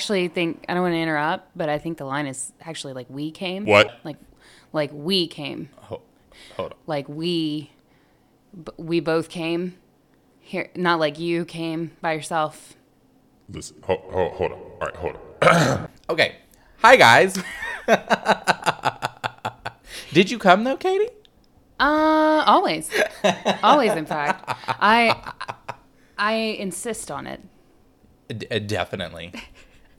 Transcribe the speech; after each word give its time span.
actually 0.00 0.28
think 0.28 0.64
I 0.66 0.72
don't 0.72 0.82
want 0.82 0.94
to 0.94 0.98
interrupt, 0.98 1.50
but 1.54 1.68
I 1.68 1.76
think 1.76 1.98
the 1.98 2.06
line 2.06 2.26
is 2.26 2.54
actually 2.62 2.94
like 2.94 3.06
we 3.10 3.30
came. 3.30 3.66
What? 3.66 4.00
Like 4.02 4.16
like 4.72 4.90
we 4.94 5.28
came. 5.28 5.68
Hold, 5.76 6.00
hold 6.56 6.72
on. 6.72 6.78
Like 6.86 7.06
we 7.06 7.70
b- 8.64 8.72
we 8.78 9.00
both 9.00 9.28
came. 9.28 9.76
Here 10.40 10.70
not 10.74 11.00
like 11.00 11.18
you 11.18 11.44
came 11.44 11.90
by 12.00 12.12
yourself. 12.12 12.76
Listen, 13.50 13.76
hold, 13.82 14.00
hold, 14.10 14.32
hold 14.32 14.52
on. 14.52 14.58
All 14.58 14.78
right, 14.80 14.96
hold 14.96 15.16
on. 15.42 15.88
Okay. 16.10 16.36
Hi, 16.78 16.96
guys. 16.96 17.38
Did 20.12 20.30
you 20.30 20.38
come, 20.38 20.64
though, 20.64 20.76
Katie? 20.76 21.08
Uh 21.78 22.42
always. 22.46 22.90
always 23.62 23.92
in 23.92 24.06
fact. 24.06 24.44
I 24.66 25.14
I 26.18 26.32
insist 26.58 27.10
on 27.10 27.26
it. 27.26 27.40
D- 28.28 28.46
uh, 28.50 28.58
definitely. 28.60 29.32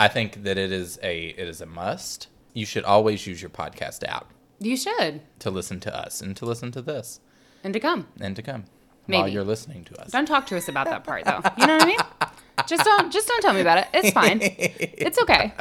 I 0.01 0.07
think 0.07 0.43
that 0.43 0.57
it 0.57 0.71
is 0.71 0.97
a 1.03 1.27
it 1.27 1.47
is 1.47 1.61
a 1.61 1.65
must. 1.65 2.27
You 2.53 2.65
should 2.65 2.83
always 2.83 3.27
use 3.27 3.41
your 3.41 3.49
podcast 3.51 4.03
app 4.07 4.31
You 4.59 4.75
should. 4.75 5.21
to 5.39 5.49
listen 5.51 5.79
to 5.81 5.95
us 5.95 6.21
and 6.21 6.35
to 6.37 6.45
listen 6.45 6.71
to 6.71 6.81
this 6.81 7.19
And 7.63 7.73
to 7.73 7.79
come. 7.79 8.07
and 8.19 8.35
to 8.35 8.41
come 8.41 8.63
while 9.05 9.27
you're 9.27 9.43
listening 9.43 9.83
to 9.85 10.01
us. 10.01 10.11
Don't 10.11 10.25
talk 10.25 10.47
to 10.47 10.57
us 10.57 10.67
about 10.67 10.87
that 10.87 11.03
part 11.03 11.25
though. 11.25 11.41
You 11.57 11.67
know 11.67 11.75
what 11.77 11.83
I 11.83 11.85
mean? 11.85 11.99
Just 12.67 12.83
don't 12.83 13.11
just 13.11 13.27
don't 13.27 13.41
tell 13.41 13.53
me 13.53 13.61
about 13.61 13.79
it. 13.79 13.87
It's 13.93 14.11
fine. 14.11 14.39
It's 14.41 15.19
okay. 15.21 15.51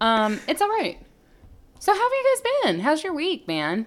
Um, 0.00 0.40
it's 0.48 0.60
all 0.60 0.68
right. 0.68 0.98
So 1.78 1.92
how 1.92 1.98
have 2.02 2.12
you 2.12 2.24
guys 2.34 2.42
been? 2.72 2.80
How's 2.80 3.02
your 3.04 3.12
week, 3.14 3.46
man? 3.46 3.86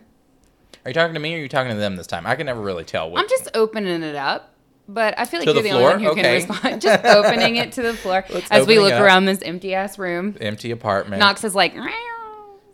Are 0.85 0.89
you 0.89 0.93
talking 0.93 1.13
to 1.15 1.19
me 1.19 1.33
or 1.33 1.37
are 1.37 1.41
you 1.41 1.49
talking 1.49 1.71
to 1.71 1.77
them 1.77 1.95
this 1.97 2.07
time? 2.07 2.25
I 2.25 2.35
can 2.35 2.45
never 2.45 2.61
really 2.61 2.85
tell. 2.85 3.09
What, 3.11 3.21
I'm 3.21 3.27
just 3.29 3.49
opening 3.53 4.03
it 4.03 4.15
up, 4.15 4.54
but 4.87 5.17
I 5.17 5.25
feel 5.25 5.39
like 5.39 5.47
To 5.47 5.53
you're 5.53 5.63
the 5.63 5.69
the, 5.69 5.75
only 5.75 5.83
one 5.83 5.99
who 5.99 6.09
Okay. 6.09 6.21
can 6.21 6.33
respond. 6.49 6.81
Just 6.81 7.05
opening 7.05 7.55
it 7.57 7.71
to 7.73 7.81
the 7.81 7.93
floor 7.93 8.23
Let's 8.29 8.49
as 8.51 8.67
we 8.67 8.79
look 8.79 8.93
up. 8.93 9.01
around 9.01 9.25
this 9.25 9.41
empty 9.41 9.73
ass 9.73 9.97
room. 9.97 10.35
empty 10.41 10.71
apartment. 10.71 11.19
Knox 11.19 11.43
is 11.43 11.55
like, 11.55 11.75
"Meow." 11.75 11.91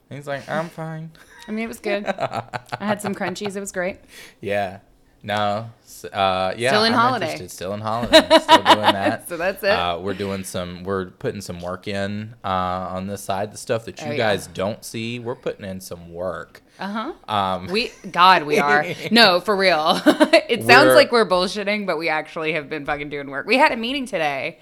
He's 0.10 0.28
like, 0.28 0.48
I'm 0.50 0.68
fine. 0.70 1.12
I 1.48 1.52
mean, 1.52 1.64
it 1.66 1.68
was 1.68 1.80
good. 1.80 2.06
I 2.06 2.60
had 2.80 3.02
some 3.02 3.16
crunchies. 3.16 3.56
It 3.56 3.60
was 3.62 3.72
great. 3.72 3.98
Yeah. 4.42 4.80
No. 5.24 5.70
Uh, 6.12 6.54
yeah. 6.58 6.70
Still 6.72 6.84
in 6.86 6.94
I'm 6.94 7.00
holiday. 7.00 7.26
interested. 7.34 7.52
Still 7.52 7.74
in 7.76 7.80
holiday. 7.82 8.18
Still 8.40 8.58
doing 8.64 8.78
that. 8.80 9.30
So 9.30 9.38
that's 9.38 9.64
it. 9.64 9.70
Uh, 9.70 10.00
we're 10.00 10.16
doing 10.16 10.44
some. 10.44 10.84
We're 10.84 11.06
putting 11.12 11.42
some 11.42 11.62
work 11.62 11.88
in 11.88 12.34
uh, 12.44 12.48
on 12.48 13.06
this 13.06 13.22
side. 13.22 13.54
The 13.54 13.58
stuff 13.58 13.86
that 13.86 14.02
you 14.02 14.08
Oh, 14.08 14.12
yeah. 14.12 14.18
guys 14.18 14.48
don't 14.48 14.84
see, 14.84 15.20
we're 15.20 15.36
putting 15.36 15.64
in 15.64 15.80
some 15.80 16.12
work. 16.12 16.64
Uh 16.82 17.14
huh. 17.28 17.34
Um, 17.34 17.68
We, 17.68 17.92
God, 18.12 18.44
we 18.44 18.58
are. 18.58 18.84
No, 19.12 19.40
for 19.40 19.56
real. 19.56 20.02
it 20.06 20.64
sounds 20.64 20.88
We're- 20.88 20.96
like 20.96 21.12
we're 21.12 21.30
bullshitting, 21.30 21.86
but 21.86 21.98
we 21.98 22.10
actually 22.10 22.54
have 22.54 22.70
been 22.70 22.86
fucking 22.86 23.10
doing 23.10 23.30
work. 23.30 23.46
We 23.46 23.58
had 23.58 23.72
a 23.72 23.78
meeting 23.78 24.06
today, 24.08 24.58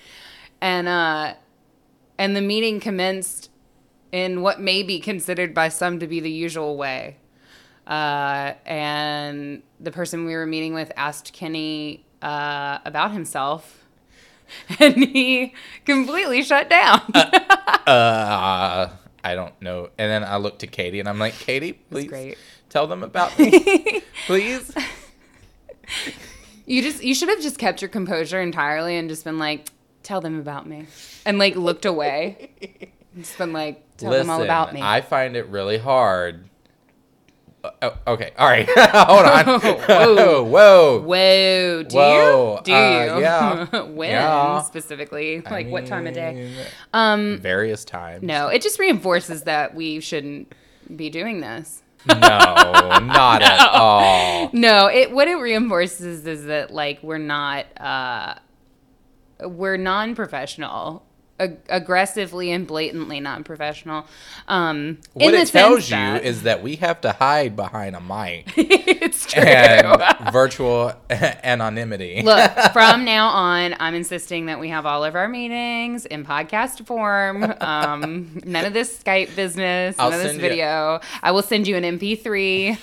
and 0.59 0.88
uh, 0.88 1.33
and 2.17 2.35
the 2.35 2.41
meeting 2.41 2.81
commenced 2.81 3.49
in 4.11 4.41
what 4.41 4.59
may 4.59 4.83
be 4.83 4.99
considered 4.99 5.53
by 5.53 5.69
some 5.69 5.99
to 5.99 6.07
be 6.07 6.19
the 6.19 6.29
usual 6.31 6.75
way. 6.77 7.16
Uh, 7.88 8.53
and 8.65 9.63
the 9.79 9.91
person 9.91 10.25
we 10.25 10.35
were 10.35 10.45
meeting 10.45 10.73
with 10.73 10.91
asked 10.97 11.31
Kenny 11.31 12.05
uh, 12.21 12.79
about 12.85 13.11
himself, 13.13 13.85
and 14.79 14.95
he 14.95 15.53
completely 15.85 16.44
shut 16.44 16.69
down. 16.69 17.01
uh, 17.88 18.89
I 19.24 19.35
don't 19.35 19.59
know. 19.62 19.90
And 19.97 20.12
then 20.12 20.24
I 20.24 20.38
looked 20.38 20.59
to 20.59 20.68
Katie, 20.68 21.00
and 21.00 21.09
I'm 21.09 21.19
like, 21.19 21.34
Katie, 21.34 21.74
please 21.74 22.35
tell 22.69 22.88
them 22.88 23.03
about 23.03 23.38
me, 23.38 24.02
please. 24.28 24.72
You 26.66 26.81
just 26.81 27.03
you 27.03 27.16
should 27.16 27.30
have 27.30 27.41
just 27.41 27.57
kept 27.57 27.81
your 27.81 27.90
composure 27.90 28.40
entirely 28.41 28.96
and 28.96 29.09
just 29.09 29.24
been 29.24 29.40
like, 29.40 29.69
tell 30.03 30.22
them 30.22 30.40
about 30.40 30.68
me. 30.68 30.88
And 31.25 31.40
like 31.40 31.56
looked 31.56 31.85
away. 31.85 32.52
just 33.18 33.38
been 33.38 33.53
like, 33.53 33.84
tell 33.97 34.12
them 34.12 34.30
all 34.30 34.44
about 34.44 34.74
me. 34.74 34.81
I 34.81 35.02
find 35.02 35.36
it 35.36 35.47
really 35.47 35.78
hard. 35.78 36.48
Uh, 37.63 37.71
oh, 37.81 38.13
okay, 38.13 38.31
all 38.37 38.47
right. 38.47 38.67
Hold 38.77 39.25
on. 39.25 39.45
Whoa. 39.61 40.43
Whoa. 40.49 41.01
Whoa, 41.01 41.83
do 41.83 41.95
Whoa, 41.95 42.55
you? 42.57 42.63
Do 42.63 42.73
uh, 42.73 43.15
you? 43.17 43.21
yeah. 43.21 43.81
when 43.83 44.09
Yeah. 44.11 44.61
specifically? 44.61 45.43
I 45.45 45.49
Like 45.49 45.67
what 45.67 45.85
time 45.85 46.07
of 46.07 46.13
day? 46.13 46.53
Um 46.93 47.39
Various 47.41 47.83
times. 47.83 48.23
no, 48.23 48.47
it 48.47 48.61
just 48.61 48.79
reinforces 48.79 49.43
that 49.43 49.75
we 49.75 49.99
shouldn't 49.99 50.53
be 50.95 51.09
doing 51.09 51.41
this. 51.41 51.81
No, 52.07 52.15
not 52.17 53.41
at 53.41 53.59
all. 53.73 54.49
No, 54.53 54.87
it 54.87 55.11
what 55.11 55.27
it 55.27 55.35
reinforces 55.35 56.25
is 56.25 56.45
that 56.45 56.71
like 56.71 57.03
we're 57.03 57.17
not 57.17 57.65
uh 57.79 58.35
we're 59.41 59.75
non-professional. 59.77 61.05
Ag- 61.39 61.57
aggressively 61.69 62.51
and 62.51 62.67
blatantly 62.67 63.19
non-professional. 63.22 64.05
Um 64.47 64.97
What 65.13 65.33
it 65.33 65.47
tells 65.47 65.89
you 65.89 65.95
that- 65.95 66.23
is 66.25 66.44
that 66.44 66.61
we 66.61 66.75
have 66.77 67.00
to 67.01 67.13
hide 67.13 67.55
behind 67.55 67.95
a 67.95 68.01
mic 68.01 68.51
it's 68.57 69.25
true. 69.25 69.41
and 69.44 70.31
virtual 70.33 70.94
anonymity. 71.09 72.22
Look, 72.23 72.51
from 72.73 73.05
now 73.05 73.27
on, 73.29 73.75
I'm 73.79 73.95
insisting 73.95 74.47
that 74.47 74.59
we 74.59 74.69
have 74.69 74.85
all 74.85 75.03
of 75.05 75.16
our 75.16 75.27
meetings 75.29 76.05
in 76.05 76.25
podcast 76.25 76.85
form. 76.85 77.44
Um, 77.61 78.41
none 78.45 78.66
of 78.66 78.73
this 78.73 78.97
Skype 79.01 79.35
business, 79.35 79.95
I'll 79.97 80.09
none 80.09 80.19
of 80.19 80.23
this 80.23 80.31
send 80.33 80.41
you- 80.44 80.50
video. 80.50 81.00
I 81.23 81.31
will 81.31 81.41
send 81.44 81.67
you 81.67 81.75
an 81.77 81.83
MP3. 81.83 82.77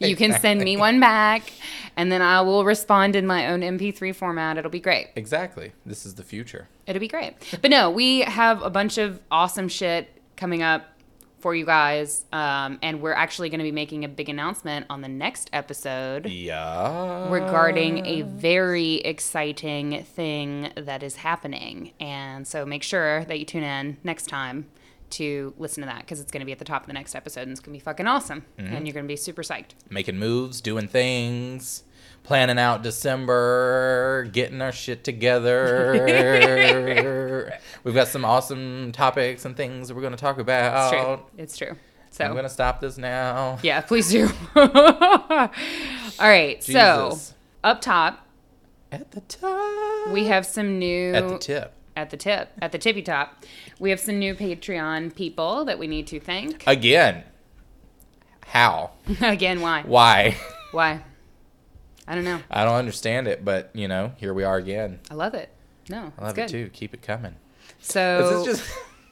You 0.00 0.16
can 0.16 0.32
send 0.40 0.60
me 0.60 0.76
one 0.76 0.98
back, 0.98 1.42
and 1.96 2.10
then 2.12 2.22
I 2.22 2.40
will 2.42 2.64
respond 2.64 3.16
in 3.16 3.26
my 3.26 3.48
own 3.48 3.60
MP3 3.60 4.14
format. 4.14 4.56
It'll 4.58 4.70
be 4.70 4.80
great. 4.80 5.08
Exactly. 5.16 5.72
This 5.86 6.04
is 6.06 6.14
the 6.14 6.22
future. 6.22 6.68
It'll 6.86 7.00
be 7.00 7.08
great. 7.08 7.34
But 7.62 7.70
no, 7.70 7.90
we 7.90 8.20
have 8.20 8.62
a 8.62 8.70
bunch 8.70 8.98
of 8.98 9.20
awesome 9.30 9.68
shit 9.68 10.08
coming 10.36 10.62
up 10.62 10.86
for 11.38 11.54
you 11.54 11.66
guys, 11.66 12.24
um, 12.32 12.78
and 12.82 13.02
we're 13.02 13.12
actually 13.12 13.50
going 13.50 13.58
to 13.58 13.64
be 13.64 13.70
making 13.72 14.02
a 14.02 14.08
big 14.08 14.30
announcement 14.30 14.86
on 14.88 15.02
the 15.02 15.08
next 15.08 15.50
episode 15.52 16.24
Yeah. 16.26 17.30
regarding 17.30 18.06
a 18.06 18.22
very 18.22 18.94
exciting 18.94 20.04
thing 20.04 20.72
that 20.74 21.02
is 21.02 21.16
happening. 21.16 21.92
And 22.00 22.46
so 22.48 22.64
make 22.64 22.82
sure 22.82 23.26
that 23.26 23.38
you 23.38 23.44
tune 23.44 23.62
in 23.62 23.98
next 24.02 24.26
time 24.28 24.66
to 25.10 25.54
listen 25.58 25.82
to 25.82 25.86
that 25.86 26.00
because 26.00 26.20
it's 26.20 26.32
going 26.32 26.40
to 26.40 26.46
be 26.46 26.52
at 26.52 26.58
the 26.58 26.64
top 26.64 26.82
of 26.82 26.86
the 26.86 26.92
next 26.92 27.14
episode 27.14 27.42
and 27.42 27.52
it's 27.52 27.60
going 27.60 27.72
to 27.72 27.78
be 27.78 27.84
fucking 27.84 28.06
awesome. 28.06 28.44
Mm-hmm. 28.58 28.74
And 28.74 28.86
you're 28.86 28.94
going 28.94 29.04
to 29.04 29.08
be 29.08 29.16
super 29.16 29.42
psyched. 29.42 29.70
Making 29.90 30.18
moves, 30.18 30.60
doing 30.60 30.88
things, 30.88 31.84
planning 32.24 32.58
out 32.58 32.82
December, 32.82 34.28
getting 34.32 34.60
our 34.60 34.72
shit 34.72 35.04
together. 35.04 35.92
We've 37.84 37.94
got 37.94 38.08
some 38.08 38.24
awesome 38.24 38.92
topics 38.92 39.44
and 39.44 39.56
things 39.56 39.88
that 39.88 39.94
we're 39.94 40.00
going 40.00 40.14
to 40.14 40.18
talk 40.18 40.38
about. 40.38 40.92
It's 40.92 41.02
true. 41.02 41.20
It's 41.38 41.56
true. 41.56 41.76
So, 42.10 42.24
I'm 42.24 42.32
going 42.32 42.44
to 42.44 42.48
stop 42.48 42.80
this 42.80 42.96
now. 42.96 43.58
yeah, 43.62 43.80
please 43.80 44.08
do. 44.10 44.30
All 44.54 45.50
right. 46.20 46.62
So, 46.62 47.18
up 47.64 47.80
top, 47.80 48.24
At 48.92 49.10
the 49.10 49.20
top. 49.22 50.12
we 50.12 50.26
have 50.26 50.46
some 50.46 50.78
new. 50.78 51.12
At 51.12 51.28
the 51.28 51.38
tip. 51.38 51.72
At 51.96 52.10
the 52.10 52.16
tip, 52.16 52.50
at 52.60 52.72
the 52.72 52.78
tippy 52.78 53.02
top, 53.02 53.44
we 53.78 53.90
have 53.90 54.00
some 54.00 54.18
new 54.18 54.34
Patreon 54.34 55.14
people 55.14 55.64
that 55.64 55.78
we 55.78 55.86
need 55.86 56.08
to 56.08 56.18
thank. 56.18 56.64
Again. 56.66 57.22
How? 58.46 58.90
Again, 59.20 59.60
why? 59.60 59.82
Why? 59.86 60.36
Why? 60.72 61.02
I 62.06 62.14
don't 62.14 62.24
know. 62.24 62.40
I 62.50 62.64
don't 62.64 62.74
understand 62.74 63.28
it, 63.28 63.44
but 63.44 63.70
you 63.74 63.88
know, 63.88 64.12
here 64.16 64.34
we 64.34 64.44
are 64.44 64.58
again. 64.58 65.00
I 65.10 65.14
love 65.14 65.34
it. 65.34 65.48
No, 65.88 66.12
I 66.18 66.22
love 66.22 66.36
it's 66.38 66.52
good. 66.52 66.58
it 66.60 66.64
too. 66.64 66.70
Keep 66.70 66.94
it 66.94 67.02
coming. 67.02 67.34
So 67.80 68.42
just, 68.44 68.62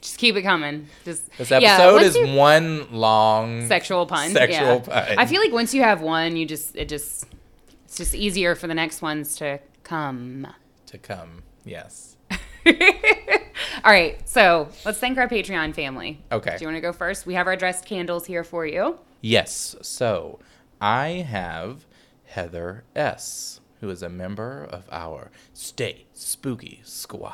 just 0.01 0.17
keep 0.17 0.35
it 0.35 0.43
coming. 0.43 0.87
Just 1.03 1.29
this 1.37 1.51
episode 1.51 1.93
once 1.93 2.05
is 2.05 2.15
you- 2.15 2.35
one 2.35 2.91
long 2.91 3.67
sexual 3.67 4.05
pun. 4.05 4.31
Sexual 4.31 4.83
yeah. 4.87 5.05
pun. 5.05 5.17
I 5.17 5.25
feel 5.25 5.41
like 5.41 5.51
once 5.51 5.73
you 5.73 5.81
have 5.81 6.01
one, 6.01 6.35
you 6.35 6.45
just 6.45 6.75
it 6.75 6.87
just 6.87 7.25
it's 7.85 7.97
just 7.97 8.13
easier 8.13 8.55
for 8.55 8.67
the 8.67 8.75
next 8.75 9.01
ones 9.01 9.35
to 9.37 9.59
come. 9.83 10.47
to 10.87 10.97
come. 10.97 11.43
Yes. 11.65 12.12
All 13.83 13.91
right, 13.91 14.27
so 14.27 14.69
let's 14.85 14.99
thank 14.99 15.17
our 15.17 15.27
Patreon 15.27 15.73
family. 15.73 16.21
Okay. 16.31 16.55
Do 16.57 16.61
you 16.61 16.67
want 16.67 16.77
to 16.77 16.81
go 16.81 16.93
first? 16.93 17.25
We 17.25 17.33
have 17.33 17.47
our 17.47 17.55
dressed 17.55 17.85
candles 17.85 18.25
here 18.25 18.43
for 18.43 18.65
you. 18.65 18.99
Yes. 19.21 19.75
So 19.81 20.39
I 20.79 21.07
have 21.27 21.85
Heather 22.25 22.83
S, 22.95 23.59
who 23.81 23.89
is 23.89 24.01
a 24.01 24.09
member 24.09 24.63
of 24.63 24.87
our 24.91 25.31
Stay 25.53 26.05
Spooky 26.13 26.81
Squad. 26.83 27.33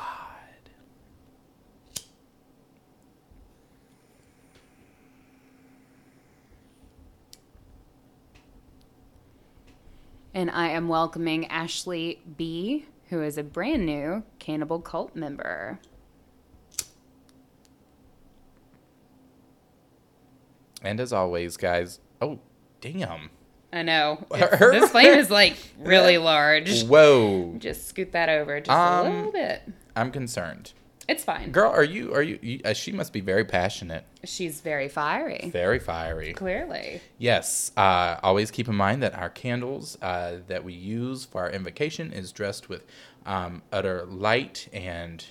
And 10.32 10.50
I 10.50 10.68
am 10.68 10.88
welcoming 10.88 11.46
Ashley 11.46 12.20
B, 12.36 12.86
who 13.10 13.22
is 13.22 13.36
a 13.36 13.42
brand 13.42 13.84
new 13.84 14.22
Cannibal 14.38 14.80
Cult 14.80 15.14
member. 15.14 15.78
And 20.82 20.98
as 21.00 21.12
always, 21.12 21.56
guys, 21.56 22.00
oh, 22.22 22.38
damn. 22.80 23.30
I 23.72 23.82
know. 23.82 24.24
This 24.30 24.90
flame 24.90 25.18
is 25.18 25.30
like 25.30 25.56
really 25.78 26.18
large. 26.18 26.84
Whoa. 26.84 27.54
Just 27.58 27.86
scoot 27.88 28.12
that 28.12 28.28
over 28.28 28.60
just 28.60 28.70
Um, 28.70 29.06
a 29.06 29.10
little 29.16 29.32
bit. 29.32 29.62
I'm 29.94 30.10
concerned. 30.10 30.72
It's 31.10 31.24
fine. 31.24 31.50
Girl, 31.50 31.72
are 31.72 31.82
you 31.82 32.14
are 32.14 32.22
you, 32.22 32.38
you 32.40 32.60
uh, 32.64 32.72
she 32.72 32.92
must 32.92 33.12
be 33.12 33.20
very 33.20 33.44
passionate, 33.44 34.04
She's 34.22 34.60
very 34.60 34.88
fiery. 34.88 35.50
very 35.52 35.80
fiery. 35.80 36.32
Clearly. 36.34 37.00
Yes. 37.18 37.72
Uh, 37.76 38.18
always 38.22 38.52
keep 38.52 38.68
in 38.68 38.76
mind 38.76 39.02
that 39.02 39.16
our 39.16 39.28
candles 39.28 39.98
uh, 40.02 40.36
that 40.46 40.62
we 40.62 40.72
use 40.72 41.24
for 41.24 41.40
our 41.40 41.50
invocation 41.50 42.12
is 42.12 42.30
dressed 42.30 42.68
with 42.68 42.86
um, 43.26 43.62
utter 43.72 44.06
light 44.06 44.68
and 44.72 45.24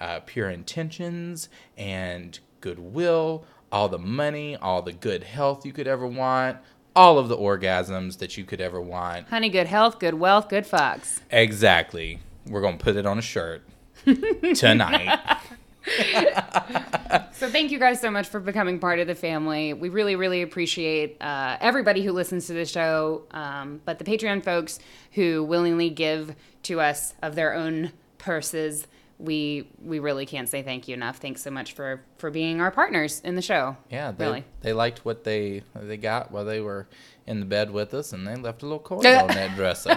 uh, 0.00 0.20
pure 0.20 0.50
intentions 0.50 1.48
and 1.76 2.38
goodwill, 2.60 3.44
all 3.72 3.88
the 3.88 3.98
money, 3.98 4.54
all 4.54 4.82
the 4.82 4.92
good 4.92 5.24
health 5.24 5.66
you 5.66 5.72
could 5.72 5.88
ever 5.88 6.06
want, 6.06 6.58
all 6.94 7.18
of 7.18 7.26
the 7.26 7.36
orgasms 7.36 8.18
that 8.18 8.36
you 8.36 8.44
could 8.44 8.60
ever 8.60 8.80
want. 8.80 9.26
Honey, 9.30 9.48
good 9.48 9.66
health, 9.66 9.98
good 9.98 10.14
wealth, 10.14 10.48
good 10.48 10.64
fucks. 10.64 11.22
Exactly. 11.32 12.20
We're 12.46 12.60
going 12.60 12.78
to 12.78 12.84
put 12.84 12.94
it 12.94 13.04
on 13.04 13.18
a 13.18 13.22
shirt 13.22 13.64
tonight. 14.54 15.38
So 17.34 17.50
thank 17.50 17.72
you 17.72 17.78
guys 17.78 18.00
so 18.00 18.10
much 18.10 18.28
for 18.28 18.40
becoming 18.40 18.78
part 18.78 19.00
of 19.00 19.06
the 19.06 19.14
family. 19.14 19.72
We 19.72 19.88
really, 19.88 20.16
really 20.16 20.40
appreciate 20.40 21.20
uh, 21.20 21.56
everybody 21.60 22.02
who 22.02 22.12
listens 22.12 22.46
to 22.46 22.52
the 22.52 22.64
show, 22.64 23.24
um, 23.32 23.80
but 23.84 23.98
the 23.98 24.04
Patreon 24.04 24.42
folks 24.44 24.78
who 25.12 25.42
willingly 25.42 25.90
give 25.90 26.34
to 26.62 26.80
us 26.80 27.12
of 27.22 27.34
their 27.34 27.52
own 27.52 27.92
purses. 28.18 28.86
We 29.18 29.68
we 29.82 29.98
really 29.98 30.26
can't 30.26 30.48
say 30.48 30.62
thank 30.62 30.88
you 30.88 30.94
enough. 30.94 31.18
Thanks 31.18 31.42
so 31.42 31.50
much 31.50 31.72
for 31.72 32.02
for 32.18 32.30
being 32.30 32.60
our 32.60 32.70
partners 32.70 33.20
in 33.20 33.34
the 33.34 33.42
show. 33.42 33.76
Yeah, 33.90 34.12
they, 34.12 34.24
really. 34.24 34.44
they 34.62 34.72
liked 34.72 35.04
what 35.04 35.24
they 35.24 35.62
they 35.74 35.96
got 35.96 36.30
while 36.30 36.44
they 36.44 36.60
were 36.60 36.88
in 37.26 37.40
the 37.40 37.46
bed 37.46 37.70
with 37.70 37.94
us, 37.94 38.12
and 38.12 38.26
they 38.26 38.36
left 38.36 38.62
a 38.62 38.66
little 38.66 38.78
coin 38.78 39.06
on 39.06 39.28
that 39.28 39.54
dresser. 39.56 39.90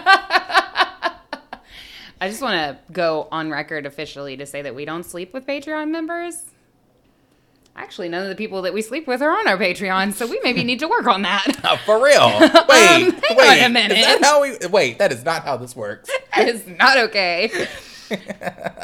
I 2.20 2.30
just 2.30 2.42
want 2.42 2.56
to 2.56 2.92
go 2.94 3.28
on 3.32 3.52
record 3.52 3.86
officially 3.86 4.38
to 4.38 4.46
say 4.46 4.62
that 4.64 4.74
we 4.76 4.86
don't 4.86 5.04
sleep 5.04 5.34
with 5.34 5.46
Patreon 5.46 5.90
members. 5.92 6.44
Actually, 7.76 8.10
none 8.10 8.24
of 8.24 8.30
the 8.30 8.36
people 8.36 8.64
that 8.64 8.74
we 8.74 8.82
sleep 8.82 9.06
with 9.06 9.22
are 9.22 9.30
on 9.32 9.48
our 9.48 9.56
Patreon, 9.58 10.12
so 10.14 10.26
we 10.26 10.40
maybe 10.44 10.64
need 10.64 10.80
to 10.80 10.88
work 10.88 11.06
on 11.06 11.22
that. 11.22 11.46
Uh, 11.64 11.78
for 11.78 12.04
real? 12.04 12.28
Wait, 12.40 12.50
Um, 12.50 13.12
hang 13.12 13.60
on 13.60 13.66
a 13.66 13.70
minute. 13.70 13.98
Is 14.00 14.06
that 14.06 14.24
how 14.24 14.42
we? 14.42 14.58
Wait, 14.70 14.98
that 15.00 15.12
is 15.12 15.24
not 15.26 15.44
how 15.44 15.58
this 15.58 15.76
works. 15.76 16.10
it's 16.38 16.66
not 16.66 16.98
okay. 16.98 17.52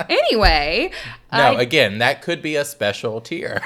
anyway, 0.09 0.91
No, 1.31 1.39
I- 1.55 1.61
again, 1.61 1.99
that 1.99 2.21
could 2.21 2.41
be 2.41 2.55
a 2.55 2.65
special 2.65 3.19
tier. 3.21 3.61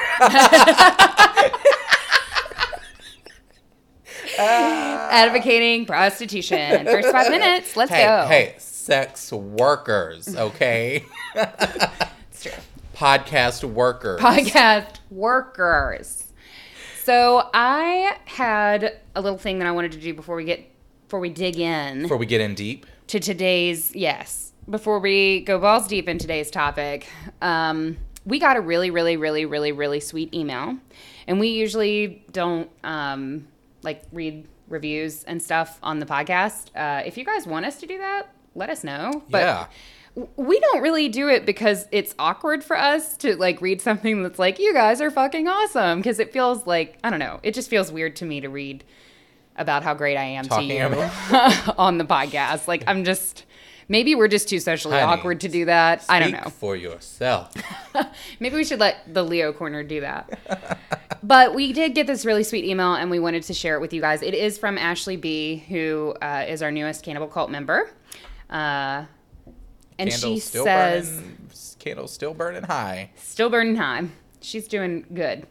advocating 4.40 5.86
prostitution. 5.86 6.86
First 6.86 7.10
five 7.10 7.30
minutes, 7.32 7.76
let's 7.76 7.92
hey, 7.92 8.04
go. 8.06 8.26
hey, 8.28 8.56
sex 8.88 9.34
workers, 9.34 10.34
okay? 10.34 11.06
It's 11.36 12.44
true. 12.44 12.52
Podcast 12.96 13.64
workers. 13.64 14.22
Podcast 14.22 15.00
workers. 15.10 16.32
So 17.04 17.50
I 17.54 18.18
had 18.26 19.00
a 19.16 19.22
little 19.22 19.40
thing 19.40 19.60
that 19.60 19.68
I 19.68 19.72
wanted 19.72 19.92
to 19.94 20.00
do 20.00 20.14
before 20.14 20.36
we 20.36 20.46
get 20.46 20.72
before 21.04 21.20
we 21.20 21.30
dig 21.30 21.58
in 21.58 22.04
Before 22.04 22.18
we 22.18 22.26
get 22.26 22.42
in 22.42 22.54
deep, 22.54 22.86
to 23.08 23.20
today's 23.20 23.94
yes. 23.96 24.54
Before 24.70 25.00
we 25.00 25.42
go 25.42 25.60
balls 25.60 25.88
deep 25.88 26.08
in 26.08 26.18
today's 26.18 26.52
topic, 26.52 27.08
um, 27.42 27.98
we 28.26 28.40
got 28.40 28.56
a 28.56 28.62
really, 28.62 28.90
really, 28.90 29.18
really, 29.18 29.46
really, 29.46 29.72
really 29.72 30.00
sweet 30.00 30.34
email, 30.34 30.78
and 31.28 31.40
we 31.40 31.50
usually 31.50 32.24
don't 32.32 32.70
um, 32.84 33.48
like 33.84 34.04
read 34.14 34.48
reviews 34.70 35.24
and 35.24 35.42
stuff 35.42 35.80
on 35.82 36.00
the 36.00 36.06
podcast. 36.06 36.70
Uh, 36.76 37.04
if 37.06 37.18
you 37.18 37.26
guys 37.26 37.48
want 37.48 37.66
us 37.66 37.80
to 37.80 37.86
do 37.88 37.98
that, 37.98 38.30
let 38.58 38.70
us 38.70 38.84
know. 38.84 39.24
But 39.30 39.42
yeah. 39.42 40.26
we 40.36 40.60
don't 40.60 40.82
really 40.82 41.08
do 41.08 41.30
it 41.30 41.46
because 41.46 41.88
it's 41.92 42.14
awkward 42.20 42.64
for 42.64 42.78
us 42.78 43.16
to 43.18 43.36
like 43.38 43.62
read 43.62 43.82
something 43.82 44.24
that's 44.24 44.40
like 44.40 44.60
you 44.60 44.74
guys 44.74 45.00
are 45.00 45.12
fucking 45.12 45.48
awesome. 45.48 46.00
Because 46.00 46.20
it 46.20 46.34
feels 46.34 46.66
like 46.66 46.98
I 47.04 47.10
don't 47.10 47.20
know 47.20 47.40
it 47.44 47.54
just 47.54 47.70
feels 47.70 47.92
weird 47.92 48.16
to 48.18 48.26
me 48.26 48.42
to 48.42 48.50
read 48.50 48.84
about 49.56 49.84
how 49.84 49.94
great 49.94 50.18
I 50.18 50.24
am 50.24 50.46
Talking 50.46 50.70
to 50.70 50.76
you 50.76 51.74
on 51.78 51.98
the 51.98 52.06
podcast. 52.06 52.68
Like 52.68 52.84
I'm 52.88 53.04
just 53.04 53.46
maybe 53.88 54.16
we're 54.16 54.28
just 54.28 54.50
too 54.50 54.60
socially 54.60 55.00
Honey, 55.00 55.20
awkward 55.20 55.42
to 55.42 55.50
do 55.50 55.66
that. 55.66 56.06
I 56.10 56.20
don't 56.20 56.32
know. 56.32 56.50
for 56.50 56.76
yourself. 56.76 57.54
maybe 58.40 58.56
we 58.56 58.64
should 58.64 58.80
let 58.80 59.14
the 59.14 59.24
Leo 59.24 59.54
corner 59.54 59.84
do 59.84 60.02
that. 60.02 60.84
But 61.24 61.56
we 61.56 61.74
did 61.74 61.94
get 61.96 62.08
this 62.08 62.26
really 62.26 62.44
sweet 62.44 62.64
email 62.64 62.94
and 62.94 63.10
we 63.10 63.20
wanted 63.20 63.44
to 63.44 63.54
share 63.54 63.76
it 63.76 63.82
with 63.82 63.92
you 63.92 64.00
guys. 64.00 64.22
It 64.22 64.34
is 64.34 64.58
from 64.58 64.78
Ashley 64.78 65.18
B 65.18 65.58
who 65.68 66.16
uh, 66.22 66.46
is 66.48 66.62
our 66.62 66.72
newest 66.72 67.04
Cannibal 67.04 67.28
Cult 67.28 67.50
member 67.50 67.90
uh, 68.50 69.06
and 70.00 70.12
she 70.14 70.40
still 70.40 70.64
says 70.64 71.10
burning. 71.10 71.50
Candles 71.80 72.14
still 72.14 72.34
burning 72.34 72.64
high. 72.64 73.12
Still 73.16 73.50
burning 73.50 73.76
high. 73.76 74.08
She's 74.42 74.68
doing 74.68 75.06
good. 75.14 75.48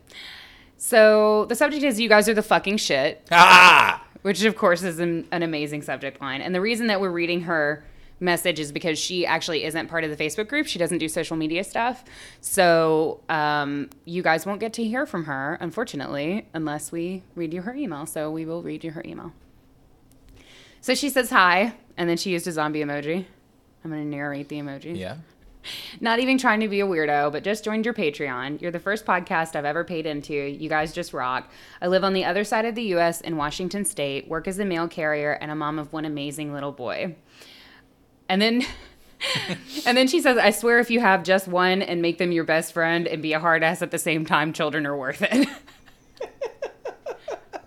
So 0.77 1.47
the 1.47 1.55
subject 1.55 1.83
is 1.83 1.99
you 1.99 2.09
guys 2.09 2.29
are 2.29 2.35
the 2.35 2.43
fucking 2.43 2.77
shit, 2.77 3.27
Ah! 3.33 4.05
which 4.23 4.45
of 4.45 4.57
course 4.57 4.83
is 4.83 4.99
an, 4.99 5.27
an 5.33 5.43
amazing 5.43 5.83
subject 5.83 6.21
line. 6.21 6.41
And 6.43 6.55
the 6.55 6.61
reason 6.61 6.87
that 6.89 7.01
we're 7.01 7.11
reading 7.11 7.43
her 7.43 7.85
message 8.21 8.61
is 8.61 8.73
because 8.73 8.99
she 8.99 9.27
actually 9.27 9.65
isn't 9.65 9.89
part 9.89 10.05
of 10.05 10.11
the 10.11 10.17
Facebook 10.17 10.49
group. 10.49 10.67
She 10.67 10.79
doesn't 10.79 10.99
do 10.99 11.09
social 11.09 11.37
media 11.37 11.65
stuff. 11.65 12.05
So 12.41 13.21
um, 13.29 13.91
you 14.05 14.23
guys 14.23 14.47
won't 14.47 14.61
get 14.61 14.73
to 14.75 14.85
hear 14.85 15.07
from 15.07 15.25
her, 15.25 15.59
unfortunately, 15.61 16.47
unless 16.55 16.93
we 16.93 17.23
read 17.35 17.53
you 17.53 17.63
her 17.63 17.75
email. 17.75 18.07
So 18.07 18.31
we 18.31 18.45
will 18.45 18.63
read 18.63 18.85
you 18.85 18.93
her 18.93 19.03
email. 19.05 19.33
So 20.81 20.95
she 20.95 21.09
says 21.09 21.31
hi, 21.31 21.75
and 21.97 22.09
then 22.09 22.17
she 22.17 22.31
used 22.31 22.47
a 22.47 22.53
zombie 22.53 22.81
emoji. 22.81 23.25
I'm 23.85 23.91
going 23.91 24.03
to 24.03 24.09
narrate 24.09 24.49
the 24.49 24.61
emoji. 24.61 24.97
Yeah. 24.97 25.17
Not 26.01 26.19
even 26.19 26.39
trying 26.39 26.61
to 26.61 26.69
be 26.69 26.81
a 26.81 26.87
weirdo, 26.87 27.33
but 27.33 27.45
just 27.45 27.65
joined 27.65 27.85
your 27.85 27.95
Patreon. 27.95 28.61
You're 28.61 28.71
the 28.71 28.79
first 28.79 29.05
podcast 29.05 29.57
I've 29.57 29.65
ever 29.65 29.85
paid 29.85 30.07
into. 30.07 30.35
You 30.35 30.69
guys 30.69 30.93
just 30.93 31.13
rock. 31.13 31.51
I 31.81 31.87
live 31.89 32.05
on 32.05 32.13
the 32.13 32.25
other 32.25 32.45
side 32.45 32.65
of 32.65 32.75
the 32.75 32.95
US 32.95 33.21
in 33.21 33.37
Washington 33.37 33.85
State, 33.85 34.29
work 34.29 34.49
as 34.49 34.59
a 34.59 34.65
mail 34.65 34.89
carrier, 34.89 35.33
and 35.33 35.51
a 35.51 35.55
mom 35.55 35.79
of 35.79 35.93
one 35.93 36.05
amazing 36.05 36.53
little 36.53 36.73
boy. 36.73 37.17
And 38.29 38.41
then 38.43 38.65
and 39.87 39.97
then 39.97 40.07
she 40.07 40.21
says, 40.21 40.37
I 40.39 40.51
swear 40.51 40.79
if 40.79 40.91
you 40.91 41.01
have 41.01 41.23
just 41.23 41.49
one 41.49 41.83
and 41.83 42.03
make 42.03 42.19
them 42.19 42.33
your 42.33 42.45
best 42.45 42.73
friend 42.73 43.07
and 43.07 43.23
be 43.23 43.33
a 43.33 43.41
hard 43.41 43.63
ass 43.63 43.83
at 43.83 43.91
the 43.91 43.99
same 43.99 44.27
time, 44.27 44.53
children 44.53 44.87
are 44.87 44.97
worth 44.97 45.23
it. 45.23 45.49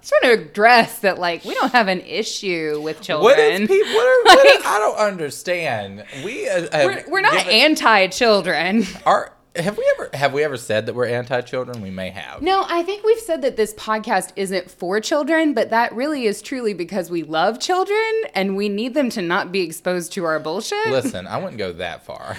Trying 0.10 0.36
to 0.38 0.42
address 0.44 1.00
that 1.00 1.20
like 1.20 1.46
we 1.46 1.54
don't 1.54 1.72
have 1.72 1.88
an 1.88 2.02
issue 2.02 2.82
with 2.82 3.02
children. 3.02 3.24
What 3.24 3.40
is 3.40 3.60
people? 3.68 3.94
What 3.94 4.06
are, 4.08 4.24
what 4.24 4.46
Like- 4.56 4.66
are- 4.66 4.76
I 4.76 4.80
don't 4.80 4.98
understand. 4.98 6.04
We 6.24 6.48
uh, 6.50 6.68
we're, 6.86 7.04
we're 7.08 7.22
not 7.22 7.46
anti-children. 7.48 8.86
Are 9.06 9.34
have 9.56 9.78
we 9.78 9.92
ever 9.98 10.10
have 10.14 10.34
we 10.34 10.44
ever 10.44 10.58
said 10.58 10.86
that 10.86 10.94
we're 10.96 11.08
anti-children? 11.08 11.82
We 11.82 11.90
may 11.90 12.10
have. 12.12 12.42
No, 12.42 12.66
I 12.70 12.84
think 12.84 13.04
we've 13.04 13.20
said 13.20 13.42
that 13.42 13.56
this 13.58 13.74
podcast 13.74 14.32
isn't 14.36 14.70
for 14.72 15.00
children, 15.00 15.54
but 15.54 15.70
that 15.72 15.94
really 15.94 16.26
is 16.26 16.42
truly 16.42 16.74
because 16.74 17.10
we 17.10 17.24
love 17.24 17.60
children 17.60 18.12
and 18.36 18.56
we 18.56 18.70
need 18.70 18.94
them 18.94 19.10
to 19.12 19.22
not 19.22 19.52
be 19.52 19.62
exposed 19.62 20.14
to 20.14 20.24
our 20.26 20.40
bullshit. 20.40 20.88
Listen, 20.88 21.28
I 21.28 21.38
wouldn't 21.38 21.58
go 21.58 21.74
that 21.74 22.06
far. 22.06 22.38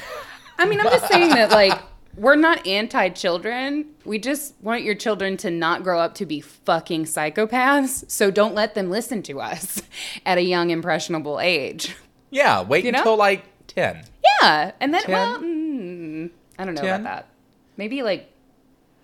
I 0.59 0.67
mean, 0.67 0.79
I'm 0.81 0.87
just 0.87 1.09
saying 1.09 1.31
that, 1.31 1.51
like, 1.51 1.73
we're 2.17 2.37
not 2.37 2.67
anti 2.67 3.09
children. 3.11 3.87
We 4.05 4.19
just 4.19 4.55
want 4.61 4.83
your 4.83 4.95
children 4.95 5.37
to 5.39 5.51
not 5.51 5.83
grow 5.83 6.01
up 6.01 6.15
to 6.17 6.27
be 6.27 6.41
fucking 6.41 7.05
psychopaths. 7.05 8.11
So 8.11 8.31
don't 8.31 8.55
let 8.55 8.75
them 8.75 8.91
listen 8.91 9.23
to 9.25 9.41
us 9.41 9.83
at 10.27 10.39
a 10.39 10.43
young, 10.43 10.71
impressionable 10.71 11.41
age. 11.41 11.97
Yeah, 12.31 12.63
wait 12.63 12.85
You 12.85 12.93
know? 12.93 12.99
until 12.99 13.17
like 13.17 13.45
ten. 13.67 14.05
Yeah. 14.43 14.73
And 14.81 14.95
then, 14.95 15.03
Ten? 15.03 15.13
well, 15.13 15.39
mm, 15.41 16.31
I 16.59 16.65
don't 16.65 16.75
know 16.75 16.83
Ten? 16.83 17.01
about 17.01 17.05
that. 17.05 17.29
Maybe 17.77 18.03
like 18.03 18.31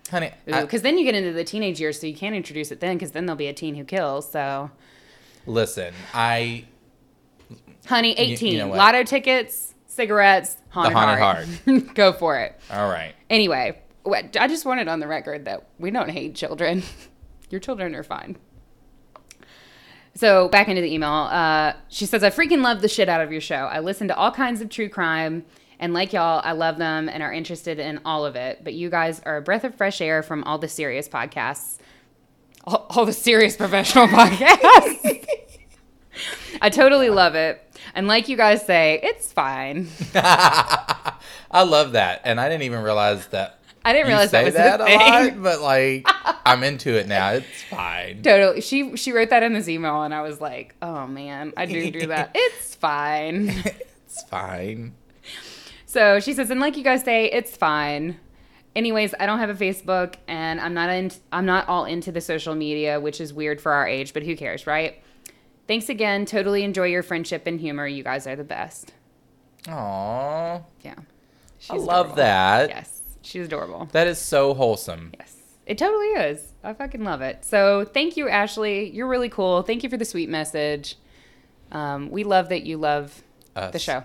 Honey, 0.09 0.31
because 0.45 0.83
then 0.83 0.97
you 0.97 1.03
get 1.03 1.15
into 1.15 1.33
the 1.33 1.43
teenage 1.43 1.81
years, 1.81 1.99
so 1.99 2.07
you 2.07 2.15
can't 2.15 2.33
introduce 2.33 2.71
it 2.71 2.79
then, 2.79 2.95
because 2.95 3.11
then 3.11 3.25
there'll 3.25 3.35
be 3.35 3.47
a 3.47 3.53
teen 3.53 3.75
who 3.75 3.83
kills. 3.83 4.31
So, 4.31 4.71
listen, 5.45 5.93
I 6.13 6.63
honey, 7.87 8.09
you 8.09 8.15
eighteen, 8.17 8.57
know 8.59 8.69
lotto 8.69 9.03
tickets, 9.03 9.73
cigarettes, 9.85 10.55
haunted, 10.77 11.19
haunted 11.19 11.47
heart. 11.65 11.93
Go 11.95 12.13
for 12.13 12.37
it. 12.39 12.59
all 12.71 12.89
right. 12.89 13.13
Anyway, 13.29 13.79
I 14.05 14.47
just 14.47 14.65
wanted 14.65 14.87
on 14.87 14.99
the 14.99 15.07
record 15.07 15.45
that 15.45 15.67
we 15.79 15.91
don't 15.91 16.09
hate 16.09 16.35
children. 16.35 16.83
Your 17.49 17.59
children 17.59 17.95
are 17.95 18.03
fine. 18.03 18.37
So 20.15 20.49
back 20.49 20.67
into 20.67 20.81
the 20.81 20.91
email. 20.91 21.09
Uh, 21.11 21.73
she 21.89 22.05
says, 22.05 22.23
"I 22.23 22.29
freaking 22.31 22.61
love 22.63 22.81
the 22.81 22.87
shit 22.87 23.07
out 23.07 23.21
of 23.21 23.31
your 23.31 23.39
show. 23.41 23.55
I 23.65 23.79
listen 23.79 24.07
to 24.07 24.15
all 24.15 24.31
kinds 24.31 24.61
of 24.61 24.69
true 24.69 24.89
crime." 24.89 25.45
And 25.79 25.93
like 25.93 26.11
y'all, 26.11 26.41
I 26.43 26.53
love 26.53 26.77
them 26.79 27.07
and 27.07 27.21
are 27.21 27.31
interested 27.31 27.77
in 27.77 27.99
all 28.03 28.25
of 28.25 28.35
it. 28.35 28.63
But 28.63 28.73
you 28.73 28.89
guys 28.89 29.21
are 29.25 29.37
a 29.37 29.41
breath 29.43 29.63
of 29.63 29.75
fresh 29.75 30.01
air 30.01 30.23
from 30.23 30.43
all 30.45 30.57
the 30.57 30.67
serious 30.67 31.07
podcasts, 31.07 31.77
all, 32.63 32.87
all 32.89 33.05
the 33.05 33.13
serious 33.13 33.55
professional 33.55 34.07
podcasts. 34.07 35.27
I 36.61 36.69
totally 36.71 37.09
love 37.11 37.35
it. 37.35 37.61
And 37.95 38.07
like 38.07 38.27
you 38.27 38.37
guys 38.37 38.65
say, 38.65 38.99
it's 39.01 39.31
fine. 39.31 39.87
I 40.15 41.63
love 41.63 41.93
that, 41.93 42.21
and 42.23 42.39
I 42.39 42.49
didn't 42.49 42.63
even 42.63 42.83
realize 42.83 43.27
that. 43.27 43.59
I 43.85 43.93
didn't 43.93 44.07
realize 44.07 44.31
that 44.31 44.43
was 44.43 44.53
that 44.55 44.81
a 44.81 44.83
a 44.83 44.87
thing. 44.87 44.99
lot, 44.99 45.43
but 45.43 45.61
like, 45.61 46.07
I'm 46.45 46.63
into 46.63 46.97
it 46.97 47.07
now. 47.07 47.31
It's 47.31 47.63
fine. 47.69 48.21
Totally. 48.21 48.61
She 48.61 48.97
she 48.97 49.13
wrote 49.13 49.29
that 49.29 49.43
in 49.43 49.53
this 49.53 49.69
email, 49.69 50.03
and 50.03 50.13
I 50.13 50.21
was 50.21 50.41
like, 50.41 50.75
oh 50.81 51.07
man, 51.07 51.53
I 51.55 51.65
do 51.65 51.89
do 51.91 52.07
that. 52.07 52.31
it's 52.35 52.75
fine. 52.75 53.49
It's 54.05 54.23
fine. 54.23 54.93
So 55.85 56.19
she 56.19 56.33
says, 56.33 56.51
and 56.51 56.59
like 56.59 56.75
you 56.75 56.83
guys 56.83 57.03
say, 57.03 57.25
it's 57.31 57.55
fine. 57.55 58.19
Anyways, 58.75 59.15
I 59.19 59.25
don't 59.25 59.39
have 59.39 59.49
a 59.49 59.55
Facebook, 59.55 60.15
and 60.27 60.59
I'm 60.59 60.73
not 60.73 60.89
in, 60.89 61.11
I'm 61.31 61.45
not 61.45 61.67
all 61.67 61.85
into 61.85 62.11
the 62.11 62.21
social 62.21 62.53
media, 62.55 62.99
which 62.99 63.19
is 63.21 63.33
weird 63.33 63.59
for 63.59 63.71
our 63.71 63.87
age, 63.87 64.13
but 64.13 64.21
who 64.21 64.35
cares, 64.35 64.67
right? 64.67 65.01
Thanks 65.67 65.89
again. 65.89 66.25
Totally 66.25 66.63
enjoy 66.63 66.85
your 66.87 67.03
friendship 67.03 67.45
and 67.45 67.59
humor. 67.59 67.85
You 67.87 68.03
guys 68.03 68.25
are 68.27 68.35
the 68.35 68.43
best. 68.43 68.93
Aww. 69.65 70.63
Yeah. 70.81 70.93
I 70.97 71.03
She's 71.59 71.71
love 71.71 72.05
adorable. 72.07 72.15
that. 72.15 72.69
Yes, 72.69 73.01
she's 73.21 73.45
adorable. 73.47 73.89
That 73.91 74.07
is 74.07 74.19
so 74.19 74.53
wholesome. 74.53 75.11
Yes, 75.19 75.35
it 75.65 75.77
totally 75.77 76.07
is. 76.07 76.53
I 76.63 76.73
fucking 76.73 77.03
love 77.03 77.21
it. 77.21 77.43
So 77.43 77.83
thank 77.83 78.15
you, 78.15 78.29
Ashley. 78.29 78.89
You're 78.91 79.07
really 79.07 79.29
cool. 79.29 79.63
Thank 79.63 79.83
you 79.83 79.89
for 79.89 79.97
the 79.97 80.05
sweet 80.05 80.29
message. 80.29 80.95
Um, 81.71 82.09
we 82.11 82.23
love 82.23 82.49
that 82.49 82.63
you 82.63 82.77
love 82.77 83.23
Us. 83.55 83.73
the 83.73 83.79
show. 83.79 84.03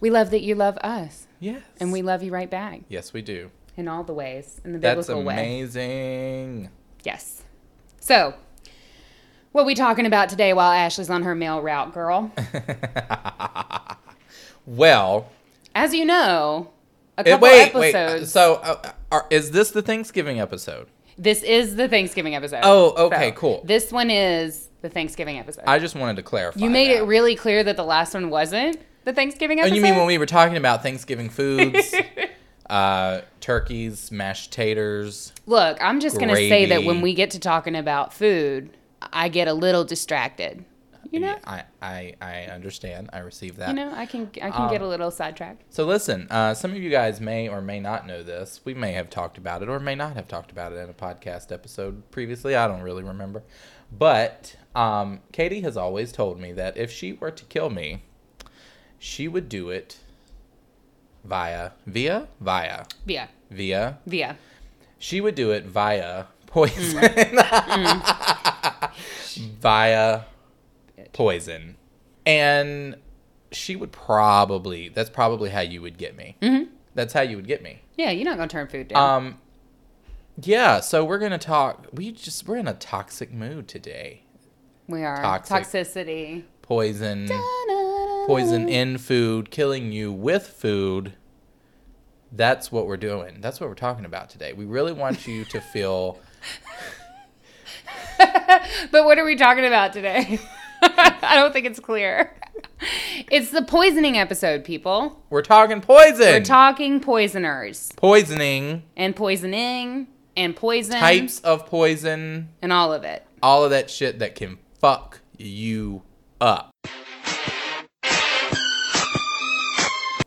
We 0.00 0.10
love 0.10 0.30
that 0.30 0.42
you 0.42 0.54
love 0.54 0.76
us, 0.82 1.26
Yes. 1.40 1.62
and 1.80 1.90
we 1.90 2.02
love 2.02 2.22
you 2.22 2.30
right 2.30 2.50
back 2.50 2.82
Yes, 2.88 3.12
we 3.14 3.22
do. 3.22 3.50
in 3.78 3.88
all 3.88 4.04
the 4.04 4.12
ways, 4.12 4.60
in 4.64 4.72
the 4.74 4.78
That's 4.78 5.06
biblical 5.06 5.24
way. 5.24 5.34
amazing. 5.34 6.68
Yes. 7.02 7.42
So, 7.98 8.34
what 9.56 9.64
we 9.64 9.74
talking 9.74 10.04
about 10.04 10.28
today 10.28 10.52
while 10.52 10.70
Ashley's 10.70 11.08
on 11.08 11.22
her 11.22 11.34
mail 11.34 11.62
route, 11.62 11.92
girl? 11.94 12.30
Well, 14.66 15.30
As 15.76 15.94
you 15.94 16.04
know, 16.04 16.70
a 17.16 17.22
couple 17.22 17.44
wait, 17.48 17.72
wait. 17.72 17.94
episodes. 17.94 18.32
So, 18.32 18.54
uh, 18.56 18.92
are, 19.12 19.26
is 19.30 19.52
this 19.52 19.70
the 19.70 19.80
Thanksgiving 19.82 20.40
episode? 20.40 20.88
this 21.18 21.42
is 21.44 21.76
the 21.76 21.88
Thanksgiving 21.88 22.34
episode. 22.34 22.60
Oh, 22.64 23.06
okay, 23.06 23.30
So, 23.30 23.36
cool. 23.36 23.62
This 23.64 23.90
one 23.92 24.10
is 24.10 24.68
the 24.82 24.90
Thanksgiving 24.90 25.38
episode. 25.38 25.64
I 25.68 25.78
just 25.78 25.94
wanted 25.94 26.16
to 26.16 26.22
clarify. 26.22 26.60
you 26.60 26.68
made 26.68 26.90
that. 26.90 27.02
it 27.04 27.06
really 27.06 27.36
clear 27.36 27.62
that 27.64 27.76
the 27.76 27.84
last 27.84 28.12
one 28.12 28.28
wasn't 28.28 28.76
the 29.04 29.12
Thanksgiving 29.12 29.58
Oh, 29.60 29.62
episode. 29.62 29.76
you 29.76 29.82
mean 29.82 29.94
when 29.96 30.06
we 30.06 30.18
were 30.18 30.26
talking 30.26 30.56
about 30.56 30.82
Thanksgiving 30.82 31.30
foods, 31.30 31.94
uh, 32.68 33.20
turkeys, 33.40 34.10
mashed 34.10 34.52
taters? 34.52 35.32
Look, 35.46 35.78
I'm 35.80 36.00
just 36.00 36.18
gonna 36.18 36.34
say 36.34 36.66
that 36.66 36.82
when 36.84 37.00
we 37.02 37.14
get 37.14 37.30
to 37.30 37.38
talking 37.38 37.76
about 37.76 38.12
food, 38.12 38.70
I 39.16 39.28
get 39.28 39.48
a 39.48 39.54
little 39.54 39.82
distracted. 39.84 40.64
You 41.10 41.20
know, 41.20 41.36
I, 41.46 41.62
I, 41.80 42.14
I 42.20 42.34
understand. 42.46 43.10
I 43.12 43.20
receive 43.20 43.56
that. 43.56 43.68
you 43.68 43.74
know, 43.74 43.92
I 43.94 44.06
can 44.06 44.28
I 44.42 44.50
can 44.50 44.68
get 44.70 44.80
Um, 44.82 44.86
a 44.86 44.88
little 44.88 45.10
sidetracked. 45.12 45.62
So 45.72 45.84
listen, 45.86 46.26
uh, 46.30 46.52
some 46.52 46.72
of 46.72 46.76
you 46.78 46.90
guys 46.90 47.20
may 47.20 47.48
or 47.48 47.62
may 47.62 47.78
not 47.78 48.06
know 48.08 48.22
this. 48.24 48.60
We 48.64 48.74
may 48.74 48.92
have 48.92 49.08
talked 49.08 49.38
about 49.38 49.62
it 49.62 49.68
or 49.68 49.78
may 49.78 49.94
not 49.94 50.16
have 50.16 50.26
talked 50.26 50.50
about 50.50 50.72
it 50.72 50.76
in 50.76 50.90
a 50.90 50.92
podcast 50.92 51.52
episode 51.52 52.10
previously. 52.10 52.56
I 52.56 52.66
don't 52.66 52.82
really 52.82 53.04
remember. 53.04 53.44
But 53.96 54.56
um, 54.74 55.20
Katie 55.32 55.60
has 55.60 55.76
always 55.76 56.10
told 56.10 56.40
me 56.40 56.52
that 56.52 56.76
if 56.76 56.90
she 56.90 57.12
were 57.12 57.30
to 57.30 57.44
kill 57.44 57.70
me, 57.70 58.02
she 58.98 59.28
would 59.28 59.48
do 59.48 59.70
it 59.70 59.98
via, 61.24 61.70
via, 61.86 62.26
via, 62.40 62.84
Via, 63.06 63.28
via. 63.50 63.98
via. 64.06 64.36
She 64.98 65.20
would 65.20 65.36
do 65.36 65.52
it 65.52 65.64
via 65.66 66.24
poison. 66.46 66.98
Mm. 67.00 68.62
via 69.36 70.22
poison. 71.12 71.76
And 72.24 72.96
she 73.52 73.76
would 73.76 73.92
probably, 73.92 74.88
that's 74.88 75.10
probably 75.10 75.50
how 75.50 75.60
you 75.60 75.80
would 75.82 75.96
get 75.98 76.16
me. 76.16 76.36
Mhm. 76.42 76.68
That's 76.94 77.12
how 77.12 77.20
you 77.20 77.36
would 77.36 77.46
get 77.46 77.62
me. 77.62 77.82
Yeah, 77.96 78.10
you're 78.10 78.24
not 78.24 78.36
gonna 78.36 78.48
turn 78.48 78.66
food 78.68 78.88
down. 78.88 79.16
Um, 79.26 79.38
yeah, 80.42 80.80
so 80.80 81.04
we're 81.04 81.18
gonna 81.18 81.38
talk. 81.38 81.86
We 81.92 82.12
just 82.12 82.46
we're 82.48 82.56
in 82.56 82.68
a 82.68 82.74
toxic 82.74 83.32
mood 83.32 83.68
today. 83.68 84.22
we 84.88 85.02
are 85.04 85.20
toxic. 85.20 85.56
toxicity. 85.64 86.44
Poison, 86.62 87.28
poison 88.26 88.68
in 88.68 88.98
food, 88.98 89.50
killing 89.50 89.92
you 89.92 90.12
with 90.12 90.46
food. 90.46 91.12
That's 92.32 92.70
what 92.72 92.86
we're 92.86 92.96
doing. 92.96 93.40
That's 93.40 93.60
what 93.60 93.68
we're 93.68 93.74
talking 93.76 94.04
about 94.04 94.30
today. 94.30 94.52
We 94.52 94.64
really 94.64 94.92
want 94.92 95.26
you 95.26 95.44
to 95.46 95.60
feel. 95.60 96.18
But 98.90 99.04
what 99.04 99.18
are 99.18 99.24
we 99.24 99.36
talking 99.36 99.64
about 99.64 99.92
today? 99.92 100.38
I 100.82 101.32
don't 101.34 101.52
think 101.52 101.66
it's 101.66 101.80
clear. 101.80 102.32
It's 103.30 103.50
the 103.50 103.62
poisoning 103.62 104.16
episode, 104.18 104.64
people. 104.64 105.22
We're 105.30 105.42
talking 105.42 105.80
poison. 105.80 106.18
We're 106.26 106.44
talking 106.44 107.00
poisoners 107.00 107.92
poisoning, 107.96 108.82
and 108.96 109.14
poisoning 109.16 110.08
and 110.36 110.54
poison 110.54 110.98
types 111.00 111.40
of 111.40 111.66
poison, 111.66 112.50
and 112.62 112.72
all 112.72 112.92
of 112.92 113.04
it. 113.04 113.26
all 113.42 113.64
of 113.64 113.70
that 113.70 113.90
shit 113.90 114.18
that 114.18 114.34
can 114.34 114.58
fuck 114.80 115.20
you 115.38 116.02
up. 116.40 116.70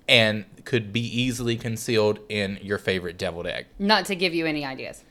And 0.07 0.45
could 0.65 0.91
be 0.91 1.01
easily 1.01 1.55
concealed 1.55 2.19
in 2.29 2.59
your 2.61 2.77
favorite 2.77 3.17
deviled 3.17 3.47
egg. 3.47 3.67
Not 3.77 4.05
to 4.05 4.15
give 4.15 4.33
you 4.33 4.45
any 4.45 4.65
ideas. 4.65 5.03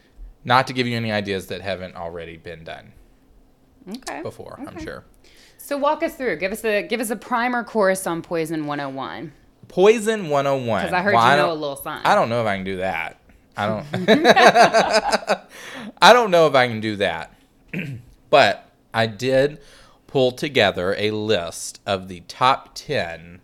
Not 0.48 0.66
to 0.68 0.72
give 0.72 0.86
you 0.86 0.96
any 0.96 1.12
ideas 1.12 1.48
that 1.48 1.60
haven't 1.60 1.94
already 1.94 2.38
been 2.38 2.64
done 2.64 2.92
Okay. 3.86 4.22
before, 4.22 4.58
I'm 4.66 4.82
sure. 4.82 5.04
So 5.58 5.76
walk 5.76 6.02
us 6.02 6.14
through. 6.14 6.36
Give 6.36 6.52
us 6.52 6.64
a 6.64 6.82
give 6.82 7.00
us 7.00 7.10
a 7.10 7.16
primer 7.16 7.64
course 7.64 8.06
on 8.06 8.22
Poison 8.22 8.66
101. 8.66 9.32
Poison 9.68 10.30
101. 10.30 10.80
Because 10.80 10.94
I 10.94 11.02
heard 11.02 11.12
Well, 11.12 11.30
you 11.30 11.36
know 11.36 11.52
a 11.52 11.54
little 11.54 11.76
sign. 11.76 12.00
I 12.02 12.14
don't 12.14 12.30
know 12.30 12.40
if 12.40 12.46
I 12.46 12.56
can 12.56 12.64
do 12.64 12.78
that. 12.78 13.20
I 13.58 13.66
don't 13.66 13.84
I 16.00 16.14
don't 16.14 16.30
know 16.30 16.46
if 16.46 16.54
I 16.54 16.66
can 16.66 16.80
do 16.80 16.96
that. 16.96 17.34
but 18.30 18.70
I 18.94 19.06
did 19.06 19.60
pull 20.06 20.32
together 20.32 20.94
a 20.96 21.10
list 21.10 21.78
of 21.84 22.08
the 22.08 22.20
top 22.20 22.70
10 22.74 23.42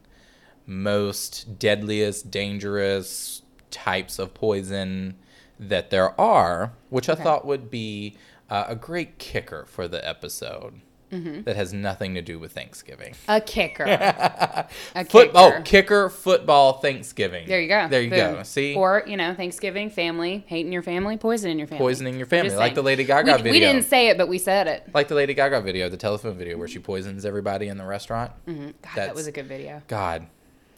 most 0.66 1.58
deadliest, 1.58 2.30
dangerous 2.30 3.42
types 3.70 4.18
of 4.18 4.32
poison 4.32 5.16
that 5.58 5.90
there 5.90 6.18
are, 6.20 6.72
which 6.90 7.08
I 7.08 7.14
thought 7.14 7.44
would 7.46 7.70
be 7.70 8.16
uh, 8.50 8.64
a 8.68 8.76
great 8.76 9.18
kicker 9.18 9.64
for 9.66 9.88
the 9.88 10.06
episode. 10.06 10.80
Mm-hmm. 11.12 11.42
That 11.42 11.54
has 11.54 11.72
nothing 11.72 12.14
to 12.14 12.22
do 12.22 12.40
with 12.40 12.52
Thanksgiving. 12.52 13.14
A 13.28 13.40
kicker. 13.40 13.84
a 13.88 14.66
Foot, 15.04 15.08
kicker. 15.28 15.30
oh, 15.34 15.62
kicker 15.64 16.08
football 16.08 16.78
Thanksgiving. 16.80 17.46
There 17.46 17.60
you 17.60 17.68
go. 17.68 17.86
There 17.88 18.02
you 18.02 18.10
Boom. 18.10 18.34
go. 18.36 18.42
See, 18.42 18.74
Or, 18.74 19.04
you 19.06 19.16
know, 19.16 19.32
Thanksgiving, 19.32 19.90
family, 19.90 20.42
hating 20.48 20.72
your 20.72 20.82
family, 20.82 21.16
poisoning 21.16 21.58
your 21.58 21.68
family. 21.68 21.84
poisoning 21.84 22.16
your 22.16 22.26
family, 22.26 22.50
like 22.56 22.58
saying. 22.70 22.74
the 22.74 22.82
Lady 22.82 23.04
Gaga 23.04 23.32
we, 23.32 23.36
video. 23.36 23.52
we 23.52 23.60
didn't 23.60 23.84
say 23.84 24.08
it, 24.08 24.18
but 24.18 24.26
we 24.26 24.38
said 24.38 24.66
it. 24.66 24.88
like 24.92 25.06
the 25.06 25.14
Lady 25.14 25.34
Gaga 25.34 25.60
video, 25.60 25.88
the 25.88 25.96
telephone 25.96 26.36
video 26.36 26.56
where 26.58 26.66
she 26.66 26.80
poisons 26.80 27.24
everybody 27.24 27.68
in 27.68 27.78
the 27.78 27.84
restaurant. 27.86 28.32
God, 28.46 28.74
that 28.96 29.14
was 29.14 29.28
a 29.28 29.32
good 29.32 29.46
video. 29.46 29.82
God, 29.86 30.26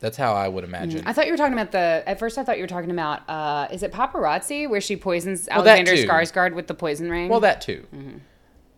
that's 0.06 0.16
how 0.16 0.34
I 0.34 0.46
would 0.46 0.62
imagine. 0.62 1.02
I 1.04 1.12
thought 1.12 1.26
you 1.26 1.32
were 1.32 1.36
talking 1.36 1.52
about 1.54 1.72
the. 1.72 2.04
At 2.06 2.20
first, 2.20 2.38
I 2.38 2.44
thought 2.44 2.58
you 2.58 2.62
were 2.62 2.68
talking 2.68 2.92
about. 2.92 3.28
Uh, 3.28 3.66
is 3.72 3.82
it 3.82 3.90
paparazzi 3.92 4.70
where 4.70 4.80
she 4.80 4.94
poisons 4.94 5.48
Well, 5.50 5.66
Alexander. 5.66 6.00
Skarsgård 6.06 6.54
with 6.54 6.68
the 6.68 6.74
poison 6.74 7.10
ring? 7.10 7.28
well, 7.28 7.40
that 7.40 7.60
too. 7.60 7.84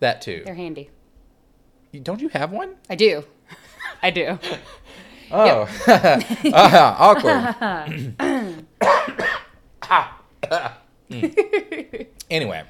That 0.00 0.22
too. 0.22 0.36
Mm-hmm. 0.36 0.44
they're 0.46 0.54
handy. 0.54 0.90
You- 1.92 2.00
Don't 2.00 2.22
you 2.22 2.28
have 2.30 2.50
one? 2.50 2.76
I 2.88 2.94
do. 2.94 3.24
I 4.02 4.10
do. 4.10 4.38
Oh, 5.30 5.68
Ah, 6.54 6.96
awkward. 6.98 7.54
Mm. 8.18 8.64
anyway, 12.30 12.62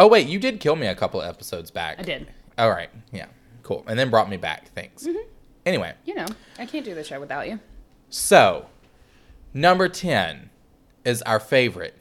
oh 0.00 0.08
wait, 0.08 0.26
you 0.26 0.40
did 0.40 0.58
kill 0.58 0.74
me 0.74 0.88
a 0.88 0.96
couple 0.96 1.22
episodes 1.22 1.70
back. 1.70 2.00
I 2.00 2.02
did. 2.02 2.26
All 2.58 2.70
right, 2.70 2.90
yeah, 3.12 3.26
cool, 3.62 3.84
and 3.86 3.96
then 3.96 4.10
brought 4.10 4.28
me 4.28 4.36
back. 4.36 4.70
Thanks. 4.74 5.04
Mm-hmm. 5.06 5.28
Anyway, 5.64 5.94
You 6.04 6.16
know, 6.16 6.26
I 6.58 6.66
can't 6.66 6.84
do 6.84 6.92
the 6.92 7.04
show 7.04 7.20
without 7.20 7.48
you. 7.48 7.60
So, 8.08 8.66
number 9.52 9.88
10 9.88 10.50
is 11.04 11.22
our 11.22 11.40
favorite, 11.40 11.94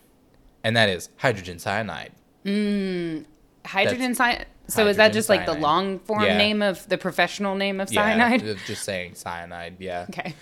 and 0.63 0.75
that 0.75 0.89
is 0.89 1.09
hydrogen 1.17 1.59
cyanide. 1.59 2.11
Mm, 2.45 3.25
hydrogen 3.65 4.15
cyanide. 4.15 4.47
So 4.67 4.87
is 4.87 4.97
that 4.97 5.13
just 5.13 5.29
like 5.29 5.45
the 5.45 5.53
long 5.53 5.99
form 5.99 6.23
Yeah. 6.23 6.37
name 6.37 6.63
of 6.63 6.87
the 6.89 6.97
professional 6.97 7.53
name 7.55 7.79
of 7.79 7.87
cyanide? 7.89 8.41
Yeah, 8.41 8.53
just 8.65 8.83
saying 8.83 9.13
cyanide, 9.15 9.75
yeah. 9.79 10.05
Okay. 10.09 10.33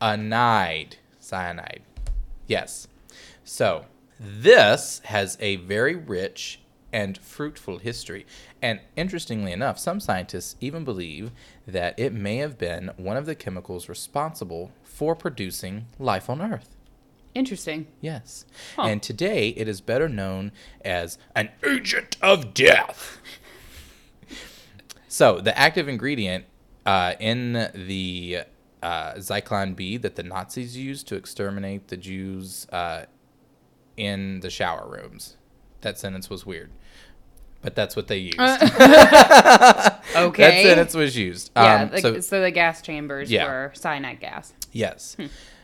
Cyanide. 0.00 0.96
Cyanide. 1.20 1.82
Yes. 2.46 2.88
So, 3.44 3.84
this 4.18 5.00
has 5.04 5.36
a 5.40 5.56
very 5.56 5.94
rich 5.94 6.60
and 6.94 7.18
fruitful 7.18 7.78
history. 7.78 8.24
And 8.62 8.80
interestingly 8.94 9.50
enough, 9.50 9.80
some 9.80 9.98
scientists 9.98 10.54
even 10.60 10.84
believe 10.84 11.32
that 11.66 11.98
it 11.98 12.12
may 12.12 12.36
have 12.36 12.56
been 12.56 12.92
one 12.96 13.16
of 13.16 13.26
the 13.26 13.34
chemicals 13.34 13.88
responsible 13.88 14.70
for 14.84 15.16
producing 15.16 15.86
life 15.98 16.30
on 16.30 16.40
Earth. 16.40 16.76
Interesting. 17.34 17.88
Yes. 18.00 18.46
Huh. 18.76 18.82
And 18.82 19.02
today 19.02 19.48
it 19.48 19.66
is 19.66 19.80
better 19.80 20.08
known 20.08 20.52
as 20.84 21.18
an 21.34 21.50
agent 21.66 22.16
of 22.22 22.54
death. 22.54 23.18
so, 25.08 25.40
the 25.40 25.58
active 25.58 25.88
ingredient 25.88 26.44
uh, 26.86 27.14
in 27.18 27.70
the 27.74 28.42
uh, 28.84 29.14
Zyklon 29.14 29.74
B 29.74 29.96
that 29.96 30.14
the 30.14 30.22
Nazis 30.22 30.76
used 30.76 31.08
to 31.08 31.16
exterminate 31.16 31.88
the 31.88 31.96
Jews 31.96 32.68
uh, 32.70 33.06
in 33.96 34.38
the 34.40 34.50
shower 34.50 34.88
rooms. 34.88 35.36
That 35.80 35.98
sentence 35.98 36.30
was 36.30 36.46
weird, 36.46 36.70
but 37.64 37.74
that's 37.74 37.96
what 37.96 38.06
they 38.06 38.18
used. 38.18 38.38
Uh, 38.38 38.58
Okay. 40.16 40.62
That 40.62 40.68
sentence 40.68 40.94
was 40.94 41.16
used. 41.16 41.50
yeah. 41.56 41.82
Um, 41.82 41.88
the- 41.90 42.00
so 42.00 42.20
so, 42.20 42.40
the 42.40 42.50
gas 42.52 42.80
chambers 42.82 43.30
Yeah. 43.30 43.46
were 43.46 43.72
cyanide 43.74 44.20
gas. 44.20 44.52
Yes. 44.70 45.16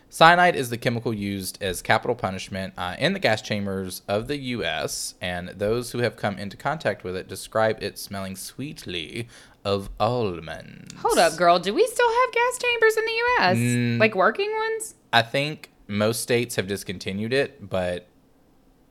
Cyanide 0.09 0.57
is 0.57 0.71
the 0.71 0.76
chemical 0.76 1.14
used 1.14 1.62
as 1.62 1.83
capital 1.83 2.16
punishment 2.16 2.75
uh, 2.76 2.97
in 2.99 3.12
the 3.12 3.21
gas 3.21 3.42
chambers 3.42 4.02
of 4.09 4.26
the 4.26 4.37
U.S., 4.38 5.14
and 5.21 5.50
those 5.50 5.92
who 5.92 5.99
have 5.99 6.16
come 6.16 6.37
into 6.37 6.57
contact 6.57 7.04
with 7.04 7.14
it 7.14 7.28
describe 7.28 7.80
it 7.80 7.97
smelling 7.97 8.35
sweetly 8.35 9.28
of 9.64 9.88
almonds. 10.00 10.92
Hold 10.99 11.19
up, 11.19 11.37
girl. 11.37 11.61
Do 11.61 11.73
we 11.73 11.87
still 11.87 12.09
have 12.11 12.33
gas 12.33 12.59
chambers 12.59 12.97
in 12.97 13.04
the 13.04 13.12
U.S.? 13.12 13.57
Mm. 13.59 14.00
Like 14.00 14.14
working 14.16 14.50
ones? 14.52 14.95
I 15.12 15.23
think 15.23 15.71
most 15.87 16.23
states 16.23 16.57
have 16.57 16.66
discontinued 16.66 17.33
it, 17.33 17.69
but 17.71 18.09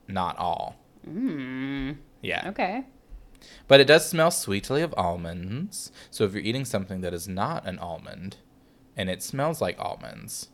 not 0.07 0.37
all. 0.37 0.77
Mm. 1.05 1.97
Yeah. 2.21 2.47
Okay. 2.49 2.85
But 3.67 3.79
it 3.79 3.85
does 3.85 4.09
smell 4.09 4.31
sweetly 4.31 4.81
of 4.81 4.93
almonds. 4.97 5.91
So 6.11 6.23
if 6.23 6.33
you're 6.33 6.41
eating 6.41 6.65
something 6.65 7.01
that 7.01 7.13
is 7.13 7.27
not 7.27 7.65
an 7.67 7.79
almond 7.79 8.37
and 8.97 9.09
it 9.09 9.23
smells 9.23 9.61
like 9.61 9.79
almonds, 9.79 10.49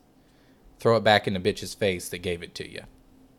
throw 0.79 0.97
it 0.97 1.03
back 1.03 1.27
in 1.27 1.33
the 1.33 1.39
bitch's 1.39 1.73
face 1.73 2.09
that 2.09 2.19
gave 2.19 2.43
it 2.43 2.55
to 2.55 2.69
you. 2.69 2.81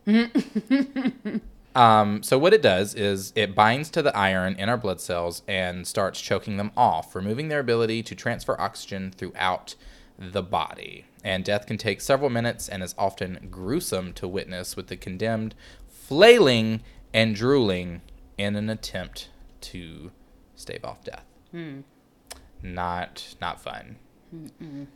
um, 1.75 2.23
so 2.23 2.37
what 2.37 2.53
it 2.53 2.61
does 2.61 2.95
is 2.95 3.33
it 3.35 3.55
binds 3.55 3.89
to 3.91 4.01
the 4.01 4.15
iron 4.15 4.55
in 4.55 4.69
our 4.69 4.77
blood 4.77 4.99
cells 4.99 5.43
and 5.47 5.87
starts 5.87 6.19
choking 6.19 6.57
them 6.57 6.71
off, 6.75 7.15
removing 7.15 7.49
their 7.49 7.59
ability 7.59 8.03
to 8.03 8.15
transfer 8.15 8.59
oxygen 8.59 9.11
throughout 9.11 9.75
the 10.17 10.43
body. 10.43 11.05
And 11.23 11.43
death 11.43 11.67
can 11.67 11.77
take 11.77 12.01
several 12.01 12.29
minutes 12.29 12.67
and 12.67 12.81
is 12.81 12.95
often 12.97 13.47
gruesome 13.51 14.13
to 14.13 14.27
witness 14.27 14.75
with 14.75 14.87
the 14.87 14.97
condemned 14.97 15.55
flailing 15.87 16.81
and 17.13 17.35
drooling 17.35 18.01
in 18.37 18.55
an 18.55 18.69
attempt 18.69 19.29
to 19.71 20.11
stave 20.55 20.83
off 20.83 21.03
death. 21.03 21.23
Not 22.63 23.35
not 23.41 23.61
fun. 23.61 23.97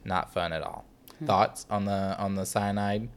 Not 0.04 0.34
fun 0.34 0.54
at 0.54 0.62
all. 0.62 0.86
Thoughts 1.26 1.66
on 1.70 1.86
the 1.86 2.18
on 2.18 2.36
the 2.36 2.46
cyanide 2.46 3.10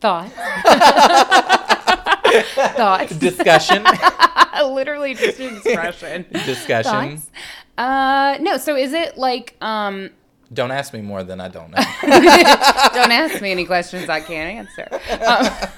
Thoughts. 0.00 0.32
Thoughts. 2.76 3.16
discussion? 3.16 3.84
Literally 4.64 5.14
just 5.14 5.40
an 5.40 5.56
expression. 5.56 6.26
discussion. 6.44 7.18
Thoughts? 7.18 7.30
Uh, 7.76 8.38
no. 8.40 8.56
So 8.56 8.76
is 8.76 8.92
it 8.92 9.18
like 9.18 9.56
um? 9.60 10.10
Don't 10.52 10.70
ask 10.72 10.92
me 10.92 11.00
more 11.00 11.22
than 11.22 11.40
I 11.40 11.46
don't 11.48 11.70
know. 11.70 11.76
Don't 12.02 13.12
ask 13.12 13.40
me 13.40 13.52
any 13.52 13.64
questions 13.64 14.08
I 14.08 14.20
can't 14.20 14.68
answer. 14.68 14.88
Um, 15.24 15.68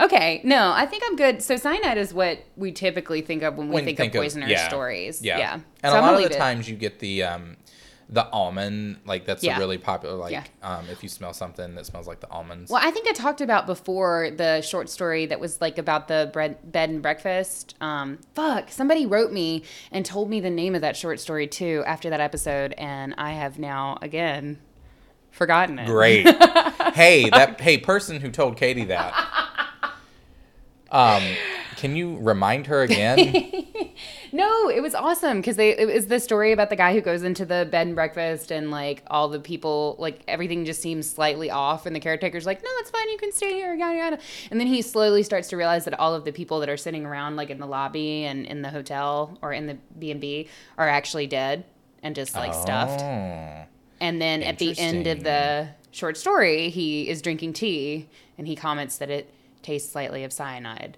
okay. 0.00 0.40
No, 0.44 0.72
I 0.74 0.86
think 0.86 1.02
I'm 1.06 1.16
good. 1.16 1.42
So 1.42 1.56
cyanide 1.56 1.98
is 1.98 2.12
what 2.14 2.38
we 2.56 2.72
typically 2.72 3.20
think 3.22 3.42
of 3.42 3.56
when 3.56 3.68
we 3.68 3.74
When 3.74 3.84
think, 3.84 3.98
think 3.98 4.14
of 4.14 4.20
poisoner 4.22 4.46
yeah. 4.46 4.68
stories. 4.68 5.22
Yeah. 5.22 5.38
Yeah. 5.38 5.54
And 5.82 5.92
So 5.92 5.98
a 5.98 6.00
lot 6.00 6.14
of 6.14 6.20
the 6.20 6.34
it. 6.34 6.38
times 6.38 6.68
you 6.68 6.76
get 6.76 6.98
the 7.00 7.22
um 7.24 7.56
the 8.12 8.28
almond, 8.32 8.96
like 9.06 9.24
that's 9.24 9.44
Yeah. 9.44 9.54
a 9.56 9.60
really 9.60 9.78
popular 9.78 10.16
like 10.16 10.32
Yeah. 10.32 10.42
um 10.64 10.84
if 10.90 11.02
you 11.04 11.08
smell 11.08 11.32
something 11.32 11.76
that 11.76 11.86
smells 11.86 12.08
like 12.08 12.18
the 12.18 12.28
almonds. 12.28 12.68
Well, 12.70 12.82
I 12.84 12.90
think 12.90 13.06
I 13.08 13.12
talked 13.12 13.40
about 13.40 13.66
before 13.66 14.30
the 14.36 14.62
short 14.62 14.88
story 14.90 15.26
that 15.26 15.38
was 15.38 15.60
like 15.60 15.78
about 15.78 16.08
the 16.08 16.28
bread, 16.32 16.72
bed 16.72 16.90
and 16.90 17.00
breakfast. 17.02 17.76
Um, 17.80 18.18
fuck, 18.34 18.70
somebody 18.72 19.06
wrote 19.06 19.32
me 19.32 19.62
and 19.92 20.04
told 20.04 20.28
me 20.28 20.40
the 20.40 20.50
name 20.50 20.74
of 20.74 20.80
that 20.80 20.96
short 20.96 21.20
story 21.20 21.46
too 21.46 21.84
after 21.86 22.10
that 22.10 22.18
episode, 22.20 22.72
and 22.76 23.14
I 23.16 23.30
have 23.32 23.60
now 23.60 23.96
again 24.02 24.58
forgotten 25.30 25.78
it. 25.78 25.86
Great. 25.86 26.26
hey, 26.94 27.30
that 27.30 27.60
hey 27.60 27.78
person 27.78 28.20
who 28.20 28.30
told 28.32 28.56
Katie 28.56 28.86
that. 28.86 29.12
Um, 30.90 31.22
can 31.76 31.96
you 31.96 32.18
remind 32.18 32.66
her 32.66 32.82
again? 32.82 33.54
No, 34.32 34.68
it 34.68 34.80
was 34.80 34.94
awesome 34.94 35.38
because 35.38 35.56
they 35.56 35.76
it 35.76 35.92
was 35.92 36.06
the 36.06 36.20
story 36.20 36.52
about 36.52 36.70
the 36.70 36.76
guy 36.76 36.92
who 36.92 37.00
goes 37.00 37.22
into 37.22 37.44
the 37.44 37.66
bed 37.70 37.88
and 37.88 37.96
breakfast 37.96 38.52
and 38.52 38.70
like 38.70 39.02
all 39.08 39.28
the 39.28 39.40
people 39.40 39.96
like 39.98 40.22
everything 40.28 40.64
just 40.64 40.80
seems 40.80 41.10
slightly 41.10 41.50
off 41.50 41.86
and 41.86 41.96
the 41.96 42.00
caretaker's 42.00 42.46
like, 42.46 42.62
no, 42.62 42.70
it's 42.78 42.90
fine, 42.90 43.08
you 43.08 43.18
can 43.18 43.32
stay 43.32 43.54
here, 43.54 43.74
yada 43.74 43.96
yada. 43.96 44.18
And 44.50 44.60
then 44.60 44.68
he 44.68 44.82
slowly 44.82 45.22
starts 45.22 45.48
to 45.48 45.56
realize 45.56 45.84
that 45.84 45.98
all 45.98 46.14
of 46.14 46.24
the 46.24 46.32
people 46.32 46.60
that 46.60 46.68
are 46.68 46.76
sitting 46.76 47.04
around 47.04 47.36
like 47.36 47.50
in 47.50 47.58
the 47.58 47.66
lobby 47.66 48.24
and 48.24 48.46
in 48.46 48.62
the 48.62 48.70
hotel 48.70 49.36
or 49.42 49.52
in 49.52 49.66
the 49.66 49.78
B 49.98 50.10
and 50.10 50.20
B 50.20 50.48
are 50.78 50.88
actually 50.88 51.26
dead 51.26 51.64
and 52.02 52.14
just 52.14 52.34
like 52.34 52.54
stuffed. 52.54 53.00
Oh. 53.00 53.64
And 54.00 54.22
then 54.22 54.42
at 54.42 54.58
the 54.58 54.78
end 54.78 55.06
of 55.06 55.24
the 55.24 55.68
short 55.90 56.16
story, 56.16 56.70
he 56.70 57.08
is 57.08 57.20
drinking 57.20 57.54
tea 57.54 58.08
and 58.38 58.46
he 58.46 58.54
comments 58.54 58.98
that 58.98 59.10
it 59.10 59.32
tastes 59.62 59.90
slightly 59.92 60.24
of 60.24 60.32
cyanide 60.32 60.96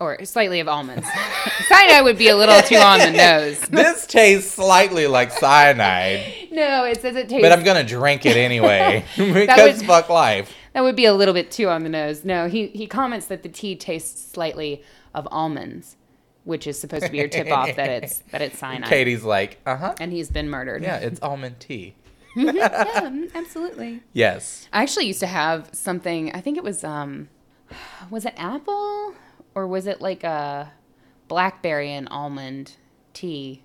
or 0.00 0.24
slightly 0.24 0.60
of 0.60 0.68
almonds. 0.68 1.06
cyanide 1.68 2.04
would 2.04 2.18
be 2.18 2.28
a 2.28 2.36
little 2.36 2.60
too 2.62 2.76
on 2.76 3.00
the 3.00 3.10
nose. 3.10 3.58
This 3.70 4.06
tastes 4.06 4.52
slightly 4.52 5.06
like 5.08 5.32
cyanide, 5.32 6.22
No, 6.52 6.84
it 6.84 7.00
says 7.00 7.16
it 7.16 7.28
tastes. 7.28 7.42
but 7.42 7.52
I'm 7.52 7.64
gonna 7.64 7.84
drink 7.84 8.24
it 8.24 8.36
anyway 8.36 9.04
because 9.16 9.78
would- 9.78 9.86
fuck 9.86 10.08
life. 10.08 10.54
that 10.72 10.82
would 10.82 10.96
be 10.96 11.04
a 11.04 11.12
little 11.14 11.34
bit 11.34 11.50
too 11.50 11.68
on 11.68 11.82
the 11.82 11.88
nose. 11.88 12.24
No, 12.24 12.48
he 12.48 12.68
he 12.68 12.86
comments 12.86 13.26
that 13.26 13.42
the 13.42 13.48
tea 13.48 13.74
tastes 13.76 14.30
slightly 14.32 14.82
of 15.14 15.26
almonds, 15.32 15.96
which 16.44 16.66
is 16.66 16.78
supposed 16.78 17.06
to 17.06 17.10
be 17.10 17.18
your 17.18 17.28
tip 17.28 17.50
off 17.50 17.74
that 17.76 17.90
it's 17.90 18.20
that 18.30 18.40
it's 18.40 18.58
cyanide. 18.58 18.88
Katie's 18.88 19.24
like, 19.24 19.58
uh 19.66 19.76
huh. 19.76 19.94
And 20.00 20.12
he's 20.12 20.30
been 20.30 20.48
murdered. 20.48 20.82
Yeah, 20.82 20.96
it's 20.98 21.20
almond 21.20 21.58
tea. 21.58 21.96
yeah, 22.36 23.00
mm, 23.10 23.34
absolutely. 23.34 24.00
Yes. 24.12 24.68
I 24.72 24.82
actually 24.82 25.06
used 25.06 25.20
to 25.20 25.26
have 25.26 25.70
something. 25.72 26.32
I 26.34 26.40
think 26.40 26.56
it 26.56 26.62
was 26.62 26.84
um, 26.84 27.28
was 28.10 28.24
it 28.24 28.34
apple 28.36 29.14
or 29.54 29.66
was 29.66 29.86
it 29.86 30.00
like 30.00 30.24
a 30.24 30.72
blackberry 31.28 31.90
and 31.92 32.08
almond 32.10 32.72
tea? 33.14 33.62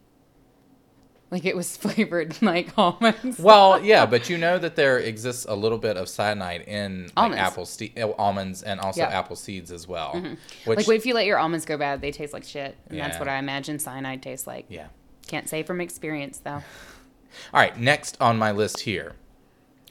Like 1.32 1.46
it 1.46 1.56
was 1.56 1.76
flavored 1.84 2.40
like 2.42 2.78
almonds. 2.78 3.40
Well, 3.40 3.84
yeah, 3.84 4.06
but 4.06 4.30
you 4.30 4.38
know 4.38 4.60
that 4.60 4.76
there 4.76 5.00
exists 5.00 5.46
a 5.50 5.56
little 5.56 5.80
bit 5.80 5.98
of 5.98 6.08
cyanide 6.08 6.62
in 6.62 7.04
like 7.06 7.12
Almonds. 7.18 7.42
apple 7.42 7.66
ste- 7.66 7.98
uh, 7.98 8.12
almonds 8.20 8.62
and 8.62 8.80
also 8.80 9.02
Yeah. 9.02 9.08
Mm-hmm. 9.08 9.16
apple 9.16 9.36
seeds 9.36 9.72
as 9.72 9.88
well. 9.88 10.12
Which, 10.66 10.88
like 10.88 10.90
if 10.98 11.06
you 11.06 11.14
let 11.16 11.26
your 11.26 11.40
almonds 11.40 11.66
go 11.66 11.76
bad, 11.78 12.02
they 12.02 12.12
taste 12.12 12.34
like 12.34 12.44
shit, 12.44 12.78
and 12.88 13.00
that's 13.00 13.18
what 13.18 13.28
I 13.28 13.38
imagine 13.38 13.80
cyanide 13.80 14.22
tastes 14.22 14.46
like. 14.48 14.66
yeah. 14.70 14.88
Can't 15.26 15.48
say 15.50 15.64
from 15.64 15.80
experience 15.82 16.38
though. 16.40 16.62
All 17.54 17.60
right, 17.60 17.80
next 17.80 18.16
on 18.22 18.38
my 18.38 18.52
list 18.52 18.82
here. 18.82 19.14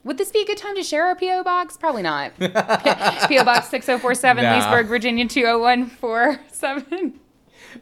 Would 0.05 0.19
this 0.19 0.31
be 0.33 0.41
a 0.41 0.45
good 0.45 0.59
time 0.59 0.75
to 0.77 0.83
share 0.83 1.07
our 1.07 1.15
PO 1.15 1.45
box? 1.45 1.77
Probably 1.77 2.03
not. 2.03 2.33
PO 2.39 3.45
box 3.45 3.69
six 3.69 3.87
zero 3.87 3.99
four 3.99 4.15
seven, 4.15 4.43
Nah. 4.45 4.57
Leesburg, 4.57 4.87
Virginia 4.89 5.27
two 5.29 5.43
zero 5.43 5.61
one 5.61 5.87
four 5.87 6.41
seven. 6.51 7.21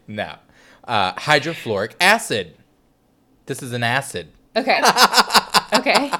No. 0.07 0.35
Uh, 0.85 1.15
hydrofluoric 1.15 1.95
acid. 2.01 2.57
This 3.47 3.63
is 3.63 3.73
an 3.73 3.83
acid. 3.83 4.29
Okay. 4.57 4.81
Okay. 5.73 6.11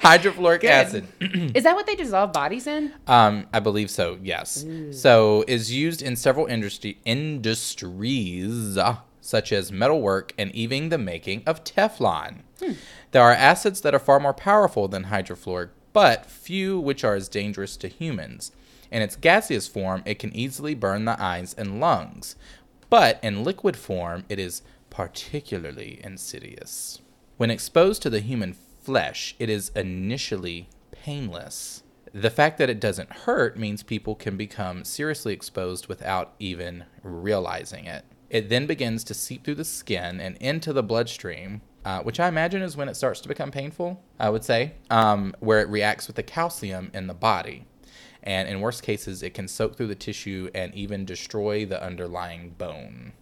Hydrofluoric 0.00 0.62
acid. 0.62 1.08
Is 1.56 1.64
that 1.64 1.74
what 1.74 1.86
they 1.86 1.96
dissolve 1.96 2.32
bodies 2.32 2.68
in? 2.68 2.92
Um, 3.08 3.48
I 3.52 3.58
believe 3.58 3.90
so. 3.90 4.16
Yes. 4.22 4.64
So 4.92 5.44
is 5.48 5.72
used 5.74 6.02
in 6.02 6.14
several 6.14 6.46
industry 6.46 7.00
industries 7.04 8.78
such 9.20 9.52
as 9.52 9.72
metalwork 9.72 10.32
and 10.38 10.54
even 10.54 10.88
the 10.88 10.98
making 10.98 11.42
of 11.46 11.64
Teflon. 11.64 12.42
There 13.12 13.22
are 13.22 13.32
acids 13.32 13.80
that 13.80 13.94
are 13.94 13.98
far 13.98 14.20
more 14.20 14.34
powerful 14.34 14.86
than 14.86 15.04
hydrofluoric, 15.04 15.70
but 15.92 16.26
few 16.26 16.78
which 16.78 17.02
are 17.02 17.16
as 17.16 17.28
dangerous 17.28 17.76
to 17.78 17.88
humans. 17.88 18.52
In 18.92 19.02
its 19.02 19.16
gaseous 19.16 19.66
form, 19.66 20.02
it 20.04 20.18
can 20.18 20.34
easily 20.34 20.74
burn 20.74 21.04
the 21.04 21.20
eyes 21.20 21.54
and 21.54 21.80
lungs, 21.80 22.36
but 22.88 23.18
in 23.22 23.44
liquid 23.44 23.76
form, 23.76 24.24
it 24.28 24.38
is 24.38 24.62
particularly 24.90 26.00
insidious. 26.02 27.00
When 27.36 27.50
exposed 27.50 28.02
to 28.02 28.10
the 28.10 28.20
human 28.20 28.52
flesh, 28.52 29.34
it 29.38 29.48
is 29.48 29.70
initially 29.74 30.68
painless. 30.90 31.82
The 32.12 32.30
fact 32.30 32.58
that 32.58 32.70
it 32.70 32.80
doesn't 32.80 33.12
hurt 33.12 33.56
means 33.56 33.82
people 33.82 34.16
can 34.16 34.36
become 34.36 34.84
seriously 34.84 35.32
exposed 35.32 35.86
without 35.86 36.32
even 36.38 36.84
realizing 37.02 37.86
it. 37.86 38.04
It 38.28 38.48
then 38.48 38.66
begins 38.66 39.04
to 39.04 39.14
seep 39.14 39.44
through 39.44 39.56
the 39.56 39.64
skin 39.64 40.20
and 40.20 40.36
into 40.38 40.72
the 40.72 40.82
bloodstream, 40.82 41.62
uh, 41.84 42.02
which 42.02 42.20
I 42.20 42.28
imagine 42.28 42.62
is 42.62 42.76
when 42.76 42.88
it 42.88 42.94
starts 42.94 43.20
to 43.22 43.28
become 43.28 43.50
painful, 43.50 44.02
I 44.18 44.30
would 44.30 44.44
say, 44.44 44.74
um, 44.90 45.34
where 45.40 45.60
it 45.60 45.68
reacts 45.68 46.06
with 46.06 46.16
the 46.16 46.22
calcium 46.22 46.90
in 46.92 47.06
the 47.06 47.14
body. 47.14 47.66
And 48.22 48.48
in 48.48 48.60
worst 48.60 48.82
cases, 48.82 49.22
it 49.22 49.32
can 49.32 49.48
soak 49.48 49.76
through 49.76 49.86
the 49.86 49.94
tissue 49.94 50.50
and 50.54 50.74
even 50.74 51.06
destroy 51.06 51.64
the 51.64 51.82
underlying 51.82 52.50
bone. 52.50 53.12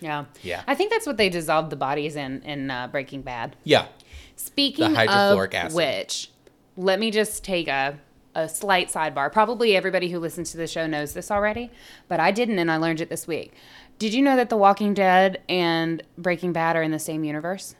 Yeah. 0.00 0.24
Yeah. 0.42 0.62
I 0.66 0.74
think 0.74 0.90
that's 0.90 1.06
what 1.06 1.16
they 1.16 1.28
dissolved 1.28 1.70
the 1.70 1.76
bodies 1.76 2.16
in 2.16 2.42
in 2.42 2.70
uh, 2.70 2.88
Breaking 2.88 3.22
Bad. 3.22 3.54
Yeah. 3.62 3.86
Speaking 4.34 4.96
of 4.96 5.54
acid. 5.54 5.76
which, 5.76 6.30
let 6.76 6.98
me 6.98 7.12
just 7.12 7.44
take 7.44 7.68
a 7.68 8.00
a 8.34 8.48
slight 8.48 8.88
sidebar. 8.88 9.32
Probably 9.32 9.76
everybody 9.76 10.10
who 10.10 10.18
listens 10.18 10.50
to 10.52 10.56
the 10.56 10.66
show 10.66 10.86
knows 10.86 11.14
this 11.14 11.30
already, 11.30 11.70
but 12.08 12.20
I 12.20 12.30
didn't, 12.30 12.58
and 12.58 12.70
I 12.70 12.76
learned 12.76 13.00
it 13.00 13.08
this 13.08 13.26
week. 13.26 13.52
Did 14.00 14.14
you 14.14 14.22
know 14.22 14.34
that 14.36 14.48
The 14.48 14.56
Walking 14.56 14.94
Dead 14.94 15.42
and 15.46 16.02
Breaking 16.16 16.54
Bad 16.54 16.74
are 16.74 16.82
in 16.82 16.90
the 16.90 16.98
same 16.98 17.22
universe? 17.22 17.76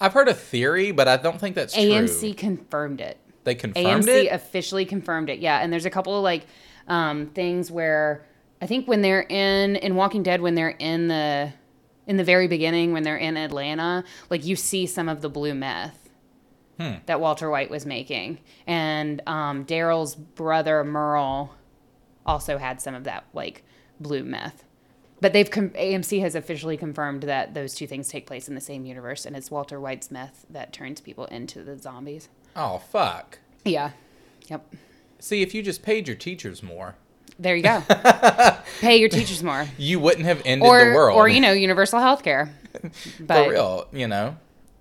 I've 0.00 0.12
heard 0.12 0.28
a 0.28 0.34
theory, 0.34 0.92
but 0.92 1.08
I 1.08 1.16
don't 1.16 1.40
think 1.40 1.56
that's 1.56 1.74
true. 1.74 1.82
AMC 1.82 2.36
confirmed 2.36 3.00
it. 3.00 3.18
They 3.42 3.56
confirmed 3.56 3.84
AMC 3.84 4.06
it. 4.08 4.30
AMC 4.30 4.32
officially 4.32 4.84
confirmed 4.84 5.30
it. 5.30 5.40
Yeah, 5.40 5.58
and 5.58 5.72
there's 5.72 5.84
a 5.84 5.90
couple 5.90 6.16
of 6.16 6.22
like 6.22 6.46
um, 6.86 7.26
things 7.26 7.72
where 7.72 8.24
I 8.62 8.66
think 8.66 8.86
when 8.86 9.02
they're 9.02 9.26
in 9.28 9.74
in 9.74 9.96
Walking 9.96 10.22
Dead, 10.22 10.40
when 10.40 10.54
they're 10.54 10.76
in 10.78 11.08
the 11.08 11.52
in 12.06 12.18
the 12.18 12.24
very 12.24 12.46
beginning, 12.46 12.92
when 12.92 13.02
they're 13.02 13.16
in 13.16 13.36
Atlanta, 13.36 14.04
like 14.30 14.46
you 14.46 14.54
see 14.54 14.86
some 14.86 15.08
of 15.08 15.22
the 15.22 15.28
blue 15.28 15.54
meth 15.54 15.98
that 17.06 17.20
Walter 17.20 17.50
White 17.50 17.70
was 17.70 17.84
making, 17.84 18.38
and 18.66 19.20
um, 19.26 19.64
Daryl's 19.64 20.14
brother 20.14 20.84
Merle 20.84 21.54
also 22.24 22.58
had 22.58 22.80
some 22.80 22.94
of 22.94 23.04
that 23.04 23.24
like 23.32 23.64
blue 23.98 24.22
meth. 24.22 24.64
But 25.20 25.32
they've 25.32 25.50
com- 25.50 25.70
AMC 25.70 26.20
has 26.20 26.34
officially 26.34 26.76
confirmed 26.76 27.22
that 27.24 27.54
those 27.54 27.74
two 27.74 27.86
things 27.86 28.08
take 28.08 28.26
place 28.26 28.48
in 28.48 28.54
the 28.54 28.60
same 28.60 28.84
universe, 28.84 29.24
and 29.24 29.34
it's 29.36 29.50
Walter 29.50 29.80
White's 29.80 30.10
meth 30.10 30.44
that 30.50 30.72
turns 30.72 31.00
people 31.00 31.24
into 31.26 31.62
the 31.62 31.78
zombies. 31.78 32.28
Oh 32.56 32.78
fuck. 32.78 33.38
Yeah. 33.64 33.92
Yep. 34.48 34.74
See, 35.20 35.40
if 35.42 35.54
you 35.54 35.62
just 35.62 35.82
paid 35.82 36.06
your 36.06 36.16
teachers 36.16 36.62
more, 36.62 36.96
There 37.38 37.56
you 37.56 37.62
go. 37.62 37.82
Pay 38.80 38.98
your 38.98 39.08
teachers 39.08 39.42
more. 39.42 39.66
you 39.78 39.98
wouldn't 39.98 40.26
have 40.26 40.42
ended 40.44 40.68
or, 40.68 40.84
the 40.90 40.94
world. 40.94 41.16
or 41.16 41.28
you 41.28 41.40
know, 41.40 41.52
universal 41.52 41.98
health 42.00 42.22
care. 42.22 42.54
But 43.20 43.44
for 43.44 43.50
real, 43.50 43.86
you 43.92 44.06
know. 44.08 44.36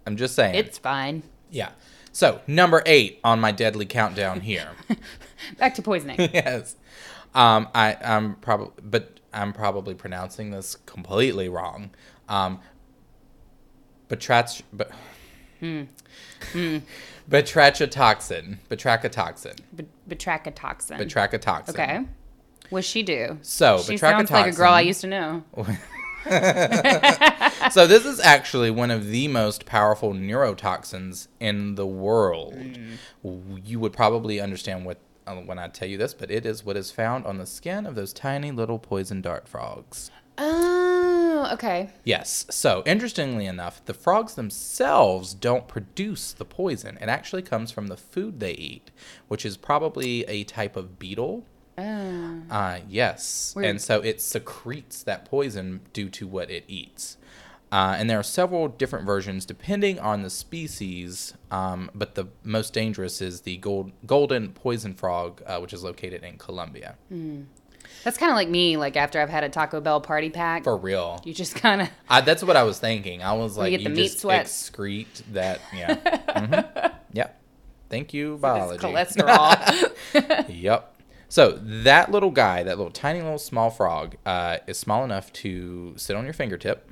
I'm 0.05 0.17
just 0.17 0.35
saying. 0.35 0.55
it's 0.55 0.77
fine. 0.77 1.23
yeah. 1.49 1.69
So 2.11 2.41
number 2.47 2.83
eight 2.85 3.19
on 3.23 3.39
my 3.39 3.51
deadly 3.51 3.85
countdown 3.85 4.41
here. 4.41 4.69
Back 5.57 5.75
to 5.75 5.81
poisoning. 5.81 6.17
yes. 6.33 6.75
Um, 7.33 7.69
I, 7.73 7.95
I'm 8.03 8.35
probably, 8.35 8.71
but 8.83 9.12
I'm 9.33 9.53
probably 9.53 9.93
pronouncing 9.95 10.51
this 10.51 10.75
completely 10.85 11.49
wrong. 11.49 11.91
Um, 12.29 12.59
batrach, 14.09 14.61
but, 14.71 14.91
Hmm. 15.59 15.83
batrachatoxin, 17.29 18.57
batrachatoxin, 18.69 19.59
B- 19.75 19.85
batrachotoxin. 20.09 21.69
okay. 21.69 22.05
What's 22.69 22.87
she 22.87 23.03
do? 23.03 23.37
So 23.41 23.77
She 23.79 23.97
sounds 23.97 24.29
like 24.31 24.47
a 24.53 24.55
girl 24.55 24.71
I 24.73 24.81
used 24.81 25.01
to 25.01 25.07
know. 25.07 25.43
so 27.71 27.85
this 27.87 28.05
is 28.05 28.19
actually 28.19 28.71
one 28.71 28.91
of 28.91 29.07
the 29.07 29.27
most 29.27 29.65
powerful 29.65 30.13
neurotoxins 30.13 31.27
in 31.39 31.75
the 31.75 31.85
world. 31.85 32.55
You 33.63 33.79
would 33.79 33.93
probably 33.93 34.39
understand 34.39 34.85
what 34.85 34.97
when 35.25 35.59
I 35.59 35.67
tell 35.67 35.87
you 35.87 35.97
this, 35.97 36.13
but 36.13 36.31
it 36.31 36.45
is 36.45 36.65
what 36.65 36.77
is 36.77 36.91
found 36.91 37.25
on 37.25 37.37
the 37.37 37.45
skin 37.45 37.85
of 37.85 37.95
those 37.95 38.13
tiny 38.13 38.51
little 38.51 38.79
poison 38.79 39.21
dart 39.21 39.47
frogs. 39.47 40.11
Oh, 40.37 41.49
okay. 41.53 41.91
Yes. 42.03 42.45
So, 42.49 42.81
interestingly 42.85 43.45
enough, 43.45 43.83
the 43.85 43.93
frogs 43.93 44.35
themselves 44.35 45.33
don't 45.33 45.67
produce 45.67 46.33
the 46.33 46.45
poison. 46.45 46.97
It 47.01 47.09
actually 47.09 47.43
comes 47.43 47.71
from 47.71 47.87
the 47.87 47.97
food 47.97 48.39
they 48.39 48.53
eat, 48.53 48.91
which 49.27 49.45
is 49.45 49.57
probably 49.57 50.23
a 50.25 50.43
type 50.43 50.75
of 50.75 50.97
beetle. 50.97 51.45
Oh. 51.77 52.41
Uh, 52.49 52.79
yes. 52.87 53.53
Weird. 53.55 53.69
And 53.69 53.81
so 53.81 54.01
it 54.01 54.21
secretes 54.21 55.03
that 55.03 55.25
poison 55.25 55.81
due 55.91 56.09
to 56.09 56.27
what 56.27 56.49
it 56.49 56.65
eats. 56.67 57.17
Uh, 57.73 57.95
and 57.97 58.07
there 58.07 58.19
are 58.19 58.23
several 58.23 58.67
different 58.67 59.03
versions 59.03 59.45
depending 59.47 59.97
on 59.99 60.21
the 60.21 60.29
species, 60.29 61.33
um, 61.49 61.89
but 61.95 62.13
the 62.13 62.27
most 62.43 62.71
dangerous 62.71 63.19
is 63.19 63.41
the 63.41 63.57
gold, 63.57 63.91
golden 64.05 64.51
poison 64.53 64.93
frog, 64.93 65.41
uh, 65.47 65.57
which 65.59 65.73
is 65.73 65.83
located 65.83 66.23
in 66.23 66.37
Colombia. 66.37 66.95
That's 68.03 68.17
kind 68.17 68.29
of 68.31 68.35
like 68.35 68.47
me. 68.49 68.77
Like 68.77 68.95
after 68.95 69.19
I've 69.19 69.29
had 69.29 69.43
a 69.43 69.49
Taco 69.49 69.81
Bell 69.81 70.01
party 70.01 70.29
pack, 70.29 70.63
For 70.65 70.77
real. 70.77 71.19
you 71.25 71.33
just 71.33 71.55
kind 71.55 71.81
of 71.81 71.89
that's 72.25 72.43
what 72.43 72.55
I 72.55 72.61
was 72.63 72.77
thinking. 72.77 73.23
I 73.23 73.33
was 73.33 73.57
like, 73.61 73.71
get 73.71 73.81
you 73.81 73.89
the 73.89 73.95
meat 73.95 74.03
just 74.03 74.19
sweats. 74.19 74.69
excrete 74.69 75.23
that. 75.33 75.59
Yeah. 75.73 75.95
hmm 76.39 76.87
Yep. 77.13 77.41
Thank 77.89 78.13
you, 78.13 78.37
biology. 78.37 78.85
cholesterol. 78.85 80.47
Yep. 80.49 80.89
So 81.29 81.57
that 81.63 82.11
little 82.11 82.29
guy, 82.29 82.61
that 82.61 82.77
little 82.77 82.91
tiny 82.91 83.21
little 83.23 83.39
small 83.39 83.71
frog, 83.71 84.15
uh, 84.27 84.57
is 84.67 84.77
small 84.77 85.03
enough 85.03 85.33
to 85.33 85.93
sit 85.97 86.15
on 86.15 86.23
your 86.25 86.33
fingertip. 86.33 86.91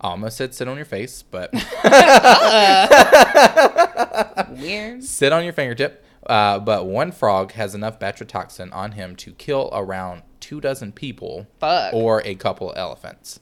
Almost 0.00 0.36
said 0.36 0.54
sit 0.54 0.68
on 0.68 0.76
your 0.76 0.84
face, 0.84 1.22
but 1.22 1.50
Weird. 4.50 5.04
sit 5.04 5.32
on 5.32 5.44
your 5.44 5.52
fingertip. 5.52 6.04
Uh, 6.26 6.58
but 6.58 6.86
one 6.86 7.12
frog 7.12 7.52
has 7.52 7.74
enough 7.74 7.98
batratoxin 8.00 8.74
on 8.74 8.92
him 8.92 9.14
to 9.16 9.32
kill 9.32 9.70
around 9.72 10.22
two 10.40 10.60
dozen 10.60 10.92
people 10.92 11.46
Fuck. 11.60 11.94
or 11.94 12.20
a 12.24 12.34
couple 12.34 12.72
elephants. 12.76 13.38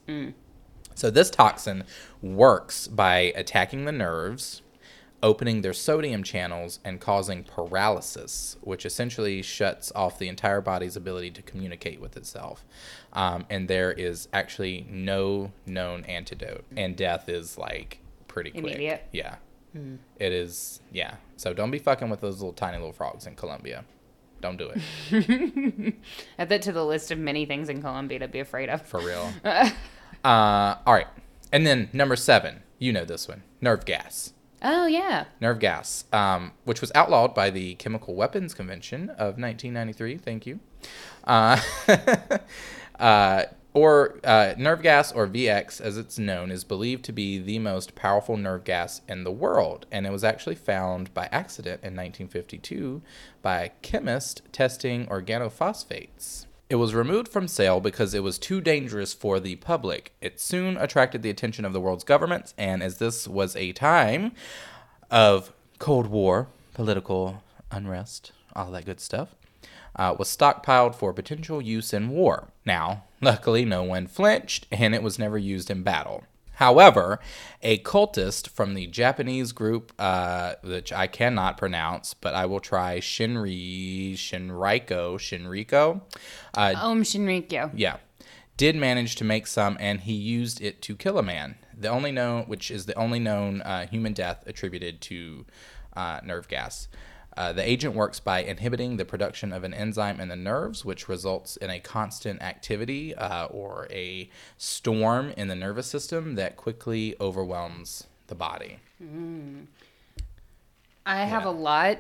So 0.94 1.10
this 1.10 1.30
toxin 1.30 1.84
works 2.22 2.86
by 2.86 3.32
attacking 3.36 3.84
the 3.86 3.92
nerves, 3.92 4.60
opening 5.24 5.62
their 5.62 5.72
sodium 5.72 6.22
channels, 6.22 6.78
and 6.84 7.00
causing 7.00 7.42
paralysis, 7.42 8.58
which 8.60 8.84
essentially 8.84 9.40
shuts 9.40 9.90
off 9.96 10.18
the 10.18 10.28
entire 10.28 10.60
body's 10.60 10.96
ability 10.96 11.30
to 11.30 11.42
communicate 11.42 11.98
with 12.00 12.16
itself. 12.16 12.64
Um, 13.14 13.46
and 13.48 13.66
there 13.66 13.90
is 13.90 14.28
actually 14.34 14.86
no 14.90 15.50
known 15.64 16.04
antidote, 16.04 16.64
and 16.76 16.94
death 16.94 17.28
is 17.28 17.56
like 17.56 18.00
pretty 18.28 18.50
quick. 18.50 18.64
Immediate? 18.64 19.08
Yeah. 19.12 19.36
It 20.20 20.32
is, 20.32 20.80
yeah. 20.92 21.16
So 21.36 21.52
don't 21.52 21.70
be 21.70 21.78
fucking 21.78 22.08
with 22.08 22.20
those 22.20 22.36
little 22.40 22.52
tiny 22.52 22.76
little 22.76 22.92
frogs 22.92 23.26
in 23.26 23.34
Colombia. 23.34 23.84
Don't 24.40 24.58
do 24.58 24.70
it. 24.74 25.94
Add 26.38 26.50
that 26.50 26.62
to 26.62 26.72
the 26.72 26.84
list 26.84 27.10
of 27.10 27.18
many 27.18 27.46
things 27.46 27.70
in 27.70 27.80
Colombia 27.80 28.18
to 28.18 28.28
be 28.28 28.40
afraid 28.40 28.68
of. 28.68 28.82
For 28.82 29.00
real. 29.00 29.32
uh, 29.44 29.70
all 30.24 30.94
right. 30.94 31.08
And 31.50 31.66
then 31.66 31.88
number 31.92 32.14
seven, 32.14 32.62
you 32.78 32.92
know 32.92 33.06
this 33.06 33.26
one 33.26 33.42
nerve 33.62 33.86
gas. 33.86 34.33
Oh 34.66 34.86
yeah. 34.86 35.26
Nerve 35.42 35.58
gas, 35.58 36.06
um, 36.10 36.52
which 36.64 36.80
was 36.80 36.90
outlawed 36.94 37.34
by 37.34 37.50
the 37.50 37.74
Chemical 37.74 38.14
Weapons 38.14 38.54
Convention 38.54 39.10
of 39.10 39.38
1993. 39.38 40.16
Thank 40.16 40.46
you. 40.46 40.58
Uh, 41.24 41.60
uh, 42.98 43.44
or 43.74 44.20
uh, 44.24 44.54
nerve 44.56 44.80
gas, 44.80 45.12
or 45.12 45.26
VX 45.26 45.82
as 45.82 45.98
it's 45.98 46.18
known, 46.18 46.50
is 46.50 46.64
believed 46.64 47.04
to 47.04 47.12
be 47.12 47.38
the 47.38 47.58
most 47.58 47.94
powerful 47.94 48.38
nerve 48.38 48.64
gas 48.64 49.02
in 49.06 49.24
the 49.24 49.32
world. 49.32 49.84
And 49.92 50.06
it 50.06 50.12
was 50.12 50.24
actually 50.24 50.54
found 50.54 51.12
by 51.12 51.28
accident 51.30 51.82
in 51.82 51.94
1952 51.94 53.02
by 53.42 53.64
a 53.64 53.68
chemist 53.82 54.40
testing 54.50 55.06
organophosphates. 55.08 56.46
It 56.70 56.76
was 56.76 56.94
removed 56.94 57.28
from 57.28 57.46
sale 57.46 57.78
because 57.80 58.14
it 58.14 58.22
was 58.22 58.38
too 58.38 58.60
dangerous 58.60 59.12
for 59.12 59.38
the 59.38 59.56
public. 59.56 60.12
It 60.20 60.40
soon 60.40 60.76
attracted 60.78 61.22
the 61.22 61.30
attention 61.30 61.64
of 61.64 61.72
the 61.72 61.80
world's 61.80 62.04
governments, 62.04 62.54
and 62.56 62.82
as 62.82 62.98
this 62.98 63.28
was 63.28 63.54
a 63.54 63.72
time 63.72 64.32
of 65.10 65.52
Cold 65.78 66.06
War, 66.06 66.48
political 66.72 67.42
unrest, 67.70 68.32
all 68.56 68.70
that 68.70 68.86
good 68.86 69.00
stuff, 69.00 69.34
uh, 69.96 70.16
was 70.18 70.34
stockpiled 70.34 70.94
for 70.94 71.12
potential 71.12 71.60
use 71.60 71.92
in 71.92 72.08
war. 72.08 72.48
Now, 72.64 73.04
luckily, 73.20 73.64
no 73.64 73.82
one 73.82 74.06
flinched, 74.06 74.66
and 74.70 74.94
it 74.94 75.02
was 75.02 75.18
never 75.18 75.36
used 75.36 75.70
in 75.70 75.82
battle. 75.82 76.24
However, 76.54 77.18
a 77.62 77.78
cultist 77.78 78.48
from 78.48 78.74
the 78.74 78.86
Japanese 78.86 79.52
group, 79.52 79.92
uh, 79.98 80.54
which 80.62 80.92
I 80.92 81.06
cannot 81.06 81.56
pronounce, 81.56 82.14
but 82.14 82.34
I 82.34 82.46
will 82.46 82.60
try 82.60 82.98
Shinri, 83.00 84.14
Shinriko, 84.14 85.16
Shinriko, 85.18 86.02
uh, 86.56 86.74
Aum 86.76 87.02
Shinrikyo. 87.02 87.70
yeah, 87.74 87.96
did 88.56 88.76
manage 88.76 89.16
to 89.16 89.24
make 89.24 89.46
some, 89.46 89.76
and 89.80 90.02
he 90.02 90.12
used 90.14 90.60
it 90.60 90.80
to 90.82 90.94
kill 90.96 91.18
a 91.18 91.22
man. 91.22 91.56
The 91.76 91.88
only 91.88 92.12
known, 92.12 92.44
which 92.44 92.70
is 92.70 92.86
the 92.86 92.94
only 92.94 93.18
known 93.18 93.60
uh, 93.62 93.86
human 93.86 94.12
death 94.12 94.44
attributed 94.46 95.00
to 95.02 95.46
uh, 95.96 96.20
nerve 96.24 96.46
gas. 96.48 96.88
Uh, 97.36 97.52
the 97.52 97.68
agent 97.68 97.94
works 97.94 98.20
by 98.20 98.42
inhibiting 98.42 98.96
the 98.96 99.04
production 99.04 99.52
of 99.52 99.64
an 99.64 99.74
enzyme 99.74 100.20
in 100.20 100.28
the 100.28 100.36
nerves, 100.36 100.84
which 100.84 101.08
results 101.08 101.56
in 101.56 101.68
a 101.70 101.80
constant 101.80 102.40
activity 102.42 103.14
uh, 103.14 103.46
or 103.46 103.88
a 103.90 104.30
storm 104.56 105.32
in 105.36 105.48
the 105.48 105.54
nervous 105.56 105.86
system 105.86 106.36
that 106.36 106.56
quickly 106.56 107.16
overwhelms 107.20 108.04
the 108.28 108.34
body. 108.34 108.78
I 111.06 111.24
have 111.24 111.44
a 111.44 111.50
lot 111.50 111.98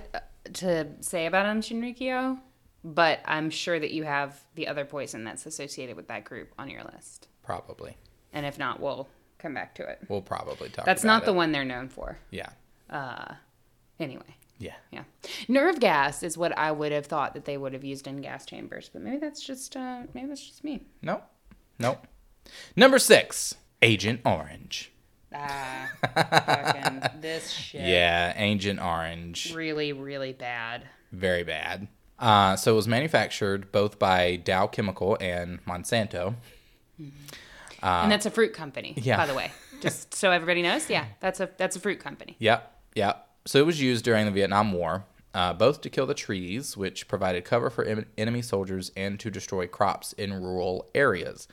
to 0.54 0.86
say 1.00 1.26
about 1.26 1.46
Aum 1.46 1.60
Shinrikyo, 1.60 2.38
but 2.84 3.20
I'm 3.24 3.50
sure 3.50 3.78
that 3.78 3.90
you 3.90 4.04
have 4.04 4.40
the 4.54 4.68
other 4.68 4.84
poison 4.84 5.24
that's 5.24 5.46
associated 5.46 5.96
with 5.96 6.08
that 6.08 6.24
group 6.24 6.52
on 6.58 6.70
your 6.70 6.84
list. 6.84 7.28
Probably, 7.42 7.96
And 8.32 8.46
if 8.46 8.58
not, 8.58 8.80
we'll 8.80 9.08
come 9.38 9.52
back 9.54 9.74
to 9.74 9.82
it. 9.88 9.98
we'll 10.08 10.22
probably 10.22 10.68
talk. 10.70 10.86
That's 10.86 11.04
not 11.04 11.24
the 11.26 11.32
one 11.34 11.52
they're 11.52 11.64
known 11.64 11.88
for. 11.88 12.18
Yeah, 12.30 12.48
Uh, 12.88 13.34
anyway, 14.00 14.36
yeah. 14.58 14.74
yeah. 14.90 15.02
Nerve 15.48 15.80
gas 15.80 16.22
is 16.22 16.36
what 16.38 16.56
I 16.58 16.70
would 16.72 16.92
have 16.92 17.06
thought 17.06 17.34
that 17.34 17.44
they 17.44 17.56
would 17.56 17.72
have 17.72 17.84
used 17.84 18.06
in 18.06 18.20
gas 18.20 18.46
chambers, 18.46 18.90
but 18.92 19.02
maybe 19.02 19.18
that's 19.18 19.42
just 19.44 19.76
uh, 19.76 20.02
maybe 20.14 20.28
that's 20.28 20.44
just 20.46 20.64
me. 20.64 20.82
Nope, 21.02 21.22
nope. 21.78 22.06
Number 22.76 22.98
six, 22.98 23.54
Agent 23.82 24.20
Orange. 24.24 24.90
Ah, 25.34 25.90
fucking 26.14 27.02
this 27.20 27.50
shit. 27.50 27.80
Yeah, 27.82 28.32
Agent 28.36 28.80
Orange. 28.80 29.52
Really, 29.54 29.92
really 29.92 30.32
bad. 30.32 30.86
Very 31.12 31.42
bad. 31.42 31.88
Uh, 32.18 32.54
so 32.56 32.72
it 32.72 32.76
was 32.76 32.86
manufactured 32.86 33.72
both 33.72 33.98
by 33.98 34.36
Dow 34.36 34.66
Chemical 34.68 35.16
and 35.20 35.64
Monsanto. 35.64 36.34
and 37.82 38.12
that's 38.12 38.26
a 38.26 38.30
fruit 38.30 38.52
company, 38.54 38.94
Uh, 38.96 39.00
yeah. 39.02 39.16
by 39.16 39.26
the 39.26 39.34
way. 39.34 39.50
Just 39.80 40.14
so 40.14 40.30
everybody 40.30 40.62
knows, 40.62 40.88
yeah, 40.88 41.06
that's 41.20 41.40
a 41.40 41.50
that's 41.58 41.76
a 41.76 41.80
fruit 41.80 41.98
company. 42.00 42.36
Yep, 42.38 42.72
yep. 42.94 43.28
So 43.46 43.58
it 43.58 43.66
was 43.66 43.80
used 43.80 44.04
during 44.04 44.24
the 44.26 44.30
Vietnam 44.32 44.72
War. 44.72 45.04
uh, 45.34 45.52
both 45.52 45.80
to 45.80 45.90
kill 45.90 46.06
the 46.06 46.14
trees, 46.14 46.76
which 46.76 47.08
provided 47.08 47.44
cover 47.44 47.68
for 47.68 47.84
em- 47.84 48.06
enemy 48.16 48.40
soldiers, 48.40 48.92
and 48.96 49.18
to 49.18 49.32
destroy 49.32 49.66
crops 49.66 50.12
in 50.12 50.32
rural 50.32 50.88
areas. 50.94 51.48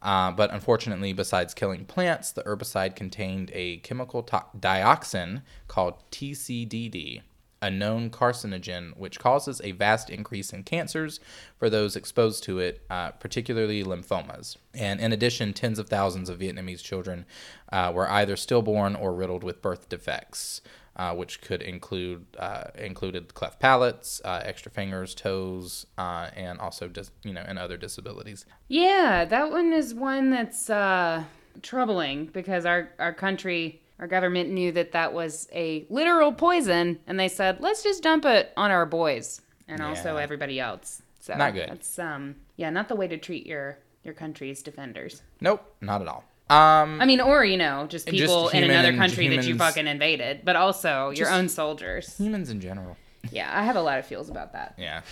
Uh, 0.00 0.30
but 0.30 0.50
unfortunately, 0.50 1.12
besides 1.12 1.52
killing 1.52 1.84
plants, 1.84 2.32
the 2.32 2.42
herbicide 2.44 2.96
contained 2.96 3.50
a 3.52 3.76
chemical 3.78 4.22
to- 4.22 4.44
dioxin 4.58 5.42
called 5.66 6.02
TCDD, 6.10 7.20
a 7.60 7.70
known 7.70 8.08
carcinogen 8.08 8.96
which 8.96 9.18
causes 9.18 9.60
a 9.62 9.72
vast 9.72 10.08
increase 10.08 10.50
in 10.54 10.62
cancers 10.62 11.20
for 11.58 11.68
those 11.68 11.96
exposed 11.96 12.42
to 12.44 12.58
it, 12.60 12.80
uh, 12.88 13.10
particularly 13.10 13.84
lymphomas. 13.84 14.56
And 14.72 15.00
in 15.00 15.12
addition, 15.12 15.52
tens 15.52 15.78
of 15.78 15.90
thousands 15.90 16.30
of 16.30 16.38
Vietnamese 16.38 16.82
children 16.82 17.26
uh, 17.70 17.92
were 17.94 18.08
either 18.10 18.36
stillborn 18.36 18.96
or 18.96 19.12
riddled 19.12 19.44
with 19.44 19.60
birth 19.60 19.90
defects. 19.90 20.62
Uh, 20.98 21.14
which 21.14 21.40
could 21.40 21.62
include 21.62 22.26
uh, 22.40 22.64
included 22.76 23.32
cleft 23.32 23.60
palates, 23.60 24.20
uh, 24.24 24.40
extra 24.44 24.72
fingers, 24.72 25.14
toes, 25.14 25.86
uh, 25.96 26.28
and 26.34 26.58
also 26.58 26.88
dis- 26.88 27.12
you 27.22 27.32
know 27.32 27.44
and 27.46 27.56
other 27.56 27.76
disabilities. 27.76 28.44
Yeah, 28.66 29.24
that 29.24 29.52
one 29.52 29.72
is 29.72 29.94
one 29.94 30.30
that's 30.30 30.68
uh, 30.68 31.22
troubling 31.62 32.26
because 32.26 32.66
our 32.66 32.90
our 32.98 33.12
country, 33.12 33.80
our 34.00 34.08
government 34.08 34.50
knew 34.50 34.72
that 34.72 34.90
that 34.90 35.12
was 35.12 35.48
a 35.54 35.86
literal 35.88 36.32
poison, 36.32 36.98
and 37.06 37.18
they 37.18 37.28
said, 37.28 37.60
let's 37.60 37.84
just 37.84 38.02
dump 38.02 38.24
it 38.24 38.52
on 38.56 38.72
our 38.72 38.84
boys 38.84 39.40
and 39.68 39.80
also 39.80 40.16
everybody 40.16 40.58
else. 40.58 41.02
So 41.20 41.34
Not 41.36 41.54
good. 41.54 41.68
That's 41.68 41.98
um, 41.98 42.36
yeah, 42.56 42.70
not 42.70 42.88
the 42.88 42.96
way 42.96 43.06
to 43.06 43.18
treat 43.18 43.46
your 43.46 43.78
your 44.02 44.14
country's 44.14 44.62
defenders. 44.62 45.22
Nope, 45.40 45.76
not 45.80 46.00
at 46.00 46.08
all. 46.08 46.24
Um, 46.50 47.00
I 47.00 47.04
mean, 47.04 47.20
or 47.20 47.44
you 47.44 47.56
know, 47.58 47.86
just 47.88 48.06
Just 48.06 48.18
people 48.18 48.48
in 48.48 48.64
another 48.64 48.94
country 48.96 49.28
that 49.28 49.44
you 49.44 49.56
fucking 49.56 49.86
invaded, 49.86 50.40
but 50.44 50.56
also 50.56 51.10
your 51.10 51.30
own 51.30 51.48
soldiers. 51.48 52.16
humans 52.16 52.48
in 52.50 52.60
general. 52.60 52.96
Yeah, 53.30 53.50
I 53.52 53.64
have 53.64 53.76
a 53.76 53.82
lot 53.82 53.98
of 53.98 54.06
feels 54.06 54.28
about 54.30 54.52
that. 54.54 54.74
Yeah. 54.78 55.02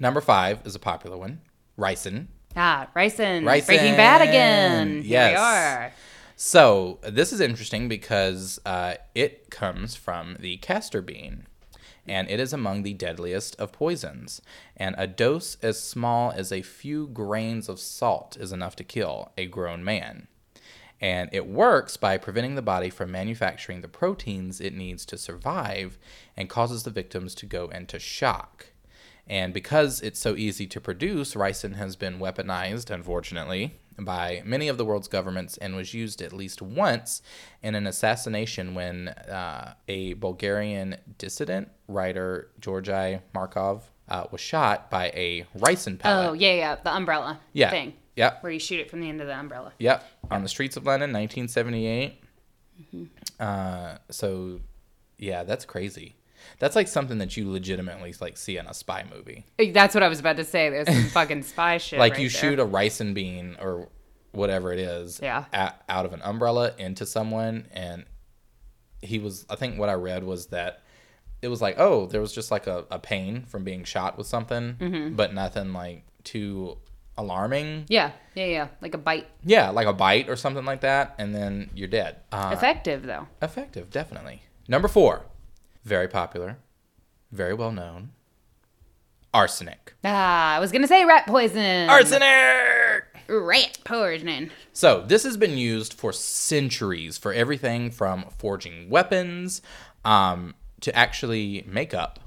Number 0.00 0.20
five 0.20 0.60
is 0.66 0.74
a 0.74 0.78
popular 0.80 1.16
one. 1.16 1.40
Ricin. 1.78 2.26
Ah, 2.56 2.88
Ryson, 2.94 3.44
Ricin. 3.44 3.66
Breaking 3.66 3.96
Bad 3.96 4.22
again. 4.22 4.88
Here 4.88 5.00
we 5.02 5.08
Yes. 5.10 5.38
are. 5.38 5.92
So 6.36 6.98
this 7.02 7.32
is 7.32 7.40
interesting 7.40 7.88
because 7.88 8.58
uh, 8.66 8.94
it 9.14 9.50
comes 9.50 9.94
from 9.94 10.36
the 10.40 10.56
castor 10.58 11.00
bean, 11.00 11.46
and 12.06 12.28
it 12.28 12.40
is 12.40 12.52
among 12.52 12.82
the 12.82 12.92
deadliest 12.94 13.56
of 13.60 13.72
poisons. 13.72 14.42
And 14.76 14.94
a 14.98 15.06
dose 15.06 15.56
as 15.62 15.80
small 15.82 16.32
as 16.32 16.50
a 16.52 16.62
few 16.62 17.06
grains 17.08 17.68
of 17.68 17.78
salt 17.78 18.36
is 18.38 18.52
enough 18.52 18.74
to 18.76 18.84
kill 18.84 19.32
a 19.38 19.46
grown 19.46 19.84
man. 19.84 20.28
And 21.00 21.28
it 21.32 21.46
works 21.46 21.96
by 21.96 22.16
preventing 22.16 22.54
the 22.54 22.62
body 22.62 22.88
from 22.88 23.10
manufacturing 23.12 23.82
the 23.82 23.88
proteins 23.88 24.60
it 24.60 24.74
needs 24.74 25.04
to 25.06 25.18
survive 25.18 25.98
and 26.36 26.48
causes 26.48 26.84
the 26.84 26.90
victims 26.90 27.34
to 27.36 27.46
go 27.46 27.68
into 27.68 27.98
shock. 27.98 28.66
And 29.26 29.52
because 29.52 30.00
it's 30.00 30.20
so 30.20 30.36
easy 30.36 30.66
to 30.68 30.80
produce, 30.80 31.34
ricin 31.34 31.74
has 31.76 31.96
been 31.96 32.18
weaponized, 32.18 32.90
unfortunately, 32.90 33.74
by 33.98 34.40
many 34.44 34.68
of 34.68 34.78
the 34.78 34.84
world's 34.84 35.08
governments 35.08 35.56
and 35.56 35.74
was 35.74 35.92
used 35.94 36.22
at 36.22 36.32
least 36.32 36.62
once 36.62 37.22
in 37.62 37.74
an 37.74 37.86
assassination 37.86 38.74
when 38.74 39.08
uh, 39.08 39.74
a 39.88 40.12
Bulgarian 40.14 40.96
dissident 41.18 41.68
writer, 41.88 42.50
Georgi 42.60 43.18
Markov, 43.34 43.90
uh, 44.08 44.26
was 44.30 44.40
shot 44.40 44.90
by 44.90 45.06
a 45.08 45.44
ricin 45.58 45.98
pellet. 45.98 46.28
Oh 46.28 46.32
yeah, 46.32 46.52
yeah, 46.54 46.74
the 46.76 46.94
umbrella 46.94 47.40
Yeah. 47.52 47.70
thing 47.70 47.94
Yep. 48.16 48.42
where 48.42 48.50
you 48.52 48.58
shoot 48.58 48.80
it 48.80 48.90
from 48.90 49.00
the 49.00 49.08
end 49.08 49.20
of 49.20 49.26
the 49.26 49.34
umbrella. 49.38 49.72
Yep, 49.78 50.04
on 50.30 50.42
the 50.42 50.48
streets 50.48 50.76
of 50.76 50.84
London, 50.86 51.12
1978. 51.12 52.22
Mm-hmm. 52.94 53.04
Uh, 53.38 53.96
so, 54.10 54.60
yeah, 55.18 55.42
that's 55.44 55.64
crazy. 55.64 56.16
That's 56.58 56.76
like 56.76 56.88
something 56.88 57.18
that 57.18 57.36
you 57.36 57.50
legitimately 57.50 58.14
like 58.20 58.36
see 58.36 58.56
in 58.56 58.66
a 58.66 58.74
spy 58.74 59.04
movie. 59.14 59.44
That's 59.72 59.94
what 59.94 60.02
I 60.02 60.08
was 60.08 60.20
about 60.20 60.36
to 60.36 60.44
say. 60.44 60.68
There's 60.70 60.86
some 60.86 61.08
fucking 61.10 61.42
spy 61.42 61.78
shit. 61.78 61.98
like 61.98 62.12
right 62.14 62.22
you 62.22 62.28
there. 62.28 62.40
shoot 62.40 62.58
a 62.60 62.64
rice 62.64 63.00
and 63.00 63.14
bean 63.14 63.56
or 63.60 63.88
whatever 64.32 64.72
it 64.72 64.78
is 64.78 65.18
Yeah. 65.22 65.46
a- 65.52 65.72
out 65.88 66.04
of 66.06 66.12
an 66.12 66.20
umbrella 66.22 66.72
into 66.78 67.04
someone, 67.06 67.66
and 67.72 68.04
he 69.02 69.18
was. 69.18 69.44
I 69.50 69.56
think 69.56 69.78
what 69.78 69.88
I 69.88 69.94
read 69.94 70.24
was 70.24 70.46
that 70.48 70.82
it 71.42 71.48
was 71.48 71.60
like, 71.60 71.78
oh, 71.78 72.06
there 72.06 72.20
was 72.20 72.32
just 72.32 72.50
like 72.50 72.66
a, 72.66 72.84
a 72.90 72.98
pain 72.98 73.44
from 73.44 73.64
being 73.64 73.84
shot 73.84 74.16
with 74.16 74.26
something, 74.26 74.74
Mm-hmm. 74.74 75.16
but 75.16 75.34
nothing 75.34 75.72
like 75.72 76.04
too 76.24 76.78
alarming. 77.18 77.86
Yeah, 77.88 78.12
yeah, 78.34 78.46
yeah, 78.46 78.68
like 78.80 78.94
a 78.94 78.98
bite. 78.98 79.26
Yeah, 79.44 79.70
like 79.70 79.86
a 79.86 79.92
bite 79.92 80.28
or 80.28 80.36
something 80.36 80.64
like 80.64 80.80
that, 80.82 81.14
and 81.18 81.34
then 81.34 81.70
you're 81.74 81.88
dead. 81.88 82.16
Uh, 82.32 82.50
Effective 82.52 83.04
though. 83.04 83.26
Effective, 83.42 83.90
definitely. 83.90 84.42
Number 84.68 84.88
four, 84.88 85.26
very 85.84 86.08
popular, 86.08 86.58
very 87.32 87.54
well 87.54 87.72
known. 87.72 88.10
Arsenic. 89.34 89.94
Ah, 90.04 90.54
I 90.56 90.60
was 90.60 90.72
gonna 90.72 90.86
say 90.86 91.04
rat 91.04 91.26
poison. 91.26 91.90
Arsenic! 91.90 93.04
Rat 93.28 93.78
poisoning. 93.84 94.50
So, 94.72 95.04
this 95.06 95.24
has 95.24 95.36
been 95.36 95.58
used 95.58 95.92
for 95.94 96.12
centuries 96.12 97.18
for 97.18 97.32
everything 97.32 97.90
from 97.90 98.26
forging 98.38 98.88
weapons 98.88 99.62
um, 100.04 100.54
to 100.80 100.94
actually 100.96 101.64
makeup. 101.66 102.20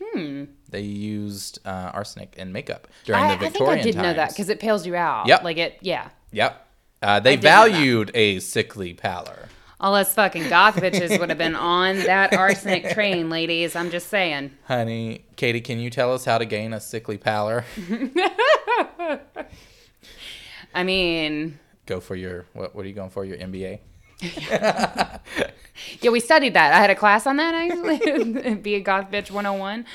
Hmm. 0.00 0.44
They 0.68 0.80
used 0.80 1.58
uh, 1.64 1.90
arsenic 1.94 2.34
in 2.36 2.52
makeup 2.52 2.88
during 3.04 3.22
I, 3.22 3.36
the 3.36 3.46
I 3.46 3.50
think 3.50 3.68
I 3.68 3.80
did 3.80 3.96
know 3.96 4.14
that 4.14 4.30
because 4.30 4.48
it 4.48 4.60
pales 4.60 4.86
you 4.86 4.96
out. 4.96 5.26
Yep. 5.26 5.42
Like 5.44 5.58
it. 5.58 5.78
Yeah. 5.80 6.08
Yep. 6.32 6.66
Uh, 7.02 7.20
they 7.20 7.36
did 7.36 7.44
know 7.44 7.50
that. 7.50 7.70
valued 7.70 8.10
a 8.14 8.40
sickly 8.40 8.94
pallor. 8.94 9.48
All 9.78 9.94
us 9.94 10.14
fucking 10.14 10.48
goth 10.48 10.76
bitches 10.76 11.20
would 11.20 11.28
have 11.28 11.36
been 11.36 11.54
on 11.54 11.96
that 11.98 12.32
arsenic 12.32 12.90
train, 12.90 13.28
ladies. 13.28 13.76
I'm 13.76 13.90
just 13.90 14.08
saying. 14.08 14.52
Honey, 14.64 15.26
Katie, 15.36 15.60
can 15.60 15.78
you 15.78 15.90
tell 15.90 16.14
us 16.14 16.24
how 16.24 16.38
to 16.38 16.46
gain 16.46 16.72
a 16.72 16.80
sickly 16.80 17.18
pallor? 17.18 17.66
I 20.74 20.82
mean, 20.82 21.58
Go 21.86 22.00
for 22.00 22.16
your 22.16 22.46
what? 22.52 22.74
What 22.74 22.84
are 22.84 22.88
you 22.88 22.94
going 22.94 23.10
for? 23.10 23.24
Your 23.24 23.38
MBA? 23.38 23.78
yeah, 26.00 26.10
we 26.10 26.20
studied 26.20 26.54
that. 26.54 26.72
I 26.72 26.78
had 26.78 26.90
a 26.90 26.94
class 26.94 27.26
on 27.26 27.36
that 27.36 27.54
actually. 27.54 28.54
Be 28.62 28.74
a 28.74 28.80
goth 28.80 29.10
bitch 29.10 29.30
101. 29.30 29.86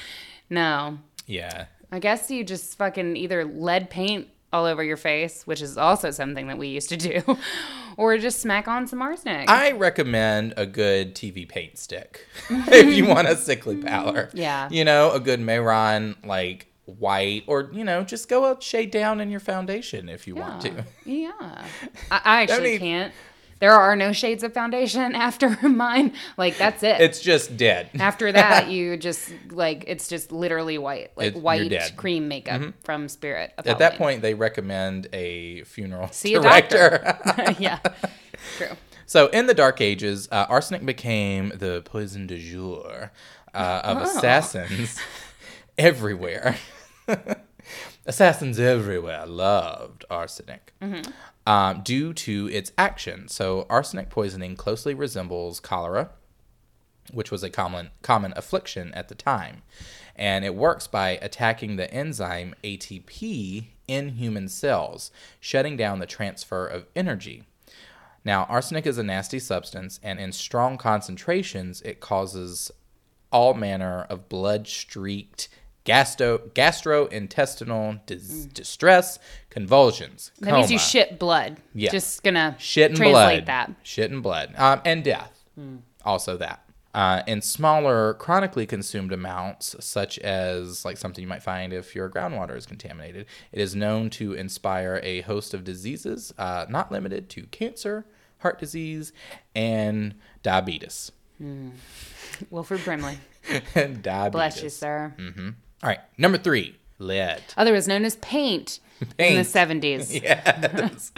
No, 0.51 0.99
Yeah. 1.25 1.65
I 1.91 1.99
guess 1.99 2.29
you 2.29 2.43
just 2.43 2.77
fucking 2.77 3.17
either 3.17 3.43
lead 3.43 3.89
paint 3.89 4.27
all 4.53 4.65
over 4.65 4.83
your 4.83 4.97
face, 4.97 5.47
which 5.47 5.61
is 5.61 5.77
also 5.77 6.11
something 6.11 6.47
that 6.47 6.57
we 6.57 6.67
used 6.67 6.89
to 6.89 6.97
do, 6.97 7.21
or 7.97 8.17
just 8.17 8.39
smack 8.41 8.67
on 8.67 8.85
some 8.87 9.01
arsenic. 9.01 9.49
I 9.49 9.71
recommend 9.71 10.53
a 10.57 10.65
good 10.65 11.15
TV 11.15 11.47
paint 11.47 11.77
stick 11.77 12.27
if 12.49 12.93
you 12.95 13.05
want 13.07 13.27
a 13.27 13.35
sickly 13.35 13.77
pallor. 13.77 14.29
Yeah. 14.33 14.67
You 14.71 14.85
know, 14.85 15.11
a 15.11 15.19
good 15.19 15.39
Mehron 15.39 16.15
like 16.25 16.67
white, 16.85 17.43
or 17.47 17.69
you 17.73 17.83
know, 17.85 18.03
just 18.03 18.27
go 18.29 18.51
a 18.51 18.61
shade 18.61 18.91
down 18.91 19.19
in 19.21 19.29
your 19.31 19.39
foundation 19.39 20.09
if 20.09 20.27
you 20.27 20.35
want 20.35 20.61
to. 20.63 20.85
Yeah. 21.05 21.31
I, 22.11 22.21
I 22.23 22.41
actually 22.43 22.71
need- 22.73 22.79
can't. 22.79 23.13
There 23.62 23.71
are 23.71 23.95
no 23.95 24.12
shades 24.12 24.43
of 24.43 24.54
foundation 24.54 25.15
after 25.28 25.56
mine. 25.67 26.12
Like 26.36 26.58
that's 26.58 26.84
it. 26.84 27.00
It's 27.00 27.21
just 27.21 27.56
dead. 27.56 27.89
after 28.00 28.32
that, 28.34 28.67
you 28.69 28.97
just 28.97 29.32
like 29.52 29.86
it's 29.88 30.10
just 30.10 30.32
literally 30.34 30.78
white, 30.78 31.12
like 31.15 31.36
It- 31.36 31.41
white. 31.41 31.71
Mm-hmm. 31.71 31.95
cream 31.95 32.28
makeup 32.28 32.74
from 32.84 33.08
Spirit. 33.08 33.54
At 33.60 33.78
that 33.78 33.95
point, 33.97 34.21
they 34.21 34.34
recommend 34.34 35.08
a 35.13 35.63
funeral 35.63 36.10
See 36.12 36.34
a 36.36 36.41
director. 36.41 37.17
yeah, 37.60 37.80
true. 38.58 38.76
So, 39.06 39.28
in 39.28 39.45
the 39.45 39.54
Dark 39.54 39.80
Ages, 39.80 40.28
uh, 40.32 40.45
arsenic 40.50 40.86
became 40.86 41.52
the 41.56 41.82
poison 41.86 42.28
du 42.28 42.38
jour 42.39 43.12
uh, 43.54 43.82
of 43.84 43.97
Oh. 43.97 44.02
assassins 44.04 45.00
everywhere. 45.78 46.58
assassins 48.06 48.60
everywhere 48.60 49.26
loved 49.26 50.06
arsenic 50.10 50.74
Mm-hmm. 50.82 51.12
Um, 51.45 51.82
due 51.82 52.13
to 52.13 52.49
its 52.51 52.71
action. 52.77 53.27
So, 53.27 53.65
arsenic 53.69 54.10
poisoning 54.10 54.56
closely 54.56 54.93
resembles 54.93 55.60
cholera, 55.60 56.12
which 57.12 57.32
was 57.32 57.43
a 57.43 57.49
common 57.49 57.89
common 58.01 58.34
affliction 58.36 58.93
at 58.93 59.08
the 59.08 59.15
time, 59.15 59.63
and 60.15 60.45
it 60.45 60.56
works 60.56 60.88
by 60.88 61.19
attacking 61.21 61.75
the 61.75 61.91
enzyme 61.93 62.56
ATP 62.63 63.65
in 63.88 64.10
human 64.10 64.47
cells, 64.47 65.12
shutting 65.39 65.75
down 65.75 65.99
the 65.99 66.06
transfer 66.06 66.65
of 66.65 66.86
energy. 66.95 67.43
Now, 68.23 68.45
arsenic 68.45 68.86
is 68.86 68.97
a 68.97 69.04
nasty 69.04 69.39
substance, 69.39 69.99
and 70.04 70.19
in 70.19 70.32
strong 70.32 70.77
concentrations, 70.77 71.82
it 71.82 71.99
causes 71.99 72.71
all 73.32 73.54
manner 73.54 74.06
of 74.10 74.30
blood 74.30 74.67
streaked 74.67 75.49
gastro- 75.83 76.49
gastrointestinal 76.49 78.05
dis- 78.05 78.45
distress, 78.45 79.19
convulsions. 79.49 80.31
That 80.39 80.53
means 80.53 80.71
you 80.71 80.79
shit 80.79 81.19
blood. 81.19 81.57
Yeah. 81.73 81.91
Just 81.91 82.23
gonna 82.23 82.55
shit 82.59 82.91
and 82.91 82.97
translate 82.97 83.45
blood. 83.45 83.45
that. 83.47 83.71
Shit 83.83 84.11
and 84.11 84.23
blood. 84.23 84.53
Um, 84.57 84.81
and 84.85 85.03
death. 85.03 85.43
Also 86.03 86.37
that. 86.37 86.63
Uh, 86.93 87.23
in 87.25 87.41
smaller, 87.41 88.15
chronically 88.15 88.65
consumed 88.65 89.13
amounts, 89.13 89.75
such 89.79 90.19
as 90.19 90.83
like 90.83 90.97
something 90.97 91.21
you 91.21 91.27
might 91.27 91.43
find 91.43 91.71
if 91.71 91.95
your 91.95 92.09
groundwater 92.09 92.57
is 92.57 92.65
contaminated, 92.65 93.25
it 93.53 93.61
is 93.61 93.73
known 93.75 94.09
to 94.09 94.33
inspire 94.33 94.99
a 95.01 95.21
host 95.21 95.53
of 95.53 95.63
diseases, 95.63 96.33
uh, 96.37 96.65
not 96.67 96.91
limited 96.91 97.29
to 97.29 97.43
cancer, 97.43 98.05
heart 98.39 98.59
disease, 98.59 99.13
and 99.55 100.15
diabetes. 100.43 101.13
Wilford 102.49 102.83
Brimley. 102.83 103.19
and 103.75 104.03
diabetes. 104.03 104.31
Bless 104.33 104.63
you, 104.63 104.69
sir. 104.69 105.13
All 105.83 105.89
right, 105.89 105.99
number 106.17 106.37
three, 106.37 106.75
lead. 106.99 107.41
Otherwise 107.57 107.87
known 107.87 108.05
as 108.05 108.15
paint, 108.17 108.79
in 109.17 109.35
the 109.35 109.41
70s. 109.41 110.11
Yes. 110.21 111.11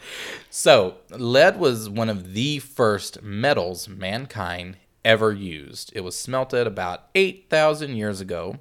so, 0.50 0.96
lead 1.10 1.60
was 1.60 1.90
one 1.90 2.10
of 2.10 2.34
the 2.34 2.60
first 2.60 3.22
metals 3.22 3.88
mankind 3.90 4.78
ever 5.04 5.32
used. 5.34 5.92
It 5.96 6.02
was 6.02 6.18
smelted 6.18 6.66
about 6.68 7.10
8,000 7.16 7.96
years 7.96 8.22
ago. 8.22 8.58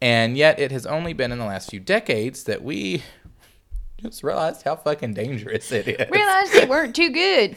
And 0.00 0.36
yet, 0.36 0.58
it 0.58 0.70
has 0.72 0.84
only 0.84 1.12
been 1.14 1.32
in 1.32 1.38
the 1.38 1.44
last 1.46 1.70
few 1.70 1.80
decades 1.80 2.44
that 2.44 2.62
we 2.62 3.02
just 4.02 4.22
realized 4.22 4.62
how 4.62 4.76
fucking 4.76 5.14
dangerous 5.14 5.72
it 5.72 5.88
is. 5.88 6.10
Realized 6.10 6.52
they 6.52 6.66
weren't 6.66 6.94
too 6.94 7.10
good. 7.10 7.56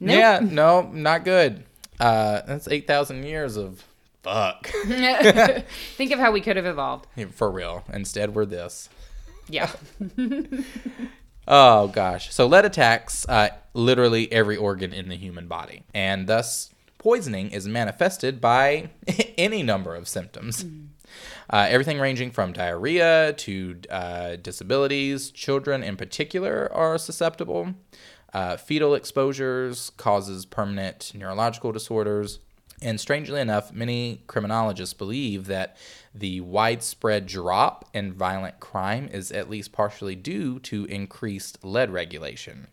Nope. 0.00 0.16
Yeah, 0.16 0.40
no, 0.42 0.82
not 0.92 1.24
good. 1.24 1.64
Uh, 2.00 2.40
that's 2.46 2.68
8,000 2.68 3.24
years 3.24 3.56
of 3.56 3.84
fuck. 4.22 4.66
Think 5.96 6.12
of 6.12 6.18
how 6.18 6.32
we 6.32 6.40
could 6.40 6.56
have 6.56 6.66
evolved. 6.66 7.06
For 7.32 7.50
real. 7.50 7.84
Instead, 7.92 8.34
we're 8.34 8.46
this. 8.46 8.88
Yeah. 9.48 9.70
Oh 11.46 11.88
gosh. 11.88 12.32
So 12.32 12.46
lead 12.46 12.64
attacks 12.64 13.28
uh, 13.28 13.48
literally 13.74 14.30
every 14.32 14.56
organ 14.56 14.92
in 14.92 15.08
the 15.08 15.16
human 15.16 15.48
body, 15.48 15.82
and 15.92 16.26
thus 16.26 16.70
poisoning 16.98 17.50
is 17.50 17.66
manifested 17.66 18.40
by 18.40 18.90
any 19.36 19.62
number 19.62 19.94
of 19.94 20.06
symptoms. 20.08 20.64
Uh, 21.50 21.66
everything 21.68 21.98
ranging 21.98 22.30
from 22.30 22.52
diarrhea 22.52 23.32
to 23.34 23.80
uh, 23.90 24.36
disabilities. 24.36 25.30
Children, 25.30 25.82
in 25.82 25.96
particular, 25.96 26.70
are 26.72 26.96
susceptible. 26.96 27.74
Uh, 28.32 28.56
fetal 28.56 28.94
exposures 28.94 29.90
causes 29.96 30.46
permanent 30.46 31.12
neurological 31.14 31.72
disorders. 31.72 32.38
And 32.82 33.00
strangely 33.00 33.40
enough, 33.40 33.72
many 33.72 34.22
criminologists 34.26 34.94
believe 34.94 35.46
that 35.46 35.76
the 36.14 36.40
widespread 36.40 37.26
drop 37.26 37.88
in 37.94 38.12
violent 38.12 38.60
crime 38.60 39.08
is 39.12 39.30
at 39.30 39.48
least 39.48 39.72
partially 39.72 40.16
due 40.16 40.58
to 40.60 40.84
increased 40.86 41.64
lead 41.64 41.90
regulation. 41.90 42.68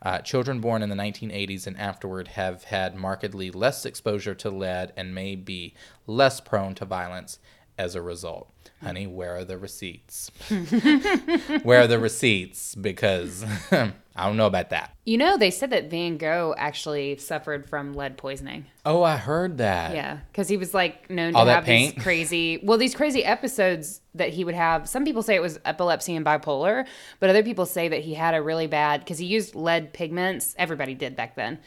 Uh, 0.00 0.18
children 0.20 0.60
born 0.60 0.82
in 0.82 0.88
the 0.88 0.96
1980s 0.96 1.66
and 1.66 1.76
afterward 1.76 2.28
have 2.28 2.64
had 2.64 2.94
markedly 2.94 3.50
less 3.50 3.84
exposure 3.84 4.34
to 4.34 4.48
lead 4.48 4.92
and 4.96 5.14
may 5.14 5.34
be 5.34 5.74
less 6.06 6.40
prone 6.40 6.74
to 6.74 6.84
violence 6.84 7.38
as 7.76 7.94
a 7.94 8.02
result. 8.02 8.50
Honey, 8.82 9.08
where 9.08 9.36
are 9.36 9.44
the 9.44 9.58
receipts? 9.58 10.30
where 11.62 11.82
are 11.82 11.86
the 11.88 11.98
receipts? 11.98 12.76
Because 12.76 13.44
I 14.18 14.26
don't 14.26 14.36
know 14.36 14.46
about 14.46 14.70
that. 14.70 14.94
You 15.04 15.16
know, 15.16 15.36
they 15.38 15.50
said 15.50 15.70
that 15.70 15.90
Van 15.90 16.16
Gogh 16.18 16.54
actually 16.58 17.16
suffered 17.18 17.68
from 17.68 17.94
lead 17.94 18.16
poisoning. 18.18 18.66
Oh, 18.84 19.02
I 19.02 19.16
heard 19.16 19.58
that. 19.58 19.94
Yeah, 19.94 20.18
because 20.32 20.48
he 20.48 20.56
was 20.56 20.74
like 20.74 21.08
known 21.08 21.32
to 21.32 21.38
All 21.38 21.44
that 21.46 21.54
have 21.54 21.64
these 21.66 21.92
paint? 21.92 22.02
crazy, 22.02 22.60
well, 22.62 22.78
these 22.78 22.94
crazy 22.94 23.24
episodes 23.24 24.00
that 24.14 24.30
he 24.30 24.44
would 24.44 24.54
have. 24.54 24.88
Some 24.88 25.04
people 25.04 25.22
say 25.22 25.34
it 25.34 25.42
was 25.42 25.60
epilepsy 25.64 26.16
and 26.16 26.26
bipolar, 26.26 26.86
but 27.20 27.30
other 27.30 27.42
people 27.42 27.64
say 27.66 27.88
that 27.88 28.00
he 28.00 28.14
had 28.14 28.34
a 28.34 28.42
really 28.42 28.66
bad 28.66 29.00
because 29.00 29.18
he 29.18 29.26
used 29.26 29.54
lead 29.54 29.92
pigments. 29.92 30.54
Everybody 30.58 30.94
did 30.94 31.14
back 31.16 31.36
then. 31.36 31.58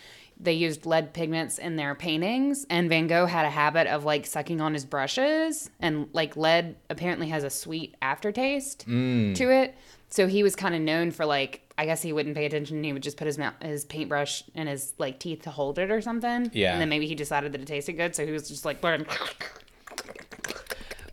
They 0.43 0.53
used 0.53 0.87
lead 0.87 1.13
pigments 1.13 1.59
in 1.59 1.75
their 1.75 1.93
paintings, 1.93 2.65
and 2.67 2.89
Van 2.89 3.05
Gogh 3.05 3.27
had 3.27 3.45
a 3.45 3.49
habit 3.51 3.85
of 3.85 4.05
like 4.05 4.25
sucking 4.25 4.59
on 4.59 4.73
his 4.73 4.85
brushes, 4.85 5.69
and 5.79 6.09
like 6.13 6.35
lead 6.35 6.75
apparently 6.89 7.29
has 7.29 7.43
a 7.43 7.49
sweet 7.51 7.95
aftertaste 8.01 8.87
Mm. 8.87 9.35
to 9.35 9.51
it. 9.51 9.75
So 10.09 10.27
he 10.27 10.41
was 10.43 10.55
kind 10.55 10.73
of 10.75 10.81
known 10.81 11.11
for 11.11 11.25
like, 11.25 11.70
I 11.81 11.85
guess 11.85 12.03
he 12.03 12.13
wouldn't 12.13 12.35
pay 12.35 12.45
attention. 12.45 12.83
He 12.83 12.93
would 12.93 13.01
just 13.01 13.17
put 13.17 13.25
his 13.25 13.39
mouth, 13.39 13.55
his 13.59 13.85
paintbrush 13.85 14.43
in 14.53 14.67
his 14.67 14.93
like 14.99 15.17
teeth 15.17 15.41
to 15.43 15.49
hold 15.49 15.79
it 15.79 15.89
or 15.89 15.99
something. 15.99 16.51
Yeah. 16.53 16.73
And 16.73 16.79
then 16.81 16.89
maybe 16.89 17.07
he 17.07 17.15
decided 17.15 17.53
that 17.53 17.61
it 17.61 17.65
tasted 17.67 17.93
good, 17.93 18.15
so 18.15 18.23
he 18.23 18.31
was 18.31 18.47
just 18.47 18.65
like, 18.65 18.81
"Burn." 18.81 19.07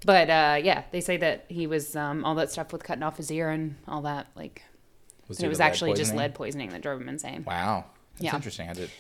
but 0.04 0.28
uh, 0.28 0.58
yeah, 0.62 0.82
they 0.92 1.00
say 1.00 1.16
that 1.16 1.46
he 1.48 1.66
was 1.66 1.96
um, 1.96 2.22
all 2.24 2.34
that 2.34 2.50
stuff 2.52 2.70
with 2.72 2.82
cutting 2.84 3.02
off 3.02 3.16
his 3.16 3.30
ear 3.30 3.48
and 3.50 3.76
all 3.86 4.02
that. 4.02 4.26
Like, 4.36 4.62
Was 5.28 5.42
it 5.42 5.48
was 5.48 5.60
actually 5.60 5.94
just 5.94 6.14
lead 6.14 6.34
poisoning 6.34 6.68
that 6.70 6.82
drove 6.82 7.00
him 7.00 7.08
insane. 7.08 7.44
Wow. 7.46 7.86
That's 8.16 8.24
Yeah. 8.24 8.34
interesting. 8.36 8.68
I 8.68 8.74
did. 8.74 8.90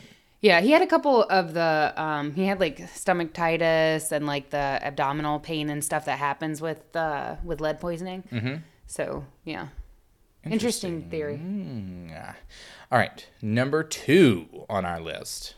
Yeah, 0.40 0.60
he 0.60 0.70
had 0.70 0.80
a 0.82 0.86
couple 0.86 1.24
of 1.24 1.52
the 1.52 1.92
um, 1.96 2.32
he 2.32 2.46
had 2.46 2.60
like 2.60 2.78
stomatitis 2.78 4.10
and 4.12 4.24
like 4.26 4.50
the 4.50 4.78
abdominal 4.82 5.38
pain 5.40 5.68
and 5.68 5.84
stuff 5.84 6.04
that 6.06 6.18
happens 6.18 6.62
with 6.62 6.96
uh, 6.96 7.36
with 7.44 7.60
lead 7.60 7.78
poisoning. 7.78 8.22
Mm-hmm. 8.32 8.54
So 8.86 9.24
yeah, 9.44 9.68
interesting, 10.50 11.08
theory. 11.10 11.40
Yeah. 12.08 12.34
All 12.90 12.98
right. 12.98 13.26
Number 13.42 13.82
two 13.82 14.64
on 14.68 14.84
our 14.84 15.00
list. 15.00 15.54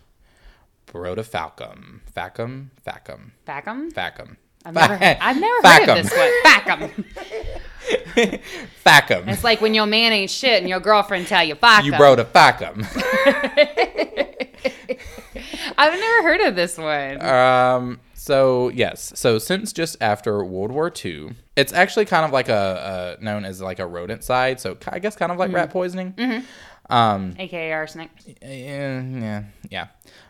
Brodifacoum. 0.87 2.01
Facum. 2.15 2.69
Facum. 2.87 3.31
Facum. 3.47 3.93
Facum. 3.93 4.37
I've 4.65 4.75
never, 4.75 4.99
I've 5.03 5.41
never 5.41 5.69
heard 5.69 5.89
of 5.89 5.97
this 6.05 6.13
one. 6.13 6.31
Facum. 6.45 7.05
Facum. 8.85 9.29
It's 9.29 9.43
like 9.45 9.61
when 9.63 9.73
your 9.73 9.87
man 9.87 10.13
ain't 10.13 10.31
shit 10.31 10.61
and 10.61 10.69
your 10.69 10.81
girlfriend 10.81 11.27
tell 11.29 11.43
you 11.45 11.55
fuck 11.55 11.85
You 11.85 11.93
'em. 11.95 11.99
brought 11.99 12.21
a 12.21 12.25
facum. 12.25 12.85
I've 15.79 15.99
never 15.99 16.23
heard 16.29 16.41
of 16.43 16.57
this 16.57 16.77
one. 16.77 17.23
Um. 17.23 18.01
So 18.31 18.69
yes. 18.69 19.13
So 19.17 19.41
since 19.41 19.73
just 19.73 19.97
after 20.01 20.45
World 20.45 20.71
War 20.71 20.93
II, 21.05 21.35
it's 21.57 21.73
actually 21.73 22.05
kind 22.05 22.25
of 22.25 22.31
like 22.31 22.49
a 22.49 22.55
uh, 22.55 23.17
known 23.21 23.45
as 23.45 23.61
like 23.61 23.81
a 23.81 23.83
rodenticide. 23.83 24.61
So 24.61 24.77
I 24.87 25.01
guess 25.01 25.17
kind 25.17 25.33
of 25.33 25.39
like 25.39 25.53
rat 25.53 25.71
poisoning. 25.71 26.15
um 26.89 27.35
AKA 27.41 27.73
arsenic. 27.73 28.11
Yeah, 28.41 29.03
yeah, 29.03 29.43
yeah, 29.69 29.87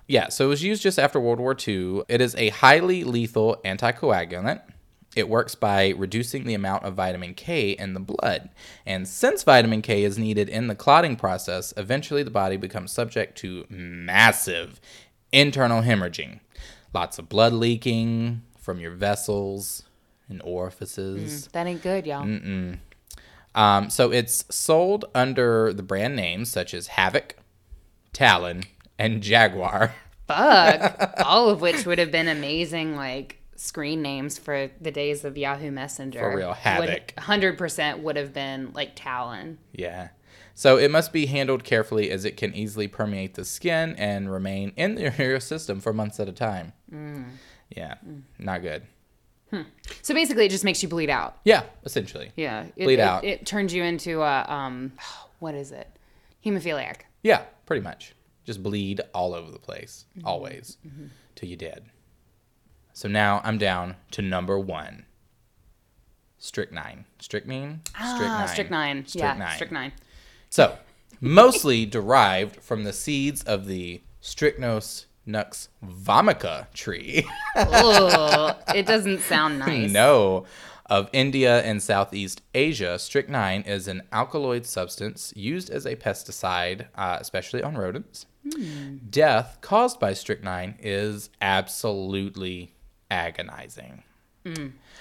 yeah. 0.07 0.29
So 0.31 0.47
it 0.47 0.49
was 0.49 0.63
used 0.63 0.83
just 0.83 0.99
after 0.99 1.21
World 1.21 1.41
War 1.41 1.55
II. 1.55 2.05
It 2.09 2.23
is 2.23 2.35
a 2.37 2.49
highly 2.49 3.05
lethal 3.05 3.61
anticoagulant. 3.67 4.63
It 5.15 5.29
works 5.29 5.55
by 5.55 5.91
reducing 5.91 6.45
the 6.45 6.55
amount 6.55 6.85
of 6.85 6.95
vitamin 6.95 7.35
K 7.35 7.73
in 7.73 7.93
the 7.93 8.01
blood. 8.01 8.49
And 8.87 9.07
since 9.07 9.43
vitamin 9.43 9.83
K 9.83 10.05
is 10.05 10.17
needed 10.17 10.49
in 10.49 10.69
the 10.69 10.75
clotting 10.75 11.17
process, 11.17 11.75
eventually 11.77 12.23
the 12.23 12.31
body 12.31 12.57
becomes 12.57 12.93
subject 12.93 13.37
to 13.39 13.67
massive 13.69 14.81
internal 15.33 15.83
hemorrhaging. 15.83 16.41
Lots 16.93 17.19
of 17.19 17.29
blood 17.29 17.53
leaking 17.53 18.43
from 18.59 18.81
your 18.81 18.91
vessels 18.93 19.85
and 20.29 20.41
orifices. 20.43 21.49
That 21.49 21.67
ain't 21.67 21.83
good, 21.83 22.07
y'all. 22.07 22.25
Um, 23.55 23.91
so 23.91 24.13
it's 24.13 24.45
sold 24.55 25.05
under 25.15 25.73
the 25.73 25.83
brand 25.83 26.15
names 26.15 26.51
such 26.51 26.73
as 26.73 26.89
Havoc, 26.89 27.37
Talon, 28.13 28.65
and 28.99 29.23
Jaguar. 29.23 29.95
Fuck. 30.29 31.15
All 31.25 31.49
of 31.51 31.61
which 31.61 31.85
would 31.87 31.99
have 31.99 32.13
been 32.13 32.29
amazing, 32.29 32.95
like 32.97 33.41
screen 33.57 34.03
names 34.03 34.39
for 34.39 34.71
the 34.81 34.91
days 34.91 35.25
of 35.25 35.37
Yahoo 35.37 35.71
Messenger. 35.71 36.21
For 36.21 36.37
real, 36.37 36.53
Havoc. 36.53 37.19
Hundred 37.19 37.59
percent 37.59 38.01
would 38.01 38.17
have 38.17 38.33
been 38.33 38.73
like 38.73 38.93
Talon. 38.95 39.59
Yeah. 39.73 40.11
So 40.55 40.77
it 40.77 40.91
must 40.91 41.13
be 41.13 41.27
handled 41.27 41.65
carefully 41.65 42.11
as 42.11 42.25
it 42.25 42.37
can 42.37 42.55
easily 42.55 42.87
permeate 42.87 43.35
the 43.35 43.45
skin 43.45 43.95
and 43.97 44.31
remain 44.31 44.73
in 44.77 44.99
your 44.99 45.41
system 45.41 45.81
for 45.81 45.93
months 45.93 46.21
at 46.21 46.29
a 46.29 46.33
time. 46.33 46.75
Mm. 46.93 47.25
Yeah, 47.77 47.95
mm. 48.07 48.23
not 48.39 48.63
good. 48.63 48.83
Hmm. 49.51 49.63
So 50.03 50.15
basically, 50.15 50.47
it 50.47 50.51
just 50.51 50.65
makes 50.65 50.83
you 50.83 50.89
bleed 50.89 51.11
out. 51.11 51.39
Yeah, 51.45 51.65
essentially. 51.85 52.31
Yeah, 52.37 52.67
it, 52.77 52.85
Bleed 52.85 52.95
it- 52.95 53.01
out. 53.01 53.25
It, 53.25 53.47
turns 53.47 53.75
you 53.75 53.83
into 53.83 54.23
a 54.23 54.45
um, 54.49 54.93
what 55.41 55.55
is 55.55 55.73
it? 55.73 55.89
Hemophiliac. 56.45 57.03
Yeah, 57.23 57.43
pretty 57.67 57.83
much. 57.83 58.15
Just 58.45 58.63
bleed 58.63 59.01
all 59.13 59.35
over 59.35 59.51
the 59.51 59.59
place, 59.59 60.07
mm-hmm. 60.17 60.27
always, 60.27 60.79
mm-hmm. 60.87 61.07
till 61.35 61.49
you're 61.49 61.59
dead. 61.59 61.85
So 62.93 63.09
now 63.09 63.41
I'm 63.45 63.59
down 63.59 63.97
to 64.13 64.23
number 64.23 64.59
one. 64.59 65.05
Strychnine. 66.39 67.05
Strychnine? 67.19 67.83
Ah, 67.95 68.47
strychnine. 68.51 69.05
Yeah, 69.09 69.35
Strychnine. 69.35 69.57
strychnine. 69.57 69.93
So, 70.49 70.79
mostly 71.21 71.85
derived 71.85 72.57
from 72.57 72.85
the 72.85 72.95
seeds 72.95 73.43
of 73.43 73.67
the 73.67 74.01
Strychnos 74.23 75.05
nux 75.27 75.69
vomica 75.85 76.73
tree. 76.73 77.27
Ugh, 77.57 78.57
it 78.75 78.87
doesn't 78.87 79.21
sound 79.33 79.59
nice. 79.59 79.91
no. 79.91 80.45
Of 80.87 81.09
India 81.13 81.63
and 81.63 81.81
Southeast 81.81 82.43
Asia, 82.53 82.99
strychnine 82.99 83.63
is 83.63 83.87
an 83.87 84.03
alkaloid 84.13 84.67
substance 84.67 85.33
used 85.37 85.71
as 85.71 85.87
a 85.87 85.95
pesticide, 85.95 86.87
uh, 86.97 87.17
especially 87.21 87.63
on 87.63 87.77
rodents. 87.79 88.27
Death 89.09 89.59
caused 89.61 90.01
by 90.01 90.15
strychnine 90.15 90.75
is 90.81 91.31
absolutely 91.41 92.75
agonizing. 93.09 94.03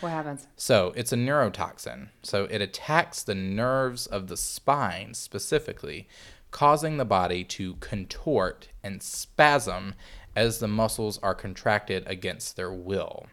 What 0.01 0.09
happens? 0.09 0.47
So 0.55 0.93
it's 0.95 1.11
a 1.11 1.15
neurotoxin. 1.15 2.09
So 2.22 2.43
it 2.45 2.61
attacks 2.61 3.24
the 3.24 3.34
nerves 3.36 4.05
of 4.05 4.28
the 4.28 4.38
spine 4.38 5.15
specifically, 5.15 6.07
causing 6.51 6.97
the 6.97 7.05
body 7.05 7.43
to 7.43 7.75
contort 7.75 8.69
and 8.83 9.01
spasm 9.01 9.95
as 10.35 10.59
the 10.59 10.67
muscles 10.67 11.17
are 11.19 11.35
contracted 11.35 12.03
against 12.07 12.55
their 12.55 12.71
will. 12.71 13.27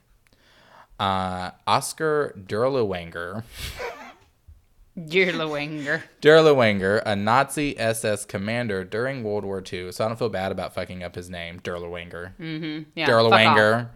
Uh, 0.99 1.51
Oscar 1.67 2.35
Durlewanger, 2.47 3.45
Dirlewanger. 4.99 6.03
Derlewanger, 6.23 7.03
a 7.05 7.15
Nazi 7.15 7.79
SS 7.79 8.25
commander 8.25 8.83
during 8.83 9.23
World 9.23 9.45
War 9.45 9.63
II. 9.71 9.93
So 9.93 10.05
I 10.05 10.09
don't 10.09 10.19
feel 10.19 10.31
bad 10.31 10.53
about 10.53 10.75
fucking 10.75 11.03
up 11.03 11.15
his 11.15 11.29
name, 11.29 11.61
Derlewanger. 11.61 12.87
Yeah. 12.95 13.07
Derlewanger. 13.07 13.89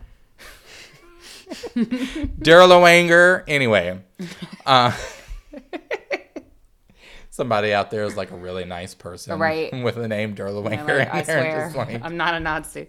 Derlewanger. 1.75 3.45
Anyway, 3.49 4.01
uh, 4.67 4.93
somebody 7.31 7.73
out 7.73 7.91
there 7.91 8.05
is 8.05 8.17
like 8.17 8.31
a 8.31 8.37
really 8.37 8.65
nice 8.65 8.95
person, 8.95 9.39
Right. 9.39 9.73
with 9.85 9.95
the 9.95 10.09
name 10.09 10.31
I'm 10.31 10.37
Derlewanger. 10.37 10.99
like, 10.99 11.15
I 11.15 11.23
swear, 11.23 11.73
like... 11.75 12.03
I'm 12.05 12.17
not 12.17 12.35
a 12.35 12.41
Nazi. 12.41 12.89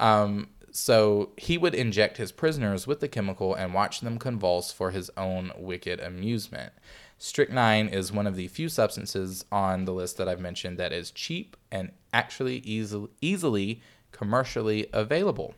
so 0.70 1.30
he 1.36 1.56
would 1.58 1.74
inject 1.74 2.18
his 2.18 2.32
prisoners 2.32 2.86
with 2.86 3.00
the 3.00 3.08
chemical 3.08 3.54
and 3.54 3.72
watch 3.74 4.00
them 4.00 4.18
convulse 4.18 4.72
for 4.72 4.90
his 4.90 5.10
own 5.16 5.52
wicked 5.56 6.00
amusement. 6.00 6.72
Strychnine 7.18 7.88
is 7.88 8.12
one 8.12 8.26
of 8.26 8.36
the 8.36 8.46
few 8.48 8.68
substances 8.68 9.44
on 9.50 9.86
the 9.86 9.92
list 9.92 10.18
that 10.18 10.28
I've 10.28 10.40
mentioned 10.40 10.76
that 10.78 10.92
is 10.92 11.10
cheap 11.10 11.56
and 11.72 11.92
actually 12.12 12.58
easily, 12.58 13.08
easily 13.22 13.80
commercially 14.12 14.86
available. 14.92 15.54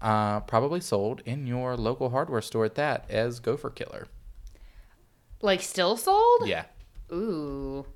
Uh, 0.00 0.40
probably 0.40 0.80
sold 0.80 1.22
in 1.26 1.46
your 1.46 1.76
local 1.76 2.10
hardware 2.10 2.40
store 2.40 2.64
at 2.64 2.76
that 2.76 3.04
as 3.10 3.40
Gopher 3.40 3.68
Killer. 3.70 4.06
Like 5.42 5.62
still 5.62 5.96
sold? 5.96 6.46
Yeah, 6.46 6.64
Ooh. 7.12 7.86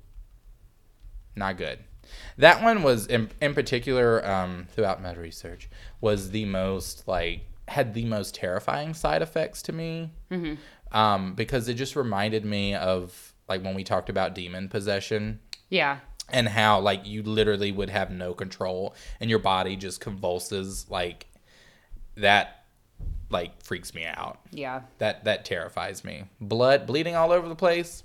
not 1.35 1.57
good. 1.57 1.79
That 2.37 2.63
one 2.63 2.83
was 2.83 3.07
in, 3.07 3.29
in 3.41 3.53
particular 3.53 4.25
um, 4.27 4.67
throughout 4.71 5.01
my 5.01 5.13
research 5.13 5.69
was 6.01 6.31
the 6.31 6.45
most 6.45 7.07
like 7.07 7.41
had 7.67 7.93
the 7.95 8.05
most 8.05 8.35
terrifying 8.35 8.93
side 8.93 9.21
effects 9.23 9.63
to 9.63 9.73
me 9.73 10.11
mm-hmm. 10.31 10.53
um, 10.95 11.33
because 11.33 11.67
it 11.67 11.73
just 11.73 11.95
reminded 11.95 12.45
me 12.45 12.75
of 12.75 13.33
like 13.49 13.63
when 13.63 13.73
we 13.73 13.83
talked 13.83 14.07
about 14.09 14.35
demon 14.35 14.69
possession 14.69 15.39
Yeah. 15.69 15.97
and 16.29 16.47
how 16.47 16.79
like 16.79 17.07
you 17.07 17.23
literally 17.23 17.71
would 17.71 17.89
have 17.89 18.11
no 18.11 18.35
control 18.35 18.93
and 19.19 19.31
your 19.31 19.39
body 19.39 19.75
just 19.75 19.99
convulses 19.99 20.85
like 20.89 21.25
that 22.17 22.64
like 23.29 23.61
freaks 23.63 23.93
me 23.93 24.05
out. 24.05 24.39
Yeah. 24.51 24.81
that 24.99 25.23
that 25.25 25.45
terrifies 25.45 26.03
me. 26.03 26.25
Blood 26.39 26.85
bleeding 26.85 27.15
all 27.15 27.31
over 27.31 27.47
the 27.49 27.55
place. 27.55 28.03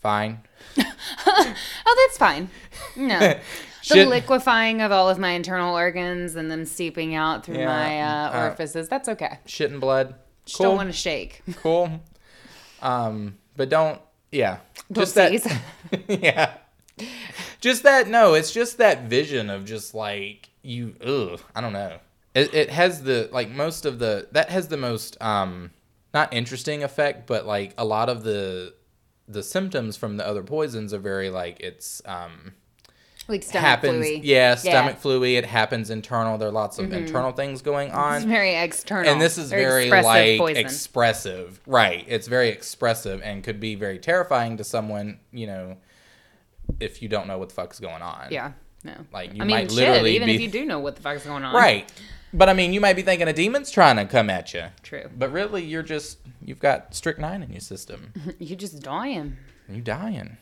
Fine. 0.00 0.40
Oh, 1.24 2.06
that's 2.08 2.18
fine. 2.18 2.50
No. 2.96 3.18
The 3.88 3.96
Should- 3.96 4.08
liquefying 4.08 4.80
of 4.80 4.92
all 4.92 5.08
of 5.10 5.18
my 5.18 5.30
internal 5.30 5.74
organs 5.74 6.36
and 6.36 6.48
them 6.48 6.64
seeping 6.66 7.16
out 7.16 7.44
through 7.44 7.56
Yeah, 7.58 7.66
my 7.66 8.00
uh, 8.00 8.06
uh, 8.38 8.42
orifices, 8.44 8.88
that's 8.88 9.08
okay. 9.08 9.40
shit 9.44 9.72
and 9.72 9.80
blood. 9.80 10.14
Just 10.46 10.58
cool 10.58 10.66
don't 10.66 10.76
want 10.76 10.88
to 10.88 10.92
shake. 10.92 11.42
cool. 11.56 12.00
Um 12.80 13.38
but 13.56 13.68
don't 13.70 14.00
yeah. 14.30 14.58
Don't 14.92 15.02
just 15.02 15.16
that 15.16 15.32
yeah. 16.08 16.54
Just 17.60 17.82
that 17.82 18.06
no 18.06 18.34
it's 18.34 18.52
just 18.52 18.78
that 18.78 19.02
vision 19.04 19.50
of 19.50 19.64
just 19.64 19.94
like 19.94 20.48
you 20.62 20.94
ugh 21.04 21.40
i 21.56 21.60
don't 21.60 21.72
know 21.72 21.98
it, 22.34 22.52
it 22.54 22.70
has 22.70 23.02
the 23.02 23.28
like 23.32 23.50
most 23.50 23.84
of 23.84 23.98
the 23.98 24.28
that 24.32 24.50
has 24.50 24.68
the 24.68 24.76
most 24.76 25.20
um 25.22 25.70
not 26.14 26.32
interesting 26.32 26.82
effect 26.82 27.26
but 27.26 27.46
like 27.46 27.74
a 27.78 27.84
lot 27.84 28.08
of 28.08 28.22
the 28.24 28.74
the 29.28 29.42
symptoms 29.42 29.96
from 29.96 30.16
the 30.16 30.26
other 30.26 30.42
poisons 30.42 30.92
are 30.92 30.98
very 30.98 31.30
like 31.30 31.58
it's 31.60 32.02
um 32.06 32.52
like 33.28 33.42
stomach 33.44 33.60
happens 33.62 34.08
yeah 34.24 34.54
stomach 34.56 35.00
fluey 35.00 35.36
it 35.36 35.46
happens 35.46 35.90
internal 35.90 36.36
there 36.36 36.48
are 36.48 36.52
lots 36.52 36.76
Mm-hmm. 36.78 36.92
of 36.92 36.98
internal 36.98 37.32
things 37.32 37.62
going 37.62 37.88
It's 37.88 37.96
on 37.96 38.26
very 38.28 38.54
external. 38.56 39.10
and 39.10 39.20
this 39.20 39.38
is 39.38 39.48
very 39.50 39.84
expressive 39.84 40.04
like 40.06 40.38
poison. 40.38 40.56
expressive 40.66 41.60
right 41.66 42.04
it's 42.08 42.26
very 42.26 42.48
expressive 42.48 43.22
and 43.22 43.44
could 43.44 43.60
be 43.60 43.74
very 43.76 43.98
terrifying 43.98 44.56
to 44.56 44.64
someone 44.64 45.20
you 45.30 45.46
know 45.46 45.76
if 46.80 47.00
you 47.00 47.08
don't 47.08 47.26
know 47.28 47.38
what 47.38 47.48
the 47.50 47.54
fuck's 47.54 47.78
going 47.78 48.02
on 48.02 48.26
yeah. 48.30 48.52
No. 48.84 48.94
like 49.12 49.32
you 49.32 49.40
I 49.42 49.44
mean, 49.44 49.56
might 49.56 49.70
shit, 49.70 49.78
literally 49.78 50.16
even 50.16 50.26
be 50.26 50.34
if 50.34 50.40
you 50.40 50.48
do 50.50 50.64
know 50.64 50.80
what 50.80 50.96
the 50.96 51.02
fuck's 51.02 51.24
going 51.24 51.44
on. 51.44 51.54
right 51.54 51.90
but 52.32 52.48
i 52.48 52.52
mean 52.52 52.72
you 52.72 52.80
might 52.80 52.96
be 52.96 53.02
thinking 53.02 53.28
a 53.28 53.32
demon's 53.32 53.70
trying 53.70 53.96
to 53.96 54.04
come 54.04 54.28
at 54.30 54.52
you 54.54 54.64
True. 54.82 55.08
but 55.16 55.30
really 55.32 55.62
you're 55.64 55.82
just 55.82 56.18
you've 56.44 56.58
got 56.60 56.94
strychnine 56.94 57.42
in 57.42 57.50
your 57.50 57.60
system 57.60 58.12
You're 58.38 58.58
just 58.58 58.82
dying. 58.82 59.36
and 59.68 59.76
you 59.76 59.82
dying 59.82 60.36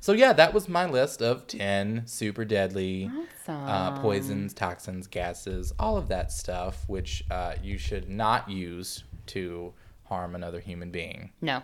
so 0.00 0.12
yeah 0.12 0.32
that 0.34 0.52
was 0.52 0.68
my 0.68 0.84
list 0.86 1.22
of 1.22 1.46
10 1.46 2.02
super 2.06 2.44
deadly 2.44 3.10
Awesome. 3.46 3.64
uh, 3.68 4.00
poisons, 4.00 4.52
toxins, 4.52 5.06
gases, 5.06 5.72
all 5.78 5.96
of 5.96 6.08
that 6.08 6.30
stuff, 6.32 6.84
which 6.88 7.22
uh, 7.30 7.54
you 7.62 7.78
should 7.78 8.08
not 8.10 8.50
use 8.50 9.04
to 9.26 9.72
harm 10.04 10.34
another 10.34 10.58
human 10.60 10.90
being. 10.90 11.30
No, 11.40 11.62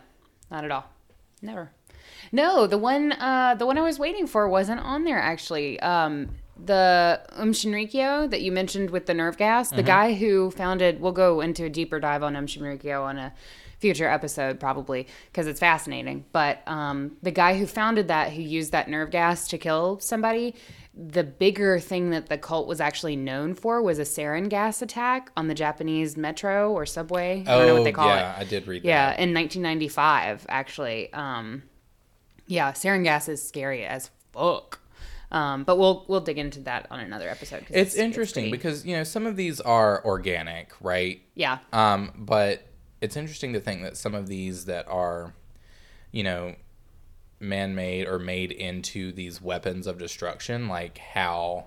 not 0.51 0.65
at 0.65 0.71
all. 0.71 0.85
Never. 1.43 1.73
No, 2.31 2.67
the 2.69 2.79
one 2.79 3.13
uh, 3.13 3.57
the 3.59 3.67
one 3.67 3.77
I 3.77 3.83
was 3.83 3.99
waiting 3.99 4.27
for 4.29 4.49
wasn't 4.49 4.81
on 4.81 5.03
there 5.05 5.19
actually. 5.19 5.79
Um, 5.81 6.31
the 6.65 7.21
Um 7.33 7.53
Shinrikyo 7.53 8.31
that 8.31 8.43
you 8.43 8.53
mentioned 8.53 8.91
with 8.91 9.07
the 9.07 9.15
nerve 9.15 9.37
gas, 9.37 9.71
the 9.71 9.83
guy 9.83 10.15
who 10.15 10.51
founded. 10.51 11.01
We'll 11.01 11.13
go 11.13 11.41
into 11.41 11.65
a 11.65 11.71
deeper 11.71 12.01
dive 12.01 12.23
on 12.23 12.37
Um 12.37 12.47
Shinrikyo 12.47 13.03
on 13.03 13.19
a 13.19 13.33
future 13.83 14.09
episode 14.09 14.61
probably 14.61 15.09
because 15.27 15.47
it's 15.49 15.59
fascinating. 15.61 16.25
But 16.33 16.63
um, 16.67 17.17
the 17.21 17.33
guy 17.33 17.59
who 17.59 17.67
founded 17.67 18.09
that, 18.09 18.33
who 18.33 18.41
used 18.41 18.71
that 18.73 18.89
nerve 18.89 19.11
gas 19.11 19.49
to 19.49 19.59
kill 19.59 19.99
somebody. 19.99 20.55
The 20.95 21.25
bigger 21.25 21.81
thing 21.81 22.11
that 22.11 22.29
the 22.29 22.39
cult 22.39 22.69
was 22.69 22.81
actually 22.81 23.17
known 23.17 23.55
for 23.55 23.83
was 23.83 23.99
a 23.99 24.03
sarin 24.03 24.49
gas 24.49 24.83
attack 24.83 25.33
on 25.37 25.49
the 25.49 25.55
Japanese 25.55 26.17
metro 26.17 26.71
or 26.71 26.87
subway. 26.87 27.45
I 27.47 27.59
don't 27.59 27.67
know 27.67 27.75
what 27.75 27.85
they 27.85 27.93
call 27.93 28.09
it. 28.09 28.13
Oh, 28.13 28.17
yeah, 28.17 28.37
I 28.39 28.45
did 28.45 28.69
read 28.69 28.83
that. 28.83 28.89
Yeah, 28.89 29.07
that. 29.07 29.19
in 29.19 29.35
1995, 29.35 30.47
actually. 30.49 31.13
Um, 31.13 31.63
yeah, 32.47 32.73
sarin 32.73 33.05
gas 33.05 33.29
is 33.29 33.43
scary 33.43 33.85
as 33.85 34.11
fuck. 34.33 34.82
Um, 35.33 35.64
but 35.64 35.78
we'll 35.78 36.05
we'll 36.09 36.20
dig 36.20 36.39
into 36.39 36.61
that 36.61 36.87
on 36.91 37.01
another 37.01 37.28
episode. 37.28 37.64
It's 37.70 37.95
interesting 37.97 38.45
pretty- 38.45 38.57
because 38.59 38.85
you 38.87 38.95
know 38.97 39.03
some 39.05 39.26
of 39.26 39.35
these 39.37 39.61
are 39.61 40.05
organic, 40.05 40.72
right? 40.80 41.22
yeah, 41.35 41.59
Um, 41.72 42.12
but 42.16 42.62
it's 43.01 43.16
interesting 43.16 43.53
to 43.55 43.61
think 43.61 43.83
that 43.83 43.97
some 43.97 44.14
of 44.14 44.28
these 44.28 44.66
that 44.66 44.87
are, 44.89 45.35
you 46.12 46.22
know, 46.22 46.55
man-made 47.41 48.07
or 48.07 48.18
made 48.18 48.53
into 48.53 49.11
these 49.11 49.41
weapons 49.43 49.87
of 49.87 49.99
destruction, 49.99 50.68
like 50.68 50.99
how 50.99 51.64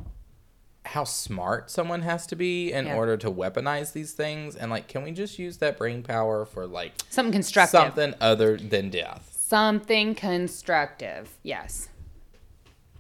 how 0.86 1.04
smart 1.04 1.72
someone 1.72 2.04
has 2.04 2.28
to 2.28 2.36
be 2.36 2.72
in 2.72 2.86
Yeah. 2.86 2.96
order 2.96 3.18
to 3.18 3.32
weaponize 3.32 3.92
these 3.94 4.12
things, 4.14 4.56
and 4.56 4.70
like, 4.70 4.88
can 4.88 5.04
we 5.04 5.12
just 5.12 5.40
use 5.40 5.58
that 5.58 5.80
brain 5.80 6.04
power 6.04 6.46
for 6.46 6.68
like 6.68 6.94
something 7.10 7.34
constructive. 7.34 7.72
something 7.80 8.14
other 8.22 8.56
than 8.58 8.92
death? 8.92 9.36
Something 9.36 10.14
constructive. 10.14 11.30
Yes, 11.42 11.90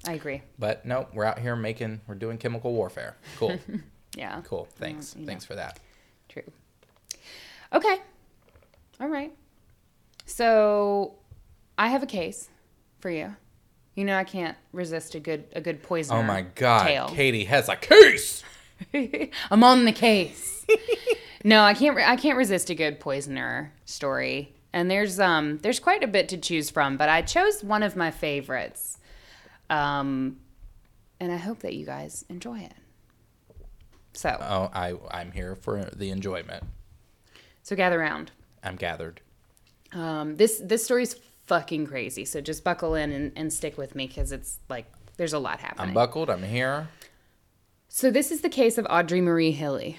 I 0.07 0.13
agree. 0.13 0.41
But 0.59 0.85
nope, 0.85 1.09
we're 1.13 1.25
out 1.25 1.39
here 1.39 1.55
making, 1.55 2.01
we're 2.07 2.15
doing 2.15 2.37
chemical 2.37 2.73
warfare. 2.73 3.15
Cool, 3.37 3.57
Yeah, 4.17 4.41
cool. 4.45 4.67
Thanks, 4.77 5.13
you 5.15 5.21
know. 5.21 5.27
thanks 5.27 5.43
for 5.45 5.55
that. 5.55 5.79
true. 6.29 6.43
Okay, 7.73 7.97
all 9.01 9.07
right. 9.09 9.33
So, 10.25 11.15
I 11.77 11.89
have 11.89 12.03
a 12.03 12.07
case 12.07 12.49
for 12.99 13.09
you. 13.09 13.35
You 13.95 14.05
know, 14.05 14.17
I 14.17 14.23
can't 14.23 14.57
resist 14.73 15.15
a 15.15 15.19
good 15.19 15.45
a 15.53 15.61
good 15.61 15.81
poison. 15.83 16.15
Oh 16.17 16.23
my 16.23 16.41
god, 16.41 16.85
tale. 16.87 17.07
Katie 17.09 17.45
has 17.45 17.69
a 17.69 17.75
case. 17.75 18.43
I'm 19.51 19.63
on 19.63 19.85
the 19.85 19.91
case. 19.93 20.65
no, 21.43 21.61
I 21.63 21.73
can't. 21.73 21.95
Re- 21.95 22.03
I 22.03 22.15
can't 22.17 22.37
resist 22.37 22.69
a 22.69 22.75
good 22.75 22.99
poisoner 22.99 23.71
story. 23.85 24.53
And 24.73 24.91
there's 24.91 25.19
um 25.19 25.59
there's 25.59 25.79
quite 25.79 26.03
a 26.03 26.07
bit 26.07 26.27
to 26.29 26.37
choose 26.37 26.69
from, 26.69 26.97
but 26.97 27.07
I 27.07 27.21
chose 27.21 27.63
one 27.63 27.83
of 27.83 27.95
my 27.95 28.11
favorites. 28.11 28.97
Um, 29.69 30.37
and 31.19 31.31
I 31.31 31.37
hope 31.37 31.59
that 31.59 31.73
you 31.73 31.85
guys 31.85 32.25
enjoy 32.29 32.59
it. 32.59 32.73
So 34.13 34.37
Oh, 34.39 34.69
I 34.73 34.93
I'm 35.11 35.31
here 35.31 35.55
for 35.55 35.83
the 35.95 36.09
enjoyment. 36.11 36.63
so 37.63 37.75
gather 37.75 37.99
round. 37.99 38.31
I'm 38.63 38.75
gathered. 38.75 39.21
Um, 39.91 40.35
this 40.37 40.61
this 40.63 40.83
story's 40.85 41.15
fucking 41.45 41.87
crazy. 41.87 42.25
So 42.25 42.41
just 42.41 42.63
buckle 42.63 42.95
in 42.95 43.11
and, 43.11 43.31
and 43.35 43.51
stick 43.53 43.77
with 43.77 43.95
me 43.95 44.07
because 44.07 44.31
it's 44.31 44.59
like 44.69 44.85
there's 45.17 45.33
a 45.33 45.39
lot 45.39 45.59
happening. 45.59 45.89
I'm 45.89 45.93
buckled. 45.93 46.29
I'm 46.29 46.43
here. 46.43 46.87
So 47.87 48.11
this 48.11 48.31
is 48.31 48.41
the 48.41 48.49
case 48.49 48.77
of 48.77 48.85
Audrey 48.89 49.21
Marie 49.21 49.51
Hilley. 49.51 49.97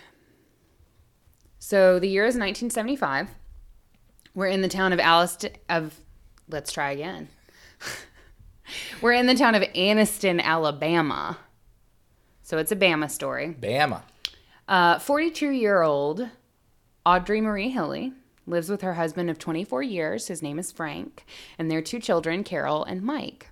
So 1.59 1.99
the 1.99 2.09
year 2.09 2.25
is 2.25 2.35
1975. 2.35 3.29
We're 4.35 4.47
in 4.49 4.61
the 4.61 4.69
town 4.69 4.93
of 4.93 5.01
Alice 5.01 5.39
of 5.69 5.99
let's 6.49 6.73
try 6.73 6.93
again. 6.93 7.29
We're 9.01 9.12
in 9.12 9.27
the 9.27 9.35
town 9.35 9.55
of 9.55 9.62
Anniston, 9.62 10.41
Alabama. 10.43 11.39
So 12.43 12.59
it's 12.59 12.73
a 12.73 12.77
Bama 12.77 13.11
story. 13.11 13.57
Bama. 13.61 14.03
Uh, 14.69 14.99
42 14.99 15.51
year 15.51 15.83
old 15.83 16.29
Audrey 17.05 17.41
Marie 17.41 17.71
Hilley 17.71 18.12
lives 18.47 18.69
with 18.69 18.83
her 18.83 18.95
husband 18.95 19.31
of 19.31 19.39
24 19.39 19.83
years. 19.83 20.29
His 20.29 20.43
name 20.43 20.59
is 20.59 20.73
Frank, 20.73 21.25
and 21.59 21.71
their 21.71 21.83
two 21.83 22.01
children, 22.01 22.45
Carol 22.45 22.85
and 22.85 23.03
Mike. 23.03 23.49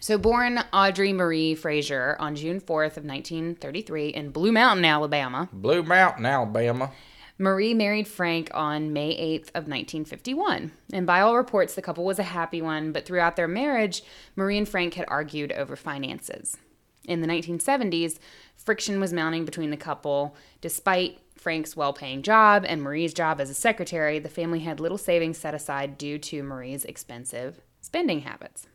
So, 0.00 0.16
born 0.16 0.60
Audrey 0.72 1.12
Marie 1.12 1.54
Frazier 1.54 2.16
on 2.18 2.34
June 2.34 2.60
4th 2.60 2.96
of 2.96 3.04
1933 3.04 4.08
in 4.08 4.30
Blue 4.30 4.52
Mountain, 4.52 4.84
Alabama, 4.84 5.48
Blue 5.52 5.82
Mountain, 5.82 6.24
Alabama. 6.24 6.90
Marie 7.40 7.72
married 7.72 8.06
Frank 8.06 8.50
on 8.52 8.92
May 8.92 9.16
8th 9.16 9.48
of 9.48 9.66
1951. 9.66 10.72
And 10.92 11.06
by 11.06 11.22
all 11.22 11.38
reports, 11.38 11.74
the 11.74 11.80
couple 11.80 12.04
was 12.04 12.18
a 12.18 12.22
happy 12.22 12.60
one, 12.60 12.92
but 12.92 13.06
throughout 13.06 13.36
their 13.36 13.48
marriage, 13.48 14.02
Marie 14.36 14.58
and 14.58 14.68
Frank 14.68 14.92
had 14.92 15.06
argued 15.08 15.50
over 15.52 15.74
finances. 15.74 16.58
In 17.08 17.22
the 17.22 17.26
1970s, 17.26 18.18
friction 18.56 19.00
was 19.00 19.14
mounting 19.14 19.46
between 19.46 19.70
the 19.70 19.78
couple. 19.78 20.36
Despite 20.60 21.18
Frank's 21.34 21.74
well 21.74 21.94
paying 21.94 22.20
job 22.20 22.66
and 22.68 22.82
Marie's 22.82 23.14
job 23.14 23.40
as 23.40 23.48
a 23.48 23.54
secretary, 23.54 24.18
the 24.18 24.28
family 24.28 24.60
had 24.60 24.78
little 24.78 24.98
savings 24.98 25.38
set 25.38 25.54
aside 25.54 25.96
due 25.96 26.18
to 26.18 26.42
Marie's 26.42 26.84
expensive 26.84 27.62
spending 27.80 28.20
habits. 28.20 28.66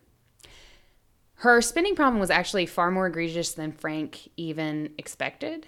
Her 1.36 1.61
spending 1.61 1.95
problem 1.95 2.20
was 2.20 2.32
actually 2.32 2.66
far 2.66 2.89
more 2.89 3.05
egregious 3.05 3.53
than 3.53 3.74
Frank 3.74 4.30
even 4.38 4.95
expected. 4.97 5.68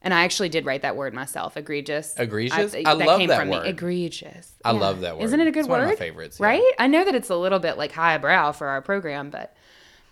And 0.00 0.14
I 0.14 0.22
actually 0.22 0.48
did 0.48 0.64
write 0.64 0.82
that 0.82 0.94
word 0.96 1.12
myself, 1.12 1.56
egregious. 1.56 2.14
Egregious? 2.16 2.74
I 2.86 2.92
love 2.92 3.26
that 3.26 3.48
word. 3.48 3.66
Egregious. 3.66 4.52
I 4.64 4.70
love 4.70 5.00
that 5.00 5.16
word. 5.18 5.24
Isn't 5.24 5.40
it 5.40 5.48
a 5.48 5.50
good 5.50 5.60
It's 5.60 5.68
word? 5.68 5.78
one 5.78 5.82
of 5.84 5.88
my 5.88 5.96
favorites, 5.96 6.38
yeah. 6.38 6.46
Right? 6.46 6.72
I 6.78 6.86
know 6.86 7.04
that 7.04 7.14
it's 7.16 7.30
a 7.30 7.36
little 7.36 7.58
bit 7.58 7.76
like 7.76 7.92
highbrow 7.92 8.52
for 8.52 8.68
our 8.68 8.80
program, 8.80 9.30
but 9.30 9.56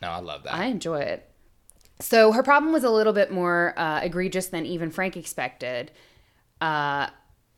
No, 0.02 0.08
I 0.08 0.18
love 0.18 0.42
that. 0.42 0.54
I 0.54 0.64
enjoy 0.66 1.00
it. 1.00 1.28
So 2.00 2.32
her 2.32 2.42
problem 2.42 2.72
was 2.72 2.84
a 2.84 2.90
little 2.90 3.12
bit 3.12 3.30
more 3.30 3.74
uh, 3.76 4.00
egregious 4.02 4.46
than 4.46 4.66
even 4.66 4.90
Frank 4.90 5.16
expected. 5.16 5.92
Uh, 6.60 7.08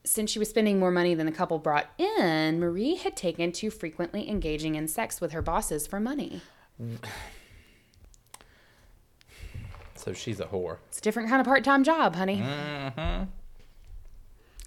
since 0.05 0.31
she 0.31 0.39
was 0.39 0.49
spending 0.49 0.79
more 0.79 0.91
money 0.91 1.15
than 1.15 1.27
the 1.27 1.33
couple 1.33 1.59
brought 1.59 1.89
in, 1.99 2.61
Marie 2.61 2.95
had 2.97 3.17
taken 3.17 3.53
to 3.53 3.71
frequently 3.71 4.29
engaging 4.29 4.75
in 4.75 4.87
sex 4.87 5.21
with 5.21 5.33
her 5.33 5.43
bosses 5.43 5.87
for 5.87 5.99
money. 5.99 6.41
So 10.09 10.15
she's 10.15 10.41
a 10.41 10.47
whore. 10.47 10.79
It's 10.89 10.99
a 10.99 11.03
different 11.03 11.29
kind 11.29 11.39
of 11.39 11.47
part 11.47 11.65
time 11.65 11.85
job, 11.85 12.17
honey. 12.17 12.39
Mm-hmm. 12.39 13.25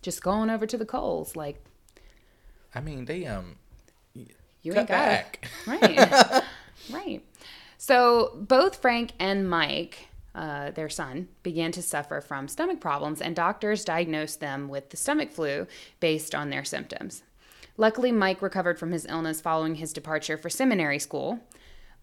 Just 0.04 0.22
going 0.22 0.52
over 0.52 0.68
to 0.68 0.78
the 0.78 0.86
coals, 0.86 1.36
like 1.36 1.64
I 2.76 2.80
mean, 2.80 3.06
they 3.06 3.26
um 3.26 3.56
you 4.14 4.74
cut 4.74 4.80
ain't 4.80 4.88
got 4.90 4.98
back. 4.98 5.48
Right. 5.66 6.44
right. 6.94 7.22
So 7.80 8.34
both 8.36 8.76
Frank 8.76 9.14
and 9.18 9.50
Mike, 9.50 10.10
uh, 10.36 10.70
their 10.70 10.90
son, 10.90 11.30
began 11.42 11.72
to 11.72 11.82
suffer 11.82 12.22
from 12.22 12.48
stomach 12.48 12.80
problems, 12.80 13.20
and 13.22 13.36
doctors 13.36 13.84
diagnosed 13.84 14.40
them 14.40 14.70
with 14.70 14.92
the 14.92 14.98
stomach 14.98 15.32
flu 15.32 15.66
based 16.00 16.36
on 16.36 16.52
their 16.52 16.64
symptoms. 16.64 17.24
Luckily, 17.78 18.12
Mike 18.12 18.44
recovered 18.44 18.78
from 18.78 18.92
his 18.92 19.08
illness 19.08 19.42
following 19.42 19.76
his 19.76 19.94
departure 19.94 20.38
for 20.38 20.52
seminary 20.52 21.00
school. 21.00 21.40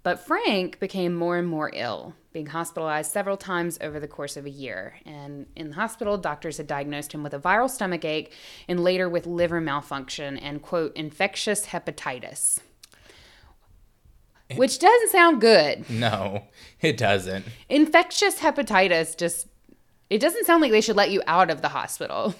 But 0.03 0.21
Frank 0.21 0.79
became 0.79 1.15
more 1.15 1.37
and 1.37 1.47
more 1.47 1.71
ill, 1.75 2.15
being 2.33 2.47
hospitalized 2.47 3.11
several 3.11 3.37
times 3.37 3.79
over 3.81 3.99
the 3.99 4.09
course 4.09 4.37
of 4.37 4.47
a 4.47 4.51
year. 4.51 4.95
And 5.05 5.47
in 5.57 5.71
the 5.71 5.75
hospital, 5.75 6.17
doctors 6.17 6.57
had 6.57 6.67
diagnosed 6.67 7.13
him 7.13 7.23
with 7.23 7.35
a 7.35 7.39
viral 7.39 7.69
stomach 7.69 8.05
ache 8.05 8.33
and 8.69 8.83
later 8.83 9.09
with 9.09 9.27
liver 9.27 9.61
malfunction 9.61 10.39
and, 10.39 10.63
quote, 10.63 10.97
infectious 10.97 11.67
hepatitis. 11.67 12.61
Which 14.57 14.79
doesn't 14.79 15.11
sound 15.11 15.41
good. 15.43 15.91
No, 15.91 16.45
it 16.81 16.97
doesn't. 16.97 17.45
Infectious 17.69 18.39
hepatitis 18.39 19.17
just, 19.17 19.49
it 20.09 20.21
doesn't 20.21 20.47
sound 20.47 20.63
like 20.63 20.71
they 20.71 20.81
should 20.81 20.97
let 20.97 21.11
you 21.11 21.23
out 21.27 21.51
of 21.51 21.61
the 21.61 21.69
hospital. 21.69 22.35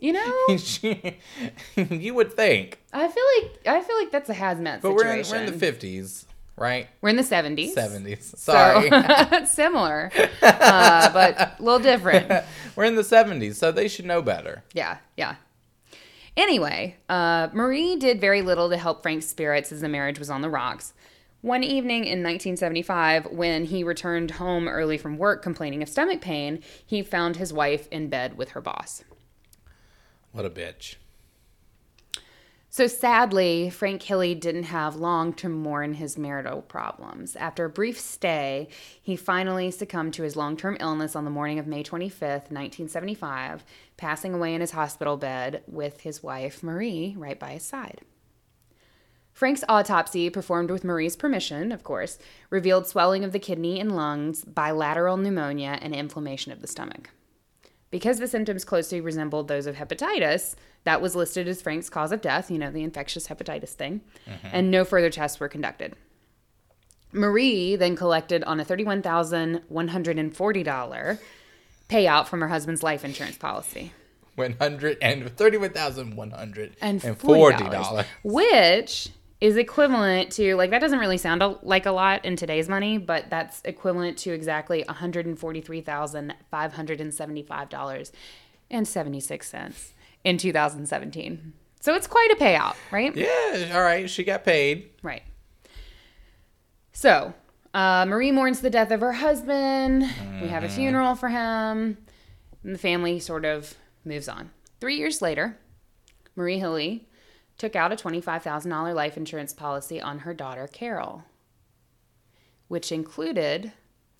You 0.00 0.12
know? 0.12 0.46
you 1.76 2.14
would 2.14 2.32
think. 2.32 2.80
I 2.92 3.08
feel 3.08 3.24
like, 3.38 3.66
I 3.66 3.80
feel 3.82 3.96
like 3.96 4.10
that's 4.10 4.28
a 4.30 4.34
hazmat 4.34 4.82
But 4.82 4.92
we're 4.94 5.04
in, 5.06 5.24
situation. 5.24 5.32
we're 5.32 5.44
in 5.46 5.52
the 5.52 5.58
fifties, 5.58 6.26
right? 6.56 6.88
We're 7.00 7.10
in 7.10 7.16
the 7.16 7.22
70s. 7.22 7.70
Seventies. 7.70 8.34
So, 8.36 8.52
Sorry. 8.52 9.46
similar, 9.46 10.10
uh, 10.42 11.12
but 11.12 11.38
a 11.38 11.56
little 11.58 11.80
different. 11.80 12.44
we're 12.76 12.84
in 12.84 12.96
the 12.96 13.04
seventies, 13.04 13.58
so 13.58 13.72
they 13.72 13.88
should 13.88 14.06
know 14.06 14.22
better. 14.22 14.64
Yeah, 14.72 14.98
yeah. 15.16 15.36
Anyway, 16.36 16.96
uh, 17.08 17.48
Marie 17.54 17.96
did 17.96 18.20
very 18.20 18.42
little 18.42 18.68
to 18.68 18.76
help 18.76 19.02
Frank's 19.02 19.26
spirits 19.26 19.72
as 19.72 19.80
the 19.80 19.88
marriage 19.88 20.18
was 20.18 20.28
on 20.28 20.42
the 20.42 20.50
rocks. 20.50 20.92
One 21.42 21.62
evening 21.62 22.04
in 22.04 22.22
1975, 22.22 23.26
when 23.26 23.66
he 23.66 23.84
returned 23.84 24.32
home 24.32 24.66
early 24.66 24.98
from 24.98 25.18
work 25.18 25.42
complaining 25.42 25.82
of 25.82 25.88
stomach 25.88 26.20
pain, 26.20 26.62
he 26.84 27.02
found 27.02 27.36
his 27.36 27.52
wife 27.52 27.86
in 27.90 28.08
bed 28.08 28.36
with 28.36 28.50
her 28.50 28.60
boss. 28.60 29.04
What 30.32 30.44
a 30.44 30.50
bitch. 30.50 30.96
So 32.76 32.86
sadly, 32.86 33.70
Frank 33.70 34.02
Hilley 34.02 34.34
didn't 34.34 34.64
have 34.64 34.96
long 34.96 35.32
to 35.34 35.48
mourn 35.48 35.94
his 35.94 36.18
marital 36.18 36.60
problems. 36.60 37.34
After 37.34 37.64
a 37.64 37.70
brief 37.70 37.98
stay, 37.98 38.68
he 39.00 39.16
finally 39.16 39.70
succumbed 39.70 40.12
to 40.14 40.24
his 40.24 40.36
long 40.36 40.58
term 40.58 40.76
illness 40.78 41.16
on 41.16 41.24
the 41.24 41.30
morning 41.30 41.58
of 41.58 41.66
May 41.66 41.82
25th, 41.82 42.50
1975, 42.50 43.64
passing 43.96 44.34
away 44.34 44.54
in 44.54 44.60
his 44.60 44.72
hospital 44.72 45.16
bed 45.16 45.62
with 45.66 46.02
his 46.02 46.22
wife, 46.22 46.62
Marie, 46.62 47.14
right 47.16 47.40
by 47.40 47.52
his 47.52 47.62
side. 47.62 48.02
Frank's 49.36 49.62
autopsy, 49.68 50.30
performed 50.30 50.70
with 50.70 50.82
Marie's 50.82 51.14
permission, 51.14 51.70
of 51.70 51.84
course, 51.84 52.18
revealed 52.48 52.86
swelling 52.86 53.22
of 53.22 53.32
the 53.32 53.38
kidney 53.38 53.78
and 53.78 53.94
lungs, 53.94 54.42
bilateral 54.46 55.18
pneumonia, 55.18 55.78
and 55.82 55.94
inflammation 55.94 56.52
of 56.52 56.62
the 56.62 56.66
stomach. 56.66 57.10
Because 57.90 58.18
the 58.18 58.28
symptoms 58.28 58.64
closely 58.64 58.98
resembled 58.98 59.48
those 59.48 59.66
of 59.66 59.76
hepatitis, 59.76 60.54
that 60.84 61.02
was 61.02 61.14
listed 61.14 61.46
as 61.48 61.60
Frank's 61.60 61.90
cause 61.90 62.12
of 62.12 62.22
death, 62.22 62.50
you 62.50 62.56
know, 62.56 62.70
the 62.70 62.82
infectious 62.82 63.28
hepatitis 63.28 63.74
thing, 63.74 64.00
mm-hmm. 64.26 64.46
and 64.52 64.70
no 64.70 64.86
further 64.86 65.10
tests 65.10 65.38
were 65.38 65.50
conducted. 65.50 65.94
Marie 67.12 67.76
then 67.76 67.94
collected 67.94 68.42
on 68.44 68.58
a 68.58 68.64
$31,140 68.64 71.18
payout 71.90 72.26
from 72.26 72.40
her 72.40 72.48
husband's 72.48 72.82
life 72.82 73.04
insurance 73.04 73.36
policy. 73.36 73.92
One 74.34 74.52
hundred 74.58 74.96
and 75.00 75.34
thirty-one 75.36 75.70
thousand 75.70 76.14
one 76.14 76.30
hundred 76.30 76.76
And 76.82 77.02
forty 77.02 77.64
dollars. 77.64 78.04
which 78.22 79.08
is 79.40 79.56
equivalent 79.56 80.32
to 80.32 80.56
like 80.56 80.70
that 80.70 80.80
doesn't 80.80 80.98
really 80.98 81.18
sound 81.18 81.42
a, 81.42 81.58
like 81.62 81.86
a 81.86 81.92
lot 81.92 82.24
in 82.24 82.36
today's 82.36 82.68
money, 82.68 82.98
but 82.98 83.28
that's 83.28 83.60
equivalent 83.64 84.16
to 84.18 84.32
exactly 84.32 84.82
one 84.86 84.96
hundred 84.96 85.26
and 85.26 85.38
forty 85.38 85.60
three 85.60 85.80
thousand 85.80 86.34
five 86.50 86.72
hundred 86.72 87.00
and 87.00 87.12
seventy 87.12 87.42
five 87.42 87.68
dollars 87.68 88.12
and 88.70 88.88
seventy 88.88 89.20
six 89.20 89.48
cents 89.48 89.92
in 90.24 90.38
two 90.38 90.52
thousand 90.52 90.86
seventeen. 90.86 91.52
So 91.80 91.94
it's 91.94 92.06
quite 92.06 92.30
a 92.32 92.36
payout, 92.36 92.74
right? 92.90 93.14
Yeah, 93.14 93.72
all 93.74 93.82
right. 93.82 94.08
She 94.10 94.24
got 94.24 94.44
paid. 94.44 94.90
Right. 95.02 95.22
So, 96.92 97.34
uh, 97.74 98.06
Marie 98.08 98.32
mourns 98.32 98.60
the 98.60 98.70
death 98.70 98.90
of 98.90 99.00
her 99.02 99.12
husband. 99.12 100.02
We 100.40 100.48
have 100.48 100.64
a 100.64 100.68
funeral 100.68 101.14
for 101.14 101.28
him. 101.28 101.98
And 102.64 102.74
the 102.74 102.78
family 102.78 103.20
sort 103.20 103.44
of 103.44 103.74
moves 104.04 104.28
on. 104.28 104.50
Three 104.80 104.96
years 104.96 105.22
later, 105.22 105.58
Marie 106.34 106.58
Hilley 106.58 107.06
took 107.58 107.74
out 107.74 107.92
a 107.92 107.96
$25,000 107.96 108.94
life 108.94 109.16
insurance 109.16 109.52
policy 109.52 110.00
on 110.00 110.20
her 110.20 110.34
daughter, 110.34 110.66
Carol, 110.66 111.24
which 112.68 112.92
included 112.92 113.72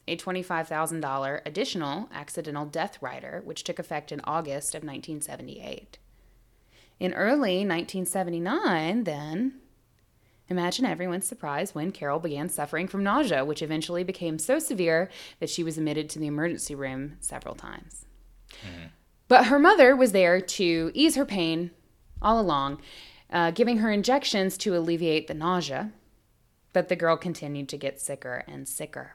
a 0.08 0.16
$25,000 0.16 1.40
additional 1.44 2.08
accidental 2.12 2.64
death 2.64 3.02
rider, 3.02 3.42
which 3.44 3.64
took 3.64 3.78
effect 3.78 4.12
in 4.12 4.20
August 4.24 4.74
of 4.74 4.82
1978. 4.82 5.98
In 6.98 7.12
early 7.12 7.58
1979, 7.66 9.04
then, 9.04 9.60
Imagine 10.48 10.84
everyone's 10.84 11.26
surprise 11.26 11.74
when 11.74 11.90
Carol 11.90 12.20
began 12.20 12.48
suffering 12.48 12.86
from 12.86 13.02
nausea, 13.02 13.44
which 13.44 13.62
eventually 13.62 14.04
became 14.04 14.38
so 14.38 14.58
severe 14.58 15.10
that 15.40 15.50
she 15.50 15.64
was 15.64 15.76
admitted 15.76 16.08
to 16.10 16.18
the 16.18 16.28
emergency 16.28 16.74
room 16.74 17.16
several 17.20 17.54
times. 17.54 18.04
Mm-hmm. 18.62 18.86
But 19.28 19.46
her 19.46 19.58
mother 19.58 19.96
was 19.96 20.12
there 20.12 20.40
to 20.40 20.92
ease 20.94 21.16
her 21.16 21.24
pain 21.24 21.72
all 22.22 22.40
along, 22.40 22.80
uh, 23.30 23.50
giving 23.50 23.78
her 23.78 23.90
injections 23.90 24.56
to 24.58 24.76
alleviate 24.76 25.26
the 25.26 25.34
nausea. 25.34 25.92
But 26.72 26.88
the 26.88 26.96
girl 26.96 27.16
continued 27.16 27.68
to 27.70 27.78
get 27.78 28.00
sicker 28.00 28.44
and 28.46 28.68
sicker. 28.68 29.14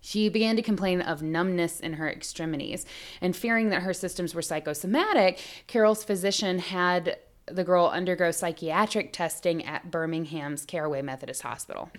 She 0.00 0.28
began 0.28 0.56
to 0.56 0.62
complain 0.62 1.00
of 1.00 1.22
numbness 1.22 1.80
in 1.80 1.94
her 1.94 2.10
extremities, 2.10 2.84
and 3.22 3.34
fearing 3.34 3.70
that 3.70 3.82
her 3.82 3.94
systems 3.94 4.34
were 4.34 4.42
psychosomatic, 4.42 5.40
Carol's 5.66 6.04
physician 6.04 6.58
had 6.58 7.16
the 7.46 7.64
girl 7.64 7.86
undergo 7.86 8.30
psychiatric 8.30 9.12
testing 9.12 9.64
at 9.64 9.90
Birmingham's 9.90 10.66
Carraway 10.66 11.02
Methodist 11.02 11.42
Hospital. 11.42 11.90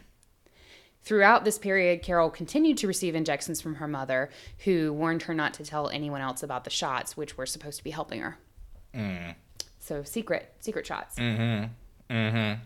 Throughout 1.01 1.45
this 1.45 1.59
period, 1.59 2.01
Carol 2.01 2.31
continued 2.31 2.77
to 2.77 2.87
receive 2.87 3.13
injections 3.13 3.61
from 3.61 3.75
her 3.75 3.87
mother, 3.87 4.29
who 4.65 4.91
warned 4.93 5.23
her 5.23 5.33
not 5.35 5.53
to 5.55 5.63
tell 5.63 5.89
anyone 5.89 6.21
else 6.21 6.41
about 6.41 6.63
the 6.63 6.71
shots, 6.71 7.15
which 7.15 7.37
were 7.37 7.45
supposed 7.45 7.77
to 7.77 7.83
be 7.83 7.91
helping 7.91 8.21
her. 8.21 8.37
So 9.85 10.01
secret, 10.01 10.51
secret 10.61 10.87
shots. 10.87 11.15
Mm-hmm. 11.17 12.13
Mm-hmm. 12.13 12.61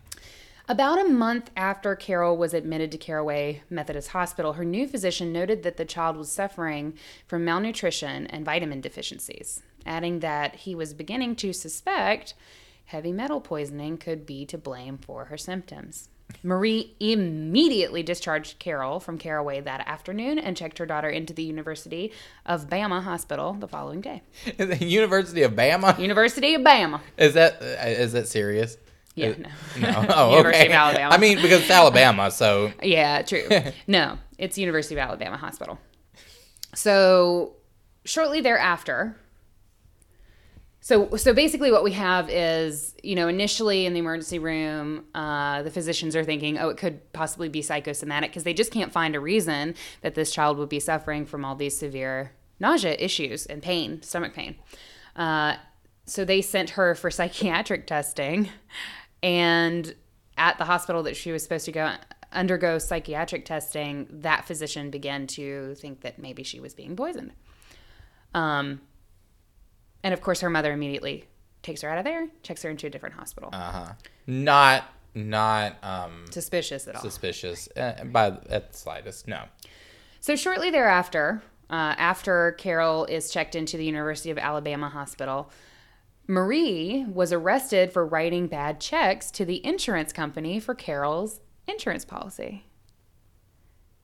About 0.69 1.05
a 1.05 1.09
month 1.09 1.51
after 1.57 1.93
Carol 1.93 2.37
was 2.37 2.53
admitted 2.53 2.93
to 2.93 2.97
Carraway 2.97 3.61
Methodist 3.69 4.09
Hospital, 4.09 4.53
her 4.53 4.63
new 4.63 4.87
physician 4.87 5.33
noted 5.33 5.63
that 5.63 5.75
the 5.75 5.83
child 5.83 6.15
was 6.15 6.31
suffering 6.31 6.93
from 7.27 7.43
malnutrition 7.43 8.25
and 8.27 8.45
vitamin 8.45 8.79
deficiencies, 8.79 9.61
adding 9.85 10.19
that 10.19 10.55
he 10.57 10.73
was 10.73 10.93
beginning 10.93 11.35
to 11.37 11.51
suspect 11.51 12.35
heavy 12.85 13.11
metal 13.11 13.41
poisoning 13.41 13.97
could 13.97 14.25
be 14.25 14.45
to 14.45 14.57
blame 14.57 14.97
for 14.97 15.25
her 15.25 15.37
symptoms. 15.37 16.07
Marie 16.43 16.95
immediately 16.99 18.03
discharged 18.03 18.59
Carol 18.59 18.99
from 18.99 19.17
Carraway 19.17 19.59
that 19.61 19.87
afternoon 19.87 20.39
and 20.39 20.55
checked 20.55 20.77
her 20.77 20.85
daughter 20.85 21.09
into 21.09 21.33
the 21.33 21.43
University 21.43 22.11
of 22.45 22.69
Bama 22.69 23.03
Hospital 23.03 23.53
the 23.53 23.67
following 23.67 24.01
day. 24.01 24.21
The 24.57 24.83
University 24.85 25.43
of 25.43 25.53
Bama. 25.53 25.97
University 25.99 26.55
of 26.55 26.61
Bama. 26.61 27.01
Is 27.17 27.33
that 27.33 27.55
uh, 27.61 28.05
that 28.05 28.27
serious? 28.27 28.77
Yeah, 29.15 29.27
Is- 29.27 29.37
no. 29.39 29.49
No. 29.91 30.05
Oh, 30.15 30.29
University 30.37 30.63
okay. 30.63 30.67
of 30.67 30.77
Alabama. 30.77 31.13
I 31.13 31.17
mean, 31.17 31.41
because 31.41 31.61
it's 31.61 31.71
Alabama, 31.71 32.31
so 32.31 32.71
Yeah, 32.83 33.21
true. 33.23 33.47
no, 33.87 34.17
it's 34.37 34.57
University 34.57 34.95
of 34.95 34.99
Alabama 34.99 35.37
Hospital. 35.37 35.77
So 36.73 37.53
shortly 38.05 38.41
thereafter, 38.41 39.17
so 40.89 41.15
so 41.17 41.35
basically 41.35 41.71
what 41.71 41.83
we 41.83 41.91
have 41.91 42.31
is 42.31 42.95
you 43.03 43.13
know 43.13 43.27
initially 43.27 43.85
in 43.85 43.93
the 43.93 43.99
emergency 43.99 44.39
room, 44.39 45.05
uh, 45.13 45.61
the 45.61 45.69
physicians 45.69 46.15
are 46.15 46.23
thinking, 46.23 46.57
oh, 46.57 46.69
it 46.69 46.77
could 46.77 47.13
possibly 47.13 47.47
be 47.47 47.61
psychosomatic 47.61 48.31
because 48.31 48.43
they 48.43 48.55
just 48.55 48.71
can't 48.71 48.91
find 48.91 49.15
a 49.15 49.19
reason 49.19 49.75
that 50.01 50.15
this 50.15 50.31
child 50.31 50.57
would 50.57 50.67
be 50.67 50.79
suffering 50.79 51.27
from 51.27 51.45
all 51.45 51.53
these 51.55 51.77
severe 51.77 52.31
nausea 52.59 52.95
issues 52.97 53.45
and 53.45 53.61
pain, 53.61 54.01
stomach 54.01 54.33
pain. 54.33 54.55
Uh, 55.15 55.57
so 56.05 56.25
they 56.25 56.41
sent 56.41 56.71
her 56.71 56.95
for 56.95 57.11
psychiatric 57.19 57.85
testing, 57.85 58.49
and 59.21 59.93
at 60.39 60.57
the 60.57 60.65
hospital 60.65 61.03
that 61.03 61.15
she 61.15 61.31
was 61.31 61.43
supposed 61.43 61.65
to 61.65 61.71
go 61.71 61.93
undergo 62.31 62.79
psychiatric 62.79 63.45
testing, 63.45 64.07
that 64.09 64.45
physician 64.45 64.89
began 64.89 65.27
to 65.27 65.75
think 65.75 66.01
that 66.01 66.17
maybe 66.17 66.41
she 66.41 66.59
was 66.59 66.73
being 66.73 66.95
poisoned. 66.95 67.31
Um, 68.33 68.81
and 70.03 70.13
of 70.13 70.21
course, 70.21 70.41
her 70.41 70.49
mother 70.49 70.71
immediately 70.73 71.25
takes 71.61 71.81
her 71.81 71.89
out 71.89 71.97
of 71.97 72.05
there, 72.05 72.27
checks 72.43 72.61
her 72.63 72.69
into 72.69 72.87
a 72.87 72.89
different 72.89 73.15
hospital. 73.15 73.49
uh-huh. 73.53 73.93
not 74.27 74.85
not 75.15 75.75
um 75.83 76.25
Suspicious 76.29 76.87
at 76.87 76.95
all. 76.95 77.01
suspicious 77.01 77.67
uh, 77.75 78.03
by 78.05 78.27
at 78.49 78.71
the 78.71 78.77
slightest. 78.77 79.27
No. 79.27 79.43
So 80.21 80.35
shortly 80.35 80.69
thereafter, 80.69 81.41
uh, 81.69 81.95
after 81.97 82.53
Carol 82.53 83.05
is 83.05 83.31
checked 83.31 83.55
into 83.55 83.75
the 83.77 83.85
University 83.85 84.29
of 84.31 84.37
Alabama 84.37 84.89
hospital, 84.89 85.49
Marie 86.27 87.05
was 87.11 87.33
arrested 87.33 87.91
for 87.91 88.05
writing 88.05 88.47
bad 88.47 88.79
checks 88.79 89.31
to 89.31 89.45
the 89.45 89.65
insurance 89.65 90.13
company 90.13 90.59
for 90.59 90.75
Carol's 90.75 91.41
insurance 91.67 92.05
policy. 92.05 92.65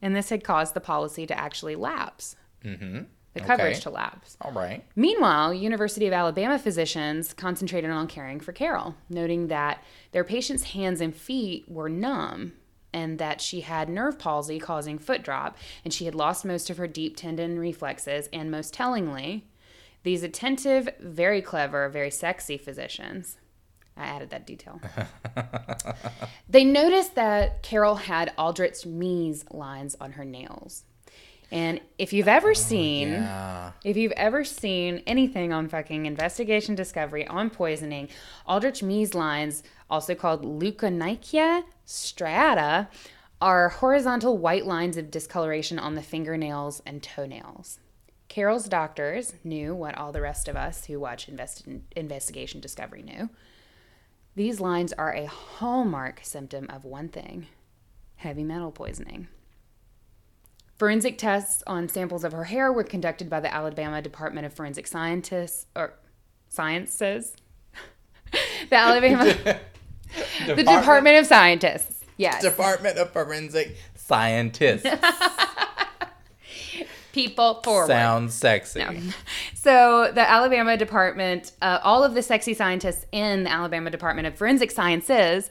And 0.02 0.16
this 0.16 0.30
had 0.30 0.44
caused 0.44 0.74
the 0.74 0.82
policy 0.82 1.26
to 1.28 1.38
actually 1.38 1.76
lapse, 1.76 2.36
Mm-hmm. 2.64 3.04
The 3.36 3.42
Okay. 3.42 3.48
coverage 3.48 3.82
to 3.82 3.92
labs. 3.92 4.36
All 4.42 4.52
right. 4.52 4.84
Meanwhile, 4.96 5.54
University 5.54 6.08
of 6.08 6.14
Alabama 6.14 6.58
physicians 6.58 7.34
concentrated 7.34 7.92
on 7.92 8.08
caring 8.08 8.40
for 8.40 8.52
Carol, 8.52 8.96
noting 9.10 9.48
that 9.50 9.84
their 10.12 10.24
patient's 10.24 10.72
hands 10.72 11.02
and 11.02 11.16
feet 11.16 11.70
were 11.70 11.90
numb 11.90 12.54
and 12.94 13.20
that 13.20 13.42
she 13.42 13.62
had 13.62 13.90
nerve 13.90 14.18
palsy 14.18 14.58
causing 14.58 14.98
foot 14.98 15.22
drop 15.22 15.58
and 15.84 15.94
she 15.94 16.06
had 16.06 16.16
lost 16.16 16.46
most 16.46 16.70
of 16.70 16.78
her 16.78 16.88
deep 16.88 17.16
tendon 17.18 17.60
reflexes 17.60 18.28
and 18.34 18.50
most 18.50 18.74
tellingly, 18.74 19.46
these 20.04 20.24
attentive, 20.24 20.88
very 21.00 21.42
clever, 21.42 21.90
very 21.90 22.10
sexy 22.12 22.58
physicians 22.58 23.38
I 23.98 24.04
added 24.08 24.30
that 24.32 24.46
detail. 24.46 24.82
they 26.50 26.64
noticed 26.66 27.16
that 27.16 27.64
Carol 27.64 27.96
had 27.96 28.34
Aldrich 28.38 28.86
Mees 28.86 29.46
lines 29.52 29.96
on 30.02 30.14
her 30.14 30.26
nails. 30.26 30.84
And 31.52 31.80
if 31.98 32.12
you've 32.12 32.28
ever 32.28 32.52
oh, 32.52 32.54
seen 32.54 33.10
Yeah. 33.10 33.72
if 33.84 33.96
you've 33.98 34.12
ever 34.14 34.44
seen 34.44 35.04
anything 35.06 35.54
on 35.54 35.70
fucking 35.70 36.06
investigation 36.06 36.76
discovery 36.76 37.28
on 37.28 37.50
poisoning, 37.50 38.10
Aldrich 38.48 38.82
Mees 38.82 39.14
lines, 39.14 39.64
also 39.90 40.16
called 40.16 40.44
leukonychia 40.44 41.64
striata, 41.86 42.88
are 43.42 43.70
horizontal 43.70 44.38
white 44.38 44.66
lines 44.66 44.98
of 44.98 45.12
discoloration 45.12 45.78
on 45.78 45.96
the 45.96 46.02
fingernails 46.02 46.82
and 46.86 47.04
toenails. 47.04 47.80
Carol's 48.28 48.68
doctors 48.68 49.36
knew 49.44 49.76
what 49.76 49.96
all 49.98 50.12
the 50.12 50.22
rest 50.22 50.48
of 50.48 50.56
us 50.56 50.86
who 50.86 51.00
watch 51.00 51.30
invest- 51.30 51.68
investigation 51.96 52.60
discovery 52.60 53.04
knew. 53.04 53.30
These 54.36 54.60
lines 54.60 54.94
are 54.94 55.14
a 55.14 55.28
hallmark 55.28 56.20
symptom 56.24 56.68
of 56.70 56.84
one 56.84 57.10
thing 57.10 57.48
heavy 58.18 58.44
metal 58.44 58.72
poisoning. 58.72 59.28
Forensic 60.78 61.18
tests 61.18 61.64
on 61.66 61.88
samples 61.88 62.24
of 62.24 62.34
her 62.34 62.46
hair 62.46 62.72
were 62.72 62.84
conducted 62.84 63.30
by 63.30 63.40
the 63.40 63.54
Alabama 63.54 64.02
Department 64.02 64.46
of 64.46 64.54
Forensic 64.54 64.88
Scientists 64.88 65.68
or 65.76 65.94
Sciences. 66.50 67.34
the 68.70 68.76
Alabama 68.76 69.26
the 70.48 70.56
Department 70.56 71.18
of 71.18 71.26
Scientists. 71.26 72.04
Yes. 72.18 72.42
Department 72.42 72.98
of 72.98 73.12
Forensic 73.12 73.78
Scientists. 73.96 74.86
People 77.14 77.62
forward. 77.64 77.88
Sounds 77.88 78.34
sexy. 78.34 78.80
No. 78.80 78.94
So 79.54 80.12
the 80.14 80.30
Alabama 80.30 80.76
Department, 80.76 81.54
uh, 81.62 81.80
all 81.82 82.04
of 82.04 82.14
the 82.14 82.22
sexy 82.22 82.54
scientists 82.54 83.06
in 83.14 83.46
the 83.46 83.52
Alabama 83.52 83.90
Department 83.90 84.28
of 84.28 84.36
Forensic 84.36 84.72
Sciences 84.72 85.50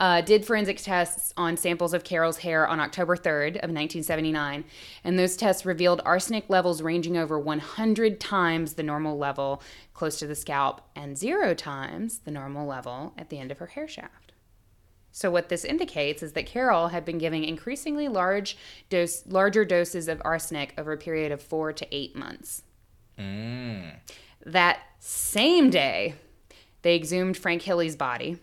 uh, 0.00 0.20
did 0.20 0.44
forensic 0.44 0.78
tests 0.78 1.32
on 1.36 1.56
samples 1.56 1.92
of 1.92 2.04
Carol's 2.04 2.38
hair 2.38 2.66
on 2.66 2.78
October 2.78 3.16
3rd 3.16 3.56
of 3.56 3.70
1979, 3.70 4.64
and 5.02 5.18
those 5.18 5.36
tests 5.36 5.66
revealed 5.66 6.00
arsenic 6.04 6.48
levels 6.48 6.82
ranging 6.82 7.16
over 7.16 7.38
100 7.38 8.20
times 8.20 8.74
the 8.74 8.82
normal 8.82 9.18
level 9.18 9.62
close 9.94 10.18
to 10.18 10.26
the 10.26 10.34
scalp 10.34 10.80
and 10.94 11.18
zero 11.18 11.54
times 11.54 12.20
the 12.20 12.30
normal 12.30 12.66
level 12.66 13.12
at 13.18 13.28
the 13.28 13.38
end 13.38 13.50
of 13.50 13.58
her 13.58 13.66
hair 13.66 13.88
shaft. 13.88 14.32
So 15.10 15.32
what 15.32 15.48
this 15.48 15.64
indicates 15.64 16.22
is 16.22 16.34
that 16.34 16.46
Carol 16.46 16.88
had 16.88 17.04
been 17.04 17.18
giving 17.18 17.42
increasingly 17.42 18.06
large 18.06 18.56
dose, 18.88 19.26
larger 19.26 19.64
doses 19.64 20.06
of 20.06 20.22
arsenic 20.24 20.74
over 20.78 20.92
a 20.92 20.96
period 20.96 21.32
of 21.32 21.42
four 21.42 21.72
to 21.72 21.86
eight 21.90 22.14
months. 22.14 22.62
Mm. 23.18 23.96
That 24.46 24.78
same 25.00 25.70
day, 25.70 26.14
they 26.82 26.94
exhumed 26.94 27.36
Frank 27.36 27.62
Hilley's 27.62 27.96
body, 27.96 28.38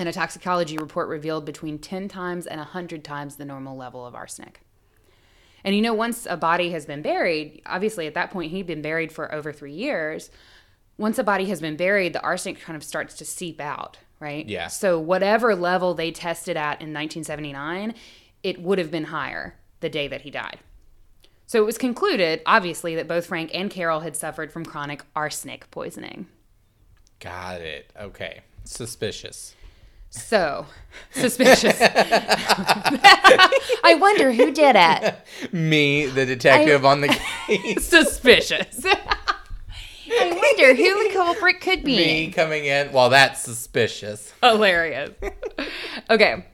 and 0.00 0.08
a 0.08 0.12
toxicology 0.12 0.78
report 0.78 1.08
revealed 1.08 1.44
between 1.44 1.78
10 1.78 2.08
times 2.08 2.46
and 2.46 2.58
100 2.58 3.04
times 3.04 3.36
the 3.36 3.44
normal 3.44 3.76
level 3.76 4.06
of 4.06 4.14
arsenic. 4.14 4.62
And 5.62 5.76
you 5.76 5.82
know, 5.82 5.92
once 5.92 6.26
a 6.28 6.38
body 6.38 6.70
has 6.70 6.86
been 6.86 7.02
buried, 7.02 7.60
obviously 7.66 8.06
at 8.06 8.14
that 8.14 8.30
point 8.30 8.50
he'd 8.50 8.66
been 8.66 8.80
buried 8.80 9.12
for 9.12 9.32
over 9.32 9.52
three 9.52 9.74
years. 9.74 10.30
Once 10.96 11.18
a 11.18 11.22
body 11.22 11.44
has 11.46 11.60
been 11.60 11.76
buried, 11.76 12.14
the 12.14 12.22
arsenic 12.22 12.62
kind 12.62 12.78
of 12.78 12.82
starts 12.82 13.14
to 13.16 13.26
seep 13.26 13.60
out, 13.60 13.98
right? 14.20 14.48
Yeah. 14.48 14.68
So 14.68 14.98
whatever 14.98 15.54
level 15.54 15.92
they 15.92 16.12
tested 16.12 16.56
at 16.56 16.80
in 16.80 16.94
1979, 16.94 17.92
it 18.42 18.62
would 18.62 18.78
have 18.78 18.90
been 18.90 19.04
higher 19.04 19.54
the 19.80 19.90
day 19.90 20.08
that 20.08 20.22
he 20.22 20.30
died. 20.30 20.60
So 21.46 21.60
it 21.60 21.66
was 21.66 21.76
concluded, 21.76 22.40
obviously, 22.46 22.94
that 22.94 23.06
both 23.06 23.26
Frank 23.26 23.50
and 23.52 23.70
Carol 23.70 24.00
had 24.00 24.16
suffered 24.16 24.50
from 24.50 24.64
chronic 24.64 25.04
arsenic 25.14 25.70
poisoning. 25.70 26.26
Got 27.18 27.60
it. 27.60 27.92
Okay. 28.00 28.40
Suspicious. 28.64 29.54
So 30.10 30.66
suspicious. 31.12 31.76
I 31.80 33.48
wonder 34.00 34.32
who 34.32 34.50
did 34.52 34.74
it. 34.76 35.14
Me, 35.52 36.06
the 36.06 36.26
detective 36.26 36.84
on 36.84 37.00
the 37.00 37.08
case. 37.46 37.86
Suspicious. 37.86 38.84
I 38.84 40.32
wonder 40.32 40.74
who 40.74 41.08
the 41.08 41.14
culprit 41.14 41.60
could 41.60 41.84
be. 41.84 41.96
Me 41.96 42.30
coming 42.32 42.64
in. 42.64 42.90
Well, 42.92 43.10
that's 43.10 43.40
suspicious. 43.40 44.32
Hilarious. 44.42 45.10
okay. 46.10 46.44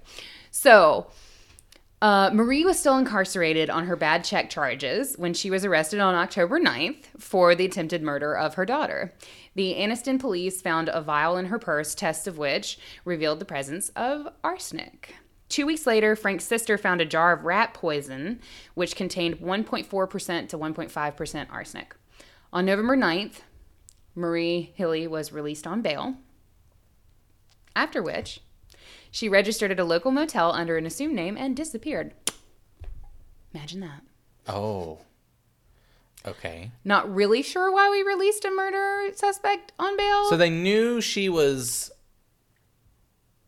So, 0.51 1.07
uh, 2.03 2.31
Marie 2.35 2.67
was 2.67 2.79
still 2.79 2.99
incarcerated 2.99 3.71
on 3.71 3.87
her 3.87 3.97
bad 3.97 4.23
check 4.25 4.51
charges 4.51 5.15
when 5.17 5.33
she 5.33 5.51
was 5.51 5.65
arrested 5.65 6.01
on 6.01 6.15
October 6.15 6.61
9th 6.61 7.07
for 7.19 7.55
the 7.55 7.65
attempted 7.65 8.03
murder 8.03 8.37
of 8.37 8.55
her 8.55 8.67
daughter. 8.67 9.15
The 9.57 9.75
Anniston 9.75 10.21
police 10.21 10.61
found 10.61 10.91
a 10.91 11.01
vial 11.01 11.39
in 11.39 11.47
her 11.47 11.59
purse, 11.59 11.95
tests 11.95 12.27
of 12.27 12.37
which 12.37 12.79
revealed 13.07 13.39
the 13.39 13.47
presence 13.47 13.89
of 13.97 14.29
arsenic. 14.45 15.17
Two 15.49 15.65
weeks 15.65 15.87
later, 15.87 16.15
Frank's 16.15 16.45
sister 16.45 16.77
found 16.77 17.01
a 17.01 17.07
jar 17.07 17.33
of 17.33 17.45
rat 17.45 17.73
poison, 17.73 18.41
which 18.75 18.95
contained 18.95 19.39
1.4% 19.39 20.49
to 20.51 20.59
1.5% 20.59 21.47
arsenic. 21.51 21.97
On 22.53 22.67
November 22.67 22.99
9th, 22.99 23.41
Marie 24.15 24.75
Hilley 24.75 25.07
was 25.07 25.33
released 25.33 25.67
on 25.67 25.81
bail. 25.81 26.17
After 27.75 28.03
which, 28.03 28.43
she 29.11 29.27
registered 29.27 29.71
at 29.71 29.81
a 29.81 29.85
local 29.85 30.11
motel 30.11 30.53
under 30.53 30.77
an 30.77 30.85
assumed 30.85 31.15
name 31.15 31.39
and 31.39 31.57
disappeared. 31.57 32.13
Imagine 33.55 33.81
that. 33.81 34.03
Oh. 34.47 34.99
Okay. 36.27 36.71
Not 36.85 37.13
really 37.15 37.43
sure 37.43 37.71
why 37.73 37.89
we 37.91 38.03
released 38.03 38.45
a 38.45 38.51
murder 38.51 39.15
suspect 39.15 39.73
on 39.79 39.97
bail. 39.97 40.29
So 40.29 40.37
they 40.37 40.51
knew 40.51 41.01
she 41.01 41.29
was. 41.29 41.91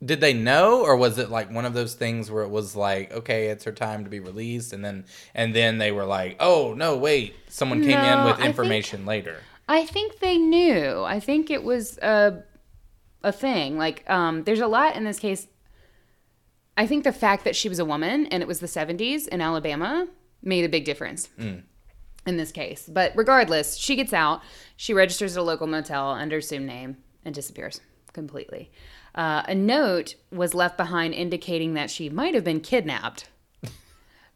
Did 0.04 0.20
they 0.20 0.32
know, 0.32 0.82
or 0.84 0.96
was 0.96 1.18
it 1.18 1.28
like 1.28 1.50
one 1.52 1.64
of 1.64 1.74
those 1.74 1.94
things 1.94 2.30
where 2.30 2.44
it 2.44 2.50
was 2.50 2.76
like, 2.76 3.12
okay, 3.12 3.48
it's 3.48 3.64
her 3.64 3.72
time 3.72 4.04
to 4.04 4.10
be 4.10 4.20
released, 4.20 4.72
and 4.72 4.84
then 4.84 5.04
and 5.34 5.54
then 5.56 5.78
they 5.78 5.90
were 5.90 6.04
like, 6.04 6.36
oh 6.38 6.72
no, 6.74 6.96
wait, 6.96 7.34
someone 7.48 7.80
came 7.82 7.90
No, 8.00 8.20
in 8.20 8.24
with 8.24 8.34
I 8.34 8.36
think- 8.36 8.46
information 8.48 9.06
later. 9.06 9.38
I 9.70 9.84
think 9.84 10.20
they 10.20 10.38
knew. 10.38 11.02
I 11.02 11.18
think 11.20 11.50
it 11.50 11.64
was 11.64 11.98
a 11.98 12.44
a 13.24 13.32
thing. 13.32 13.76
Like, 13.76 14.08
um, 14.08 14.44
there's 14.44 14.60
a 14.60 14.68
lot 14.68 14.94
in 14.94 15.02
this 15.02 15.18
case. 15.18 15.48
I 16.76 16.86
think 16.86 17.02
the 17.02 17.12
fact 17.12 17.42
that 17.42 17.56
she 17.56 17.68
was 17.68 17.80
a 17.80 17.84
woman 17.84 18.26
and 18.26 18.40
it 18.40 18.46
was 18.46 18.60
the 18.60 18.68
70s 18.68 19.26
in 19.26 19.40
Alabama 19.40 20.06
made 20.42 20.64
a 20.64 20.68
big 20.68 20.84
difference 20.84 21.28
in 22.26 22.36
this 22.36 22.52
case. 22.52 22.88
But 22.92 23.12
regardless, 23.14 23.76
she 23.76 23.96
gets 23.96 24.12
out. 24.12 24.42
She 24.76 24.94
registers 24.94 25.36
at 25.36 25.40
a 25.40 25.42
local 25.42 25.66
motel 25.66 26.10
under 26.10 26.38
assumed 26.38 26.66
name 26.66 26.98
and 27.24 27.34
disappears 27.34 27.80
completely. 28.12 28.70
Uh, 29.14 29.42
a 29.46 29.54
note 29.54 30.14
was 30.30 30.54
left 30.54 30.76
behind 30.76 31.14
indicating 31.14 31.74
that 31.74 31.90
she 31.90 32.08
might 32.08 32.34
have 32.34 32.44
been 32.44 32.60
kidnapped, 32.60 33.28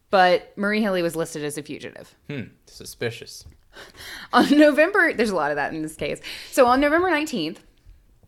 but 0.09 0.51
Marie 0.57 0.81
Hilley 0.81 1.01
was 1.01 1.15
listed 1.15 1.43
as 1.43 1.57
a 1.57 1.63
fugitive. 1.63 2.15
Hmm. 2.29 2.43
Suspicious. 2.65 3.45
On 4.33 4.57
November, 4.57 5.13
there's 5.13 5.29
a 5.29 5.35
lot 5.35 5.51
of 5.51 5.57
that 5.57 5.73
in 5.73 5.81
this 5.81 5.95
case. 5.95 6.19
So 6.51 6.67
on 6.67 6.79
November 6.79 7.09
19th, 7.09 7.57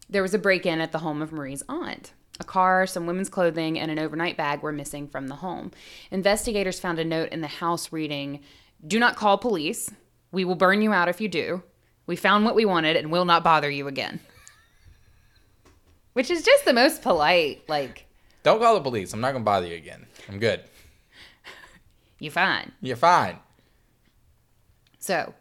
there 0.09 0.21
was 0.21 0.33
a 0.33 0.39
break 0.39 0.65
in 0.65 0.81
at 0.81 0.91
the 0.91 0.99
home 0.99 1.21
of 1.21 1.31
Marie's 1.31 1.63
aunt. 1.69 2.13
A 2.39 2.43
car, 2.43 2.85
some 2.85 3.05
women's 3.05 3.29
clothing, 3.29 3.79
and 3.79 3.89
an 3.89 3.99
overnight 3.99 4.37
bag 4.37 4.61
were 4.61 4.71
missing 4.71 5.07
from 5.07 5.27
the 5.27 5.35
home. 5.35 5.71
Investigators 6.11 6.79
found 6.79 6.99
a 6.99 7.05
note 7.05 7.29
in 7.29 7.41
the 7.41 7.47
house 7.47 7.91
reading 7.93 8.41
Do 8.85 8.99
not 8.99 9.15
call 9.15 9.37
police. 9.37 9.91
We 10.31 10.45
will 10.45 10.55
burn 10.55 10.81
you 10.81 10.93
out 10.93 11.09
if 11.09 11.19
you 11.21 11.27
do. 11.27 11.63
We 12.07 12.15
found 12.15 12.45
what 12.45 12.55
we 12.55 12.65
wanted 12.65 12.95
and 12.97 13.11
will 13.11 13.25
not 13.25 13.43
bother 13.43 13.69
you 13.69 13.87
again. 13.87 14.19
Which 16.13 16.29
is 16.29 16.43
just 16.43 16.65
the 16.65 16.73
most 16.73 17.01
polite, 17.01 17.67
like, 17.67 18.05
Don't 18.43 18.59
call 18.61 18.75
the 18.75 18.81
police. 18.81 19.11
I'm 19.13 19.21
not 19.21 19.31
gonna 19.31 19.43
bother 19.43 19.67
you 19.67 19.75
again. 19.75 20.05
I'm 20.29 20.39
good. 20.39 20.61
you 22.19 22.31
fine. 22.31 22.71
You're 22.81 22.95
fine. 22.95 23.39
So, 24.99 25.33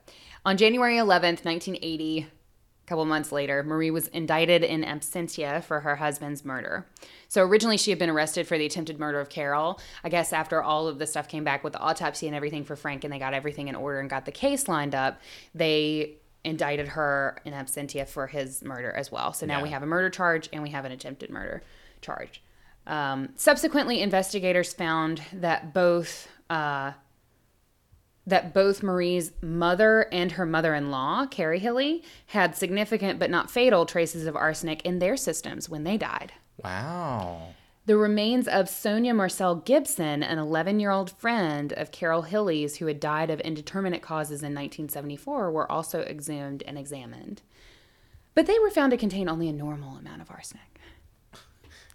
on 0.45 0.57
January 0.57 0.97
11th, 0.97 1.45
1980, 1.45 2.27
a 2.85 2.87
couple 2.87 3.05
months 3.07 3.33
later, 3.33 3.63
Marie 3.63 3.91
was 3.91 4.09
indicted 4.09 4.63
in 4.63 4.83
absentia 4.83 5.65
for 5.65 5.81
her 5.81 5.97
husband's 5.97 6.45
murder. 6.45 6.87
So, 7.29 7.43
originally, 7.43 7.79
she 7.79 7.91
had 7.91 7.99
been 7.99 8.11
arrested 8.11 8.47
for 8.47 8.59
the 8.59 8.67
attempted 8.67 9.01
murder 9.01 9.21
of 9.21 9.31
Carol. 9.31 9.81
I 10.05 10.11
guess 10.11 10.35
after 10.35 10.63
all 10.63 10.87
of 10.87 10.99
the 10.99 11.07
stuff 11.07 11.27
came 11.27 11.45
back 11.45 11.65
with 11.65 11.73
the 11.73 11.79
autopsy 11.81 12.27
and 12.27 12.37
everything 12.37 12.63
for 12.65 12.77
Frank, 12.77 13.03
and 13.05 13.13
they 13.13 13.19
got 13.19 13.33
everything 13.33 13.69
in 13.69 13.75
order 13.75 14.01
and 14.01 14.11
got 14.11 14.27
the 14.27 14.33
case 14.33 14.69
lined 14.69 14.95
up, 14.95 15.21
they 15.55 16.17
indicted 16.45 16.89
her 16.89 17.39
in 17.47 17.55
absentia 17.55 18.07
for 18.07 18.27
his 18.27 18.63
murder 18.63 18.93
as 18.93 19.11
well. 19.11 19.33
So 19.33 19.47
now 19.47 19.59
Yeah. 19.59 19.63
we 19.63 19.71
have 19.71 19.83
a 19.83 19.87
murder 19.87 20.11
charge 20.11 20.51
and 20.53 20.63
we 20.63 20.69
have 20.71 20.85
an 20.85 20.93
attempted 20.93 21.31
murder 21.31 21.63
charge. 22.03 22.43
Um, 22.87 23.31
subsequently, 23.37 24.03
investigators 24.03 24.75
found 24.75 25.23
that 25.33 25.73
both 25.73 26.29
uh, 26.51 26.93
that 28.27 28.55
both 28.55 28.83
Marie's 28.83 29.33
mother 29.43 30.09
and 30.13 30.33
her 30.33 30.47
mother-in-law, 30.47 31.27
Carrie 31.27 31.61
Hilley, 31.61 32.03
had 32.27 32.57
significant 32.57 33.19
but 33.19 33.31
not 33.31 33.51
fatal 33.51 33.85
traces 33.85 34.27
of 34.27 34.37
arsenic 34.37 34.83
in 34.83 34.99
their 34.99 35.17
systems 35.17 35.69
when 35.69 35.85
they 35.85 35.97
died. 35.97 36.33
Wow. 36.63 37.55
The 37.87 37.99
remains 37.99 38.49
of 38.49 38.71
Sonia 38.71 39.13
Marcel 39.13 39.57
Gibson, 39.57 40.23
an 40.23 40.39
11 40.39 40.81
year 40.81 40.91
old 40.91 41.11
friend 41.11 41.73
of 41.75 41.91
Carol 41.91 42.23
Hilley's 42.23 42.77
who 42.77 42.87
had 42.87 42.99
died 42.99 43.29
of 43.31 43.41
indeterminate 43.41 44.01
causes 44.01 44.41
in 44.43 44.55
1974, 44.55 45.51
were 45.51 45.71
also 45.71 46.01
exhumed 46.01 46.63
and 46.67 46.79
examined. 46.79 47.43
But 48.35 48.47
they 48.47 48.59
were 48.59 48.71
found 48.71 48.93
to 48.93 48.97
contain 48.97 49.29
only 49.29 49.49
a 49.49 49.53
normal 49.53 49.97
amount 49.97 50.23
of 50.23 50.31
arsenic. 50.31 50.81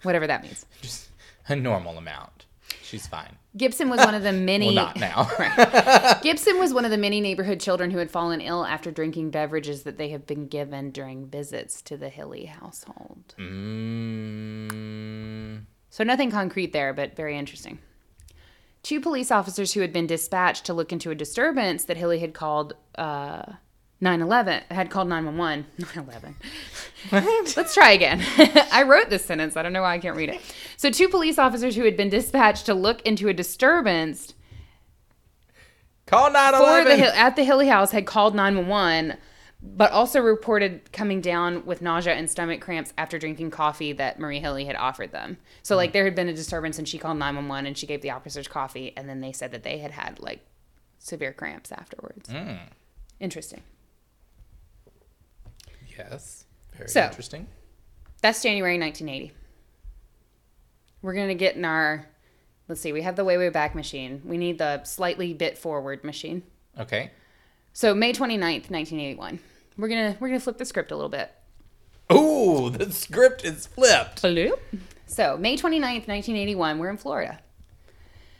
Whatever 0.03 0.27
that 0.27 0.43
means. 0.43 0.65
Just 0.81 1.09
a 1.47 1.55
normal 1.55 1.97
amount. 1.97 2.45
She's 2.83 3.07
fine. 3.07 3.35
Gibson 3.59 3.89
was 3.89 3.99
one 3.99 4.15
of 4.15 4.23
the 4.23 4.31
many. 4.51 4.67
Well, 4.73 4.75
not 4.75 4.95
now. 4.99 5.29
Gibson 6.23 6.57
was 6.57 6.73
one 6.73 6.85
of 6.85 6.91
the 6.91 6.97
many 6.97 7.21
neighborhood 7.21 7.59
children 7.59 7.91
who 7.91 7.99
had 7.99 8.09
fallen 8.09 8.41
ill 8.41 8.65
after 8.65 8.89
drinking 8.89 9.29
beverages 9.29 9.83
that 9.83 9.97
they 9.99 10.09
had 10.09 10.25
been 10.25 10.47
given 10.47 10.89
during 10.89 11.27
visits 11.27 11.81
to 11.83 11.95
the 11.97 12.09
Hilley 12.09 12.45
household. 12.45 13.35
mm, 14.69 15.61
So 15.89 16.03
nothing 16.03 16.31
concrete 16.31 16.73
there, 16.73 16.93
but 16.93 17.15
very 17.15 17.37
interesting. 17.37 17.79
Two 18.81 19.01
police 19.01 19.29
officers 19.29 19.73
who 19.73 19.81
had 19.81 19.91
been 19.91 20.07
dispatched 20.07 20.65
to 20.65 20.73
look 20.73 20.91
into 20.93 21.11
a 21.11 21.15
disturbance 21.15 21.83
that 21.83 21.97
Hilley 21.97 22.19
had 22.19 22.33
called 22.33 22.73
uh, 22.95 23.43
911 24.01 24.63
had 24.71 24.89
called 24.89 25.09
911. 25.09 25.65
911. 27.11 27.53
Let's 27.57 27.73
try 27.73 27.91
again. 27.91 28.23
I 28.71 28.83
wrote 28.83 29.09
this 29.09 29.25
sentence. 29.25 29.57
I 29.57 29.61
don't 29.61 29.73
know 29.73 29.81
why 29.81 29.95
I 29.95 29.99
can't 29.99 30.15
read 30.15 30.29
it. 30.29 30.39
So 30.77 30.89
two 30.89 31.09
police 31.09 31.37
officers 31.37 31.75
who 31.75 31.83
had 31.83 31.97
been 31.97 32.09
dispatched 32.09 32.65
to 32.67 32.73
look 32.73 33.01
into 33.01 33.27
a 33.27 33.33
disturbance 33.33 34.33
call 36.05 36.27
for 36.27 36.33
911. 36.33 36.99
the 36.99 37.17
at 37.17 37.35
the 37.35 37.43
Hilley 37.43 37.67
house 37.67 37.91
had 37.91 38.05
called 38.05 38.33
911 38.35 39.17
but 39.61 39.91
also 39.91 40.21
reported 40.21 40.89
coming 40.93 41.19
down 41.19 41.65
with 41.65 41.81
nausea 41.81 42.13
and 42.13 42.29
stomach 42.29 42.61
cramps 42.61 42.93
after 42.97 43.19
drinking 43.19 43.51
coffee 43.51 43.91
that 43.91 44.17
Marie 44.17 44.39
Hilley 44.39 44.65
had 44.65 44.77
offered 44.77 45.11
them. 45.11 45.37
So 45.63 45.75
like 45.75 45.91
there 45.91 46.05
had 46.05 46.15
been 46.15 46.29
a 46.29 46.33
disturbance 46.33 46.79
and 46.79 46.87
she 46.87 46.97
called 46.97 47.17
911 47.17 47.65
and 47.65 47.77
she 47.77 47.85
gave 47.85 48.01
the 48.01 48.11
officers 48.11 48.47
coffee 48.47 48.93
and 48.95 49.09
then 49.09 49.19
they 49.19 49.33
said 49.33 49.51
that 49.51 49.63
they 49.63 49.79
had 49.79 49.91
had 49.91 50.19
like 50.19 50.39
severe 50.97 51.33
cramps 51.33 51.71
afterwards. 51.73 52.29
Interesting. 53.19 53.63
Yes. 55.99 56.45
Very 56.75 56.89
So- 56.89 57.03
interesting. 57.05 57.47
That's 58.21 58.43
January 58.43 58.77
1980. 58.77 59.33
We're 61.01 61.13
going 61.13 61.29
to 61.29 61.35
get 61.35 61.55
in 61.55 61.63
our 61.63 62.05
let's 62.67 62.81
see, 62.81 62.91
we 62.93 63.01
have 63.01 63.15
the 63.15 63.23
way 63.25 63.37
way 63.37 63.49
back 63.49 63.73
machine. 63.75 64.21
We 64.25 64.37
need 64.37 64.57
the 64.57 64.83
slightly 64.83 65.33
bit 65.33 65.57
forward 65.57 66.03
machine. 66.03 66.43
Okay. 66.79 67.11
So 67.73 67.93
May 67.95 68.11
29th, 68.13 68.69
1981. 68.69 69.39
We're 69.77 69.87
going 69.87 70.13
to 70.13 70.19
we're 70.19 70.27
going 70.27 70.39
to 70.39 70.43
flip 70.43 70.57
the 70.57 70.65
script 70.65 70.91
a 70.91 70.95
little 70.95 71.09
bit. 71.09 71.31
Ooh, 72.11 72.69
the 72.73 72.91
script 72.91 73.45
is 73.45 73.67
flipped. 73.67 74.19
So, 75.05 75.37
May 75.37 75.55
29th, 75.55 76.07
1981, 76.07 76.77
we're 76.77 76.89
in 76.89 76.97
Florida. 76.97 77.39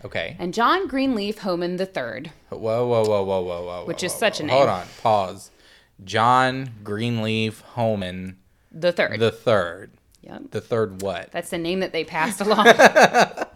Okay. 0.05 0.35
And 0.39 0.53
John 0.53 0.87
Greenleaf 0.87 1.39
Homan 1.39 1.79
III, 1.79 2.31
Whoa, 2.49 2.59
whoa, 2.59 3.03
whoa, 3.03 3.23
whoa, 3.23 3.23
whoa, 3.23 3.41
whoa. 3.41 3.85
Which 3.85 4.01
whoa, 4.01 4.05
is 4.05 4.13
whoa, 4.13 4.19
such 4.19 4.39
a 4.39 4.43
name. 4.43 4.55
Hold 4.55 4.69
on. 4.69 4.87
Pause. 5.01 5.51
John 6.03 6.69
Greenleaf 6.83 7.61
Homan 7.61 8.37
the 8.71 8.91
third. 8.91 9.19
the 9.19 9.31
third. 9.31 9.91
yep. 10.21 10.51
The 10.51 10.61
third 10.61 11.01
what? 11.01 11.31
That's 11.31 11.49
the 11.49 11.57
name 11.57 11.79
that 11.79 11.91
they 11.91 12.03
passed 12.03 12.41
along. 12.41 12.65
the 12.65 13.47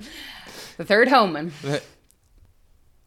third 0.79 1.07
Homan. 1.09 1.51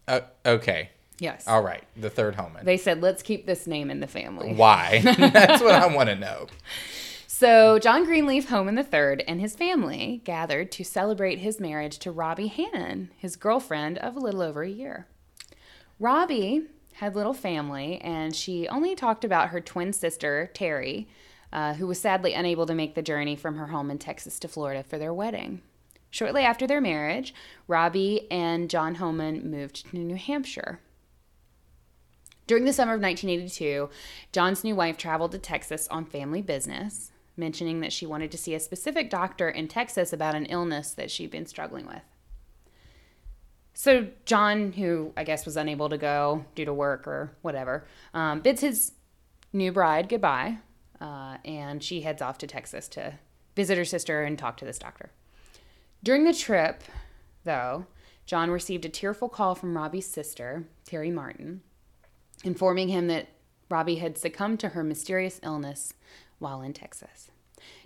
Uh, 0.08 0.20
okay. 0.46 0.90
Yes. 1.18 1.48
All 1.48 1.62
right. 1.62 1.82
The 1.96 2.10
third 2.10 2.36
Homan. 2.36 2.64
They 2.64 2.76
said, 2.76 3.02
let's 3.02 3.24
keep 3.24 3.44
this 3.44 3.66
name 3.66 3.90
in 3.90 3.98
the 3.98 4.06
family. 4.06 4.52
Why? 4.54 5.00
That's 5.02 5.60
what 5.60 5.74
I 5.74 5.86
want 5.88 6.08
to 6.08 6.14
know. 6.14 6.46
So, 7.26 7.80
John 7.80 8.04
Greenleaf 8.04 8.48
Homan 8.48 8.78
III 8.78 9.26
and 9.26 9.40
his 9.40 9.56
family 9.56 10.22
gathered 10.24 10.70
to 10.70 10.84
celebrate 10.84 11.40
his 11.40 11.58
marriage 11.58 11.98
to 11.98 12.12
Robbie 12.12 12.46
Hannon, 12.46 13.10
his 13.16 13.34
girlfriend 13.34 13.98
of 13.98 14.14
a 14.14 14.20
little 14.20 14.42
over 14.42 14.62
a 14.62 14.70
year. 14.70 15.08
Robbie 15.98 16.62
had 16.96 17.14
little 17.14 17.34
family, 17.34 18.00
and 18.00 18.34
she 18.34 18.66
only 18.68 18.94
talked 18.94 19.22
about 19.22 19.50
her 19.50 19.60
twin 19.60 19.92
sister, 19.92 20.50
Terry, 20.54 21.06
uh, 21.52 21.74
who 21.74 21.86
was 21.86 22.00
sadly 22.00 22.32
unable 22.32 22.64
to 22.64 22.74
make 22.74 22.94
the 22.94 23.02
journey 23.02 23.36
from 23.36 23.56
her 23.56 23.66
home 23.66 23.90
in 23.90 23.98
Texas 23.98 24.38
to 24.38 24.48
Florida 24.48 24.82
for 24.82 24.96
their 24.96 25.12
wedding. 25.12 25.60
Shortly 26.10 26.42
after 26.42 26.66
their 26.66 26.80
marriage, 26.80 27.34
Robbie 27.68 28.26
and 28.30 28.70
John 28.70 28.94
Homan 28.94 29.50
moved 29.50 29.90
to 29.90 29.98
New 29.98 30.16
Hampshire. 30.16 30.80
During 32.46 32.64
the 32.64 32.72
summer 32.72 32.94
of 32.94 33.02
1982, 33.02 33.90
John's 34.32 34.64
new 34.64 34.74
wife 34.74 34.96
traveled 34.96 35.32
to 35.32 35.38
Texas 35.38 35.86
on 35.88 36.06
family 36.06 36.40
business, 36.40 37.12
mentioning 37.36 37.80
that 37.80 37.92
she 37.92 38.06
wanted 38.06 38.30
to 38.30 38.38
see 38.38 38.54
a 38.54 38.60
specific 38.60 39.10
doctor 39.10 39.50
in 39.50 39.68
Texas 39.68 40.14
about 40.14 40.34
an 40.34 40.46
illness 40.46 40.92
that 40.92 41.10
she'd 41.10 41.30
been 41.30 41.44
struggling 41.44 41.86
with. 41.86 42.02
So, 43.78 44.06
John, 44.24 44.72
who 44.72 45.12
I 45.18 45.24
guess 45.24 45.44
was 45.44 45.58
unable 45.58 45.90
to 45.90 45.98
go 45.98 46.46
due 46.54 46.64
to 46.64 46.72
work 46.72 47.06
or 47.06 47.32
whatever, 47.42 47.86
um, 48.14 48.40
bids 48.40 48.62
his 48.62 48.92
new 49.52 49.70
bride 49.70 50.08
goodbye, 50.08 50.60
uh, 50.98 51.36
and 51.44 51.84
she 51.84 52.00
heads 52.00 52.22
off 52.22 52.38
to 52.38 52.46
Texas 52.46 52.88
to 52.88 53.18
visit 53.54 53.76
her 53.76 53.84
sister 53.84 54.22
and 54.22 54.38
talk 54.38 54.56
to 54.56 54.64
this 54.64 54.78
doctor. 54.78 55.10
During 56.02 56.24
the 56.24 56.32
trip, 56.32 56.84
though, 57.44 57.84
John 58.24 58.50
received 58.50 58.86
a 58.86 58.88
tearful 58.88 59.28
call 59.28 59.54
from 59.54 59.76
Robbie's 59.76 60.06
sister, 60.06 60.64
Terry 60.86 61.10
Martin, 61.10 61.60
informing 62.44 62.88
him 62.88 63.08
that 63.08 63.28
Robbie 63.68 63.96
had 63.96 64.16
succumbed 64.16 64.58
to 64.60 64.70
her 64.70 64.82
mysterious 64.82 65.38
illness 65.42 65.92
while 66.38 66.62
in 66.62 66.72
Texas. 66.72 67.30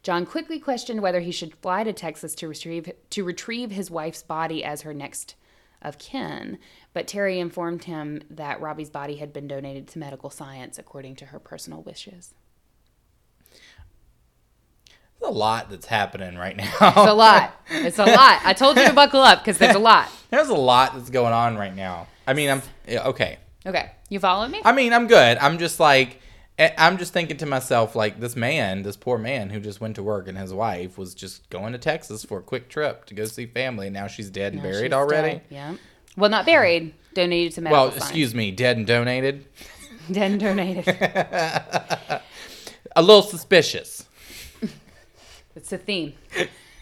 John 0.05 0.24
quickly 0.24 0.61
questioned 0.61 1.03
whether 1.03 1.20
he 1.20 1.32
should 1.32 1.57
fly 1.57 1.82
to 1.82 1.93
Texas 1.93 2.36
to 2.36 2.47
retrieve 2.47 2.93
to 3.11 3.24
retrieve 3.24 3.72
his 3.72 3.91
wife's 3.91 4.22
body 4.22 4.62
as 4.62 4.82
her 4.82 4.95
next 4.95 5.34
of 5.83 5.99
kin, 5.99 6.59
but 6.93 7.07
Terry 7.07 7.39
informed 7.39 7.85
him 7.85 8.22
that 8.31 8.61
Robbie's 8.61 8.91
body 8.91 9.16
had 9.16 9.33
been 9.33 9.49
donated 9.49 9.89
to 9.89 9.99
medical 9.99 10.31
science 10.31 10.78
according 10.78 11.16
to 11.16 11.26
her 11.26 11.39
personal 11.39 11.83
wishes. 11.83 12.35
There's 15.20 15.35
a 15.35 15.39
lot 15.39 15.70
that's 15.70 15.87
happening 15.87 16.37
right 16.37 16.57
now. 16.57 16.64
It's 16.81 16.97
a 16.97 17.12
lot. 17.12 17.55
It's 17.68 17.99
a 17.99 18.07
lot. 18.07 18.41
I 18.45 18.53
told 18.55 18.76
you 18.76 18.87
to 18.87 18.93
buckle 18.95 19.20
up 19.20 19.41
because 19.41 19.59
there's 19.59 19.76
a 19.76 19.81
lot. 19.81 20.11
There's 20.31 20.49
a 20.49 20.55
lot 20.55 20.95
that's 20.95 21.11
going 21.11 21.33
on 21.33 21.57
right 21.57 21.74
now. 21.74 22.07
I 22.26 22.33
mean, 22.33 22.51
I'm 22.51 22.62
okay. 22.89 23.39
Okay, 23.66 23.91
you 24.09 24.18
follow 24.18 24.49
me? 24.49 24.62
I 24.64 24.72
mean, 24.72 24.95
I'm 24.95 25.07
good. 25.07 25.37
I'm 25.39 25.59
just 25.59 25.78
like 25.78 26.20
I'm 26.77 26.99
just 26.99 27.13
thinking 27.13 27.37
to 27.39 27.47
myself, 27.47 27.95
like 27.97 28.21
this 28.21 28.37
man, 28.37 28.83
this 28.83 28.97
poor 28.97 29.17
man 29.19 29.51
who 29.51 29.61
just 29.61 29.81
went 29.81 29.97
to 29.97 30.03
work, 30.03 30.29
and 30.29 30.37
his 30.37 30.53
wife 30.53 30.99
was 30.99 31.15
just 31.15 31.49
going 31.49 31.73
to 31.73 31.79
Texas 31.79 32.25
for 32.25 32.39
a 32.39 32.43
quick 32.43 32.69
trip 32.69 33.07
to 33.07 33.15
go 33.15 33.25
see 33.25 33.47
family. 33.47 33.87
And 33.87 33.95
now 33.95 34.09
she's 34.09 34.29
dead 34.31 34.53
and 34.53 34.63
Now 34.63 34.69
buried 34.71 34.93
already. 34.93 35.29
dead. 35.39 35.43
Yeah. 35.49 35.77
Well, 36.17 36.31
not 36.31 36.45
buried. 36.45 36.93
Donated 37.15 37.55
to 37.55 37.61
medical 37.63 37.83
Well, 37.85 37.91
science. 37.93 38.05
excuse 38.05 38.35
me, 38.35 38.51
dead 38.51 38.77
and 38.77 38.87
donated. 38.87 39.47
Dead 40.11 40.33
and 40.33 40.41
donated. 40.41 40.89
A 42.97 43.03
little 43.03 43.23
suspicious. 43.23 44.07
It's 45.57 45.73
a 45.73 45.79
theme. 45.79 46.15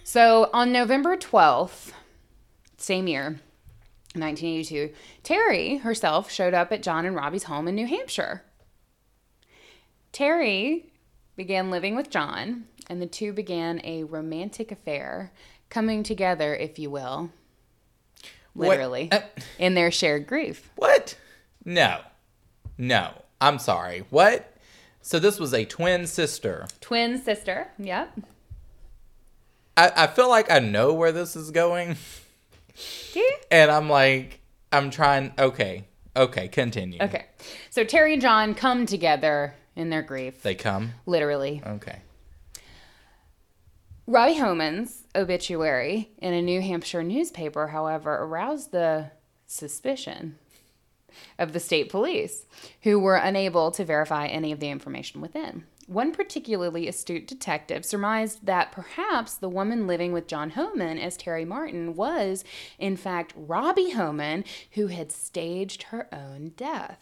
So 0.04 0.50
on 0.52 0.72
November 0.72 1.16
12th, 1.16 1.92
same 2.76 3.08
year, 3.08 3.40
1982, 4.14 4.92
Terry 5.22 5.78
herself 5.78 6.30
showed 6.30 6.54
up 6.54 6.70
at 6.72 6.82
John 6.82 7.06
and 7.06 7.14
Robbie's 7.16 7.44
home 7.44 7.66
in 7.68 7.74
New 7.74 7.86
Hampshire. 7.86 8.42
Terry 10.12 10.92
began 11.36 11.70
living 11.70 11.94
with 11.94 12.10
John, 12.10 12.64
and 12.88 13.00
the 13.00 13.06
two 13.06 13.32
began 13.32 13.80
a 13.84 14.04
romantic 14.04 14.72
affair, 14.72 15.32
coming 15.70 16.02
together, 16.02 16.54
if 16.54 16.78
you 16.78 16.90
will, 16.90 17.30
literally, 18.54 19.10
uh, 19.12 19.20
in 19.58 19.74
their 19.74 19.90
shared 19.90 20.26
grief. 20.26 20.70
What? 20.76 21.16
No. 21.64 22.00
No. 22.76 23.22
I'm 23.40 23.58
sorry. 23.58 24.04
What? 24.10 24.54
So 25.00 25.18
this 25.18 25.38
was 25.38 25.54
a 25.54 25.64
twin 25.64 26.06
sister. 26.06 26.66
Twin 26.80 27.22
sister, 27.22 27.68
yep. 27.78 28.18
I, 29.76 29.92
I 29.96 30.06
feel 30.08 30.28
like 30.28 30.50
I 30.50 30.58
know 30.58 30.92
where 30.92 31.12
this 31.12 31.36
is 31.36 31.50
going. 31.50 31.96
Do 33.12 33.20
you? 33.20 33.34
And 33.50 33.70
I'm 33.70 33.88
like, 33.88 34.40
I'm 34.70 34.90
trying. 34.90 35.32
Okay. 35.38 35.84
Okay. 36.14 36.48
Continue. 36.48 37.00
Okay. 37.00 37.24
So 37.70 37.82
Terry 37.82 38.12
and 38.12 38.20
John 38.20 38.54
come 38.54 38.84
together 38.84 39.54
in 39.78 39.90
their 39.90 40.02
grief, 40.02 40.42
They 40.42 40.54
come. 40.54 40.92
literally. 41.06 41.62
Okay. 41.66 42.00
Robbie 44.06 44.38
Homan's 44.38 45.04
obituary 45.14 46.10
in 46.18 46.32
a 46.32 46.40
New 46.42 46.60
Hampshire 46.62 47.02
newspaper, 47.02 47.68
however, 47.68 48.14
aroused 48.14 48.72
the 48.72 49.10
suspicion 49.46 50.38
of 51.38 51.52
the 51.52 51.60
state 51.60 51.90
police, 51.90 52.46
who 52.82 52.98
were 52.98 53.16
unable 53.16 53.70
to 53.72 53.84
verify 53.84 54.26
any 54.26 54.52
of 54.52 54.60
the 54.60 54.70
information 54.70 55.20
within. 55.20 55.64
One 55.86 56.12
particularly 56.12 56.86
astute 56.86 57.26
detective 57.26 57.84
surmised 57.84 58.44
that 58.46 58.72
perhaps 58.72 59.34
the 59.34 59.48
woman 59.48 59.86
living 59.86 60.12
with 60.12 60.26
John 60.28 60.50
Homan 60.50 60.98
as 60.98 61.16
Terry 61.16 61.44
Martin 61.46 61.94
was, 61.96 62.44
in 62.78 62.96
fact, 62.96 63.32
Robbie 63.36 63.90
Homan, 63.90 64.44
who 64.72 64.88
had 64.88 65.10
staged 65.10 65.84
her 65.84 66.06
own 66.12 66.52
death. 66.56 67.00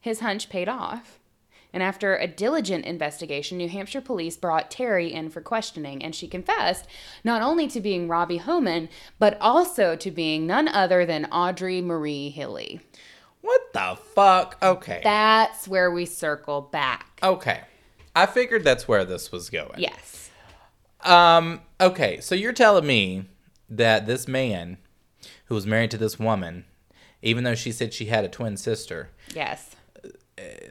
His 0.00 0.20
hunch 0.20 0.48
paid 0.48 0.68
off. 0.68 1.18
And 1.72 1.82
after 1.82 2.16
a 2.16 2.26
diligent 2.26 2.84
investigation, 2.84 3.58
New 3.58 3.68
Hampshire 3.68 4.00
police 4.00 4.36
brought 4.36 4.70
Terry 4.70 5.12
in 5.12 5.30
for 5.30 5.40
questioning, 5.40 6.02
and 6.02 6.14
she 6.14 6.26
confessed 6.26 6.86
not 7.22 7.42
only 7.42 7.68
to 7.68 7.80
being 7.80 8.08
Robbie 8.08 8.38
Homan, 8.38 8.88
but 9.18 9.38
also 9.40 9.94
to 9.96 10.10
being 10.10 10.46
none 10.46 10.66
other 10.68 11.06
than 11.06 11.26
Audrey 11.26 11.80
Marie 11.80 12.30
Hilley. 12.30 12.80
What 13.40 13.72
the 13.72 13.96
fuck? 14.14 14.58
Okay. 14.62 15.00
That's 15.04 15.66
where 15.68 15.90
we 15.90 16.06
circle 16.06 16.60
back. 16.60 17.18
okay. 17.22 17.62
I 18.14 18.26
figured 18.26 18.64
that's 18.64 18.88
where 18.88 19.04
this 19.04 19.30
was 19.30 19.50
going. 19.50 19.78
Yes. 19.78 20.30
Um. 21.04 21.60
Okay. 21.80 22.20
So 22.20 22.34
you're 22.34 22.52
telling 22.52 22.84
me 22.86 23.26
that 23.68 24.06
this 24.06 24.26
man, 24.26 24.78
who 25.46 25.54
was 25.54 25.64
married 25.64 25.92
to 25.92 25.96
this 25.96 26.18
woman, 26.18 26.64
even 27.22 27.44
though 27.44 27.54
she 27.54 27.70
said 27.70 27.94
she 27.94 28.06
had 28.06 28.24
a 28.24 28.28
twin 28.28 28.56
sister, 28.56 29.10
Yes. 29.32 29.76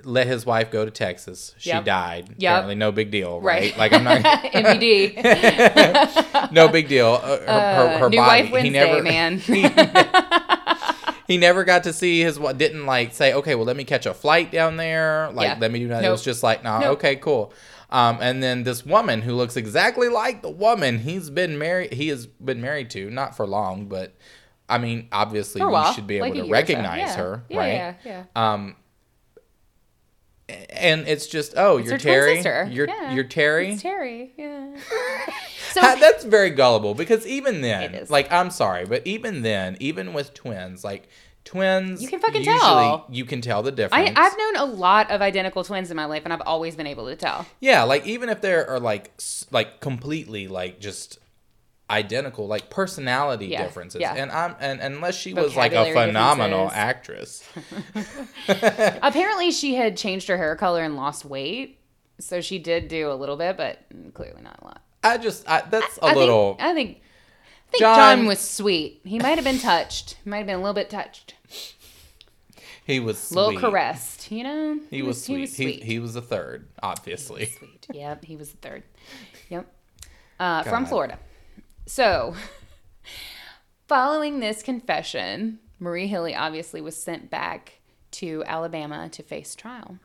Let 0.03 0.27
his 0.27 0.45
wife 0.45 0.71
go 0.71 0.85
to 0.85 0.91
Texas. 0.91 1.53
She 1.57 1.69
Yep. 1.69 1.85
died. 1.85 2.29
Yep. 2.37 2.51
Apparently, 2.51 2.75
no 2.75 2.91
big 2.91 3.11
deal, 3.11 3.39
right? 3.41 3.61
Right. 3.61 3.77
Like 3.77 3.93
I'm 3.93 4.03
not. 4.03 4.21
MBD. 4.53 6.51
no 6.51 6.67
big 6.69 6.87
deal. 6.87 7.19
Uh, 7.21 7.37
her, 7.37 7.43
her, 7.45 7.97
her 7.99 8.09
New 8.09 8.17
body. 8.17 8.43
Wife 8.43 8.51
Wednesday, 8.51 8.67
he 8.69 8.69
never, 8.71 9.03
man. 9.03 9.39
he 11.27 11.37
never 11.37 11.63
got 11.63 11.83
to 11.83 11.93
see 11.93 12.21
his. 12.21 12.37
Didn't 12.37 12.85
like 12.85 13.13
say, 13.13 13.33
okay, 13.33 13.55
well, 13.55 13.65
let 13.65 13.75
me 13.77 13.83
catch 13.83 14.05
a 14.05 14.13
flight 14.13 14.51
down 14.51 14.77
there. 14.77 15.29
Like, 15.33 15.47
Yeah. 15.47 15.57
let 15.59 15.71
me 15.71 15.79
do 15.79 15.87
that. 15.89 16.03
It 16.03 16.09
was 16.09 16.23
just 16.23 16.43
like, 16.43 16.63
nah, 16.63 16.79
Nope. 16.79 16.97
okay, 16.97 17.15
cool. 17.17 17.53
Um, 17.91 18.19
and 18.21 18.43
then 18.43 18.63
this 18.63 18.85
woman 18.85 19.21
who 19.23 19.33
looks 19.33 19.57
exactly 19.57 20.09
like 20.09 20.43
the 20.43 20.49
woman 20.51 20.99
he's 20.99 21.29
been 21.31 21.57
married. 21.57 21.93
He 21.93 22.09
has 22.09 22.27
been 22.27 22.61
married 22.61 22.89
to, 22.91 23.09
not 23.09 23.35
for 23.35 23.47
long, 23.47 23.87
but 23.87 24.13
I 24.67 24.77
mean, 24.77 25.07
obviously, 25.11 25.65
we 25.65 25.93
should 25.93 26.05
be 26.05 26.17
able 26.17 26.27
Like 26.27 26.33
to 26.35 26.41
or 26.41 26.45
so. 26.45 26.51
recognize 26.51 26.99
Yeah. 26.99 27.15
her, 27.17 27.43
Yeah, 27.49 27.57
right? 27.57 27.73
Yeah, 27.73 27.93
yeah. 28.05 28.23
Um, 28.35 28.75
and 30.69 31.07
it's 31.07 31.27
just, 31.27 31.53
oh, 31.57 31.77
It's 31.77 31.89
you're 31.89 31.97
Terry. 31.97 32.41
You're 32.71 32.87
Yeah. 32.87 33.13
you're 33.13 33.23
Terry. 33.23 33.71
It's 33.71 33.81
Terry, 33.81 34.31
yeah. 34.37 34.75
so 35.71 35.81
that's 35.81 36.23
very 36.23 36.49
gullible 36.49 36.93
because 36.95 37.25
even 37.27 37.61
then, 37.61 38.05
like, 38.09 38.31
I'm 38.31 38.49
sorry, 38.51 38.85
but 38.85 39.05
even 39.05 39.41
then, 39.41 39.77
even 39.79 40.13
with 40.13 40.33
twins, 40.33 40.83
like 40.83 41.07
twins, 41.45 42.01
You 42.01 42.07
can 42.07 42.19
fucking 42.19 42.43
tell. 42.43 43.05
You 43.09 43.25
can 43.25 43.41
tell 43.41 43.63
the 43.63 43.71
difference. 43.71 44.09
I, 44.15 44.25
I've 44.25 44.37
known 44.37 44.55
a 44.57 44.65
lot 44.65 45.09
of 45.11 45.21
identical 45.21 45.63
twins 45.63 45.89
in 45.89 45.97
my 45.97 46.05
life, 46.05 46.21
and 46.25 46.33
I've 46.33 46.41
always 46.45 46.75
been 46.75 46.87
able 46.87 47.07
to 47.07 47.15
tell. 47.15 47.45
yeah, 47.59 47.83
like 47.83 48.05
even 48.05 48.29
if 48.29 48.41
there 48.41 48.69
are 48.69 48.79
like 48.79 49.11
like 49.51 49.79
completely 49.79 50.47
like 50.47 50.79
just 50.79 51.17
identical 51.89 52.47
like 52.47 52.69
personality 52.69 53.47
Yeah, 53.47 53.63
differences 53.63 54.01
yeah. 54.01 54.13
and 54.15 54.31
i'm 54.31 54.55
and 54.59 54.79
unless 54.79 55.15
she 55.15 55.33
was 55.33 55.55
like 55.55 55.73
a 55.73 55.91
phenomenal 55.93 56.69
actress 56.73 57.43
Apparently, 58.47 59.51
she 59.51 59.75
had 59.75 59.97
changed 59.97 60.27
her 60.27 60.37
hair 60.37 60.55
color 60.55 60.83
and 60.83 60.95
lost 60.95 61.25
weight, 61.25 61.79
so 62.19 62.41
she 62.41 62.59
did 62.59 62.87
do 62.87 63.11
a 63.11 63.13
little 63.13 63.37
bit, 63.37 63.57
but 63.57 63.79
clearly 64.13 64.41
not 64.41 64.59
a 64.61 64.65
lot. 64.65 64.81
i 65.03 65.17
just 65.17 65.47
I, 65.49 65.61
that's 65.69 65.97
a 65.99 66.05
I 66.05 66.13
little 66.13 66.55
Think, 66.55 66.61
I 66.61 66.73
think. 66.73 66.89
I 66.97 67.71
think 67.71 67.79
John- 67.81 68.17
John, 68.17 68.25
was 68.27 68.39
sweet. 68.39 69.01
He 69.03 69.19
might 69.19 69.35
have 69.37 69.43
been 69.43 69.59
touched. 69.59 70.17
He 70.23 70.29
might 70.29 70.37
have 70.39 70.47
been 70.47 70.55
a 70.55 70.59
little 70.59 70.73
bit 70.73 70.89
touched, 70.89 71.35
he 72.85 72.99
was 72.99 73.17
a 73.17 73.21
sweet 73.21 73.35
little 73.35 73.59
caressed. 73.59 74.31
You 74.31 74.43
know, 74.43 74.79
he 74.89 75.01
was 75.03 75.23
sweet 75.23 75.35
He 75.35 75.41
was 75.41 75.55
sweet. 75.55 75.83
He, 75.83 75.85
he 75.93 75.99
was 75.99 76.15
a 76.15 76.21
third 76.21 76.67
obviously 76.81 77.45
sweet. 77.45 77.87
Yep, 77.93 78.25
he 78.25 78.35
was 78.35 78.53
a 78.53 78.57
third. 78.57 78.83
Yep. 79.49 79.71
Uh, 80.39 80.63
from 80.63 80.85
Florida. 80.85 81.19
So, 81.89 82.35
following 83.87 84.39
this 84.39 84.61
confession, 84.61 85.57
Marie 85.79 86.05
Hilley 86.05 86.35
obviously 86.35 86.81
was 86.81 86.95
sent 86.95 87.31
back 87.31 87.79
to 88.11 88.43
Alabama 88.45 89.09
to 89.09 89.23
face 89.23 89.55
trial. 89.55 89.97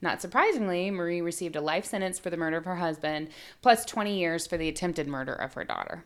Not 0.00 0.22
surprisingly, 0.22 0.90
Marie 0.90 1.20
received 1.20 1.54
a 1.54 1.60
life 1.60 1.84
sentence 1.84 2.18
for 2.18 2.30
the 2.30 2.38
murder 2.38 2.56
of 2.56 2.64
her 2.64 2.76
husband, 2.76 3.28
plus 3.60 3.84
20 3.84 4.18
years 4.18 4.46
for 4.46 4.56
the 4.56 4.70
attempted 4.70 5.06
murder 5.06 5.34
of 5.34 5.52
her 5.52 5.64
daughter. 5.64 6.02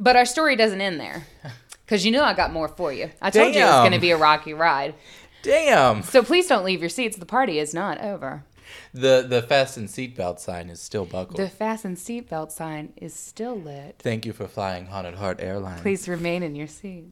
But 0.00 0.16
our 0.16 0.24
story 0.24 0.56
doesn't 0.56 0.80
end 0.80 0.98
there. 0.98 1.28
Because 1.86 2.06
you 2.06 2.12
know 2.12 2.22
I 2.22 2.34
got 2.34 2.52
more 2.52 2.68
for 2.68 2.92
you. 2.92 3.10
I 3.20 3.30
told 3.30 3.52
you 3.52 3.62
it 3.62 3.64
was 3.64 3.80
going 3.80 3.90
to 3.90 3.98
be 3.98 4.12
a 4.12 4.16
rocky 4.16 4.54
ride. 4.54 4.94
damn 5.42 6.04
So 6.04 6.22
please 6.22 6.46
don't 6.46 6.64
leave 6.64 6.78
your 6.78 6.88
seats. 6.88 7.16
The 7.16 7.26
party 7.26 7.58
is 7.58 7.74
not 7.74 8.00
over. 8.00 8.44
The 8.92 9.24
the 9.28 9.42
fasten 9.42 9.86
seatbelt 9.86 10.38
sign 10.40 10.70
is 10.70 10.80
still 10.80 11.04
buckled 11.04 11.38
The 11.38 11.48
fasten 11.48 11.96
seatbelt 11.96 12.52
sign 12.52 12.92
is 12.96 13.14
still 13.14 13.58
lit. 13.58 13.96
thank 13.98 14.26
you 14.26 14.32
for 14.32 14.46
flying 14.48 14.86
haunted 14.86 15.14
heart 15.14 15.40
airlines 15.40 15.80
Please 15.80 16.08
remain 16.08 16.42
in 16.42 16.54
your 16.54 16.66
seat. 16.66 17.06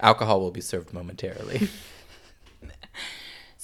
alcohol 0.00 0.40
will 0.40 0.50
be 0.50 0.60
served 0.60 0.92
momentarily 0.92 1.68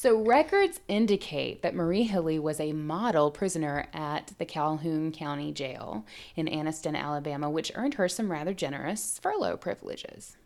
So, 0.01 0.23
records 0.23 0.79
indicate 0.87 1.63
that 1.63 1.75
Marie 1.75 2.05
Hilley 2.05 2.39
was 2.39 2.61
a 2.61 2.73
model 2.73 3.33
prisoner 3.33 3.89
at 3.93 4.31
the 4.39 4.45
Calhoun 4.45 5.11
County 5.11 5.51
Jail 5.51 6.07
in 6.37 6.47
Anniston, 6.47 6.95
Alabama, 6.97 7.51
which 7.51 7.73
earned 7.75 7.95
her 7.95 8.09
some 8.09 8.31
rather 8.31 8.55
generous 8.55 9.19
furlough 9.21 9.57
privileges. 9.57 10.37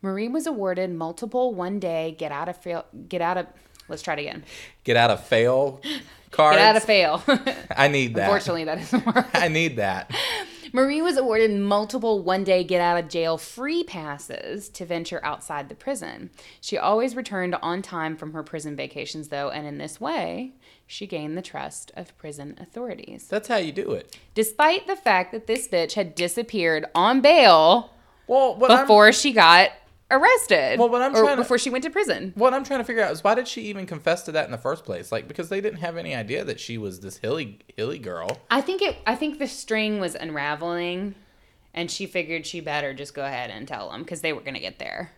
Marie 0.00 0.28
was 0.28 0.46
awarded 0.46 0.90
multiple 0.90 1.52
one 1.52 1.78
day 1.78 2.16
get 2.18 2.32
out 2.32 2.48
of 2.48 2.56
fail, 2.56 2.86
get 3.10 3.20
out 3.20 3.36
of 3.36 3.46
let's 3.88 4.02
try 4.02 4.14
it 4.14 4.20
again. 4.20 4.44
get 4.84 4.96
out 4.96 5.10
of 5.10 5.24
fail 5.24 5.80
cards 6.30 6.56
Get 6.58 6.64
out 6.64 6.76
of 6.76 6.84
fail. 6.84 7.22
i 7.76 7.88
need 7.88 8.14
that 8.14 8.24
Unfortunately, 8.24 8.64
that 8.64 8.78
doesn't 8.78 9.06
work. 9.06 9.26
i 9.34 9.48
need 9.48 9.76
that 9.76 10.10
Marie 10.70 11.00
was 11.00 11.16
awarded 11.16 11.50
multiple 11.58 12.22
one 12.22 12.44
day 12.44 12.62
get 12.62 12.80
out 12.82 13.02
of 13.02 13.08
jail 13.08 13.38
free 13.38 13.82
passes 13.82 14.68
to 14.68 14.84
venture 14.84 15.18
outside 15.24 15.70
the 15.70 15.74
prison. 15.74 16.28
She 16.60 16.76
always 16.76 17.16
returned 17.16 17.54
on 17.62 17.80
time 17.80 18.18
from 18.18 18.34
her 18.34 18.42
prison 18.42 18.76
vacations, 18.76 19.28
though, 19.28 19.48
and 19.48 19.66
in 19.66 19.78
this 19.78 19.98
way, 19.98 20.52
she 20.86 21.06
gained 21.06 21.38
the 21.38 21.42
trust 21.42 21.90
of 21.96 22.14
prison 22.18 22.54
authorities. 22.60 23.28
that's 23.28 23.48
how 23.48 23.56
you 23.56 23.72
do 23.72 23.92
it 23.92 24.18
Despite 24.34 24.86
the 24.86 24.96
fact 24.96 25.32
that 25.32 25.46
this 25.46 25.66
bitch 25.68 25.94
had 25.94 26.14
disappeared 26.14 26.84
on 26.94 27.22
bail 27.22 27.90
well 28.26 28.54
what 28.54 28.70
I'm- 28.70 28.82
before 28.82 29.10
she 29.12 29.32
got 29.32 29.70
arrested. 30.10 30.78
Well, 30.78 30.88
what 30.88 31.02
I'm 31.02 31.12
trying 31.12 31.36
to- 31.36 31.42
before 31.42 31.58
she 31.58 31.70
went 31.70 31.84
to 31.84 31.90
prison. 31.90 32.32
What 32.34 32.54
I'm 32.54 32.64
trying 32.64 32.80
to 32.80 32.84
figure 32.84 33.02
out 33.02 33.12
is 33.12 33.22
why 33.22 33.34
did 33.34 33.46
she 33.48 33.62
even 33.62 33.86
confess 33.86 34.22
to 34.24 34.32
that 34.32 34.44
in 34.46 34.50
the 34.50 34.58
first 34.58 34.84
place? 34.84 35.12
Like 35.12 35.28
because 35.28 35.48
they 35.48 35.60
didn't 35.60 35.80
have 35.80 35.96
any 35.96 36.14
idea 36.14 36.44
that 36.44 36.60
she 36.60 36.78
was 36.78 37.00
this 37.00 37.18
hilly 37.18 37.58
hilly 37.76 37.98
girl. 37.98 38.40
I 38.50 38.60
think 38.60 38.82
it. 38.82 38.96
I 39.06 39.14
think 39.14 39.38
the 39.38 39.46
string 39.46 40.00
was 40.00 40.14
unraveling, 40.14 41.14
and 41.74 41.90
she 41.90 42.06
figured 42.06 42.46
she 42.46 42.60
better 42.60 42.94
just 42.94 43.14
go 43.14 43.24
ahead 43.24 43.50
and 43.50 43.66
tell 43.68 43.90
them 43.90 44.02
because 44.02 44.20
they 44.20 44.32
were 44.32 44.40
gonna 44.40 44.60
get 44.60 44.78
there. 44.78 45.12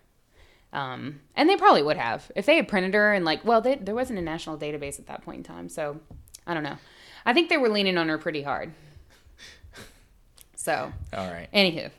Um, 0.72 1.20
and 1.34 1.48
they 1.48 1.56
probably 1.56 1.82
would 1.82 1.96
have 1.96 2.30
if 2.36 2.46
they 2.46 2.54
had 2.56 2.68
printed 2.68 2.94
her 2.94 3.12
and 3.12 3.24
like, 3.24 3.44
well, 3.44 3.60
they, 3.60 3.74
there 3.74 3.94
wasn't 3.94 4.18
a 4.20 4.22
national 4.22 4.56
database 4.56 4.98
at 5.00 5.06
that 5.06 5.22
point 5.22 5.38
in 5.38 5.42
time, 5.44 5.68
so 5.68 5.98
I 6.46 6.54
don't 6.54 6.62
know. 6.62 6.78
I 7.26 7.32
think 7.32 7.48
they 7.48 7.58
were 7.58 7.68
leaning 7.68 7.98
on 7.98 8.08
her 8.08 8.18
pretty 8.18 8.42
hard. 8.42 8.72
So, 10.56 10.92
All 11.14 11.26
right. 11.30 11.48
anywho, 11.54 11.90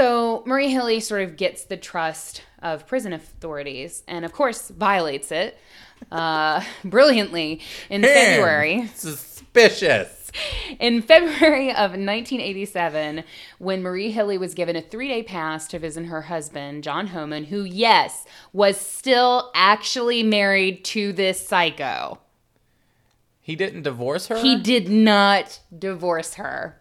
so 0.00 0.42
Marie 0.46 0.70
Hilley 0.70 0.98
sort 0.98 1.20
of 1.20 1.36
gets 1.36 1.64
the 1.64 1.76
trust 1.76 2.40
of 2.62 2.86
prison 2.86 3.12
authorities, 3.12 4.02
and 4.08 4.24
of 4.24 4.32
course 4.32 4.68
violates 4.70 5.30
it 5.30 5.58
uh, 6.10 6.64
brilliantly 6.84 7.60
in 7.90 8.02
February. 8.02 8.86
Suspicious. 8.94 10.32
In 10.78 11.02
February 11.02 11.68
of 11.68 11.90
1987, 11.90 13.24
when 13.58 13.82
Marie 13.82 14.10
Hilley 14.10 14.38
was 14.38 14.54
given 14.54 14.74
a 14.74 14.80
three 14.80 15.08
day 15.08 15.22
pass 15.22 15.68
to 15.68 15.78
visit 15.78 16.06
her 16.06 16.22
husband, 16.22 16.82
John 16.82 17.08
Homan, 17.08 17.44
who, 17.44 17.64
yes, 17.64 18.24
was 18.54 18.80
still 18.80 19.50
actually 19.54 20.22
married 20.22 20.82
to 20.86 21.12
this 21.12 21.46
psycho. 21.46 22.20
He 23.42 23.54
didn't 23.54 23.82
divorce 23.82 24.28
her? 24.28 24.38
He 24.38 24.56
did 24.56 24.88
not 24.88 25.60
divorce 25.76 26.34
her. 26.34 26.80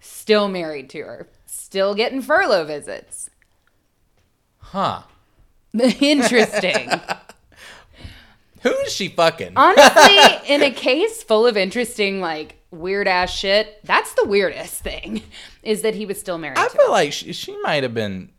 Still 0.00 0.48
married 0.48 0.90
to 0.90 1.02
her. 1.02 1.28
Still 1.68 1.94
getting 1.94 2.22
furlough 2.22 2.64
visits. 2.64 3.28
Huh. 4.56 5.02
Interesting. 6.00 6.88
Who 8.62 8.70
is 8.70 8.92
she 8.94 9.08
fucking? 9.08 9.52
Honestly, 9.54 10.18
in 10.54 10.62
a 10.62 10.70
case 10.70 11.22
full 11.22 11.46
of 11.46 11.58
interesting, 11.58 12.22
like, 12.22 12.56
weird 12.70 13.06
ass 13.06 13.30
shit, 13.30 13.80
that's 13.84 14.14
the 14.14 14.24
weirdest 14.24 14.82
thing, 14.82 15.20
is 15.62 15.82
that 15.82 15.94
he 15.94 16.06
was 16.06 16.18
still 16.18 16.38
married 16.38 16.56
I 16.56 16.68
feel 16.68 16.86
her. 16.86 16.90
like 16.90 17.12
she, 17.12 17.34
she 17.34 17.54
might 17.60 17.82
have 17.82 17.92
been. 17.92 18.30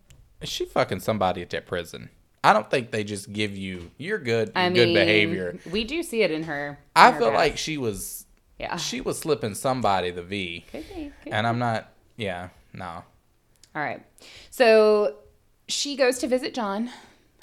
Is 0.41 0.49
she 0.49 0.65
fucking 0.65 1.01
somebody 1.01 1.43
at 1.43 1.51
that 1.51 1.67
prison? 1.67 2.09
I 2.43 2.53
don't 2.53 2.67
think 2.71 2.89
they 2.89 3.03
just 3.03 3.32
give 3.32 3.55
you 3.55 3.91
you're 3.99 4.17
good, 4.17 4.53
I 4.55 4.69
good 4.69 4.88
mean, 4.88 4.95
behavior. 4.95 5.59
We 5.69 5.84
do 5.84 6.01
see 6.01 6.23
it 6.23 6.32
in 6.32 6.43
her. 6.45 6.69
in 6.69 6.77
I 6.95 7.11
her 7.11 7.19
feel 7.19 7.27
past. 7.30 7.38
like 7.38 7.57
she 7.59 7.77
was 7.77 8.25
yeah, 8.57 8.75
she 8.77 9.01
was 9.01 9.19
slipping 9.19 9.53
somebody 9.53 10.09
the 10.09 10.23
V, 10.23 10.65
Could 10.71 10.89
be, 10.89 11.11
could 11.23 11.32
and 11.32 11.45
I'm 11.45 11.59
not. 11.59 11.91
Yeah, 12.17 12.49
no. 12.73 13.03
All 13.76 13.82
right. 13.82 14.03
So 14.49 15.15
she 15.67 15.95
goes 15.95 16.20
to 16.20 16.28
visit 16.28 16.53
John, 16.53 16.89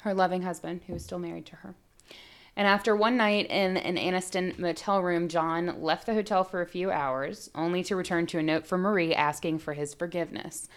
her 0.01 0.13
loving 0.13 0.41
husband, 0.41 0.81
who 0.87 0.93
is 0.93 1.03
still 1.03 1.19
married 1.19 1.45
to 1.47 1.55
her. 1.57 1.75
And 2.55 2.67
after 2.67 2.95
one 2.95 3.17
night 3.17 3.51
in 3.51 3.77
an 3.77 3.97
Anniston 3.97 4.57
motel 4.57 5.03
room, 5.03 5.27
John 5.27 5.79
left 5.79 6.07
the 6.07 6.15
hotel 6.15 6.43
for 6.43 6.61
a 6.61 6.65
few 6.65 6.89
hours, 6.89 7.51
only 7.53 7.83
to 7.83 7.95
return 7.95 8.25
to 8.27 8.39
a 8.39 8.43
note 8.43 8.65
from 8.65 8.81
Marie 8.81 9.13
asking 9.13 9.59
for 9.59 9.73
his 9.73 9.93
forgiveness. 9.93 10.67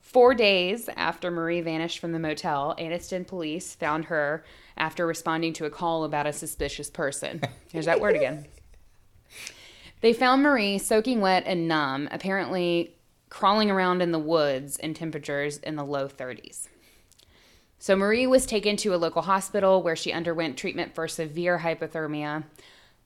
Four 0.00 0.34
days 0.34 0.88
after 0.96 1.30
Marie 1.30 1.60
vanished 1.60 2.00
from 2.00 2.10
the 2.10 2.18
motel, 2.18 2.74
Anniston 2.78 3.24
police 3.24 3.76
found 3.76 4.06
her 4.06 4.44
after 4.76 5.06
responding 5.06 5.52
to 5.52 5.66
a 5.66 5.70
call 5.70 6.02
about 6.02 6.26
a 6.26 6.32
suspicious 6.32 6.90
person. 6.90 7.40
There's 7.72 7.86
that 7.86 8.00
word 8.00 8.16
again. 8.16 8.46
They 10.00 10.12
found 10.12 10.42
Marie 10.42 10.78
soaking 10.78 11.20
wet 11.20 11.44
and 11.46 11.68
numb, 11.68 12.08
apparently 12.10 12.96
crawling 13.30 13.70
around 13.70 14.02
in 14.02 14.12
the 14.12 14.18
woods 14.18 14.76
in 14.76 14.92
temperatures 14.92 15.56
in 15.58 15.76
the 15.76 15.84
low 15.84 16.08
30s. 16.08 16.68
So 17.78 17.96
Marie 17.96 18.26
was 18.26 18.44
taken 18.44 18.76
to 18.78 18.94
a 18.94 18.96
local 18.98 19.22
hospital 19.22 19.82
where 19.82 19.96
she 19.96 20.12
underwent 20.12 20.58
treatment 20.58 20.94
for 20.94 21.08
severe 21.08 21.60
hypothermia. 21.60 22.44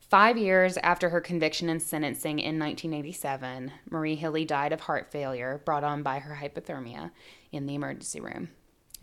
Five 0.00 0.36
years 0.36 0.76
after 0.78 1.10
her 1.10 1.20
conviction 1.20 1.68
and 1.68 1.80
sentencing 1.80 2.40
in 2.40 2.58
1987, 2.58 3.70
Marie 3.88 4.16
Hilley 4.16 4.44
died 4.44 4.72
of 4.72 4.80
heart 4.80 5.12
failure 5.12 5.62
brought 5.64 5.84
on 5.84 6.02
by 6.02 6.18
her 6.18 6.38
hypothermia 6.42 7.12
in 7.52 7.66
the 7.66 7.76
emergency 7.76 8.20
room. 8.20 8.48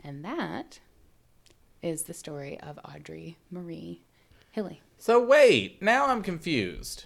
And 0.04 0.26
that 0.26 0.80
is 1.82 2.04
the 2.04 2.14
story 2.14 2.60
of 2.60 2.80
Audrey 2.84 3.38
Marie 3.50 4.02
Hilley. 4.52 4.82
So 4.98 5.24
wait, 5.24 5.82
now 5.82 6.08
I'm 6.08 6.22
confused. 6.22 7.06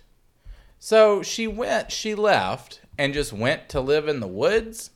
So 0.80 1.22
she 1.22 1.48
went, 1.48 1.92
she 1.92 2.16
left, 2.16 2.82
and 2.98 3.14
just 3.14 3.34
went 3.34 3.70
to 3.70 3.82
live 3.82 4.08
in 4.08 4.20
the 4.20 4.28
woods. 4.28 4.92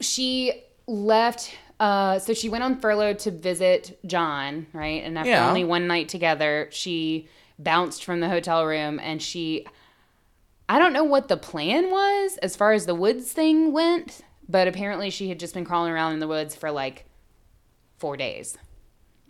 she 0.00 0.62
left 0.86 1.50
uh 1.80 2.18
so 2.18 2.34
she 2.34 2.48
went 2.48 2.62
on 2.62 2.78
furlough 2.80 3.14
to 3.14 3.30
visit 3.30 3.98
John, 4.06 4.66
right? 4.72 5.02
And 5.02 5.16
after 5.18 5.30
Yeah. 5.30 5.48
only 5.48 5.64
one 5.64 5.86
night 5.86 6.08
together, 6.08 6.68
she 6.70 7.28
bounced 7.58 8.04
from 8.04 8.20
the 8.20 8.28
hotel 8.28 8.66
room 8.66 8.98
and 9.00 9.22
she 9.22 9.66
I 10.68 10.78
don't 10.78 10.92
know 10.92 11.04
what 11.04 11.28
the 11.28 11.36
plan 11.36 11.90
was 11.90 12.36
as 12.38 12.54
far 12.56 12.72
as 12.72 12.86
the 12.86 12.94
woods 12.94 13.32
thing 13.32 13.72
went, 13.72 14.22
but 14.48 14.66
apparently 14.68 15.10
she 15.10 15.28
had 15.28 15.38
just 15.40 15.54
been 15.54 15.64
crawling 15.64 15.92
around 15.92 16.12
in 16.14 16.20
the 16.20 16.28
woods 16.28 16.54
for 16.54 16.70
like 16.70 17.04
4 17.98 18.16
days. 18.16 18.56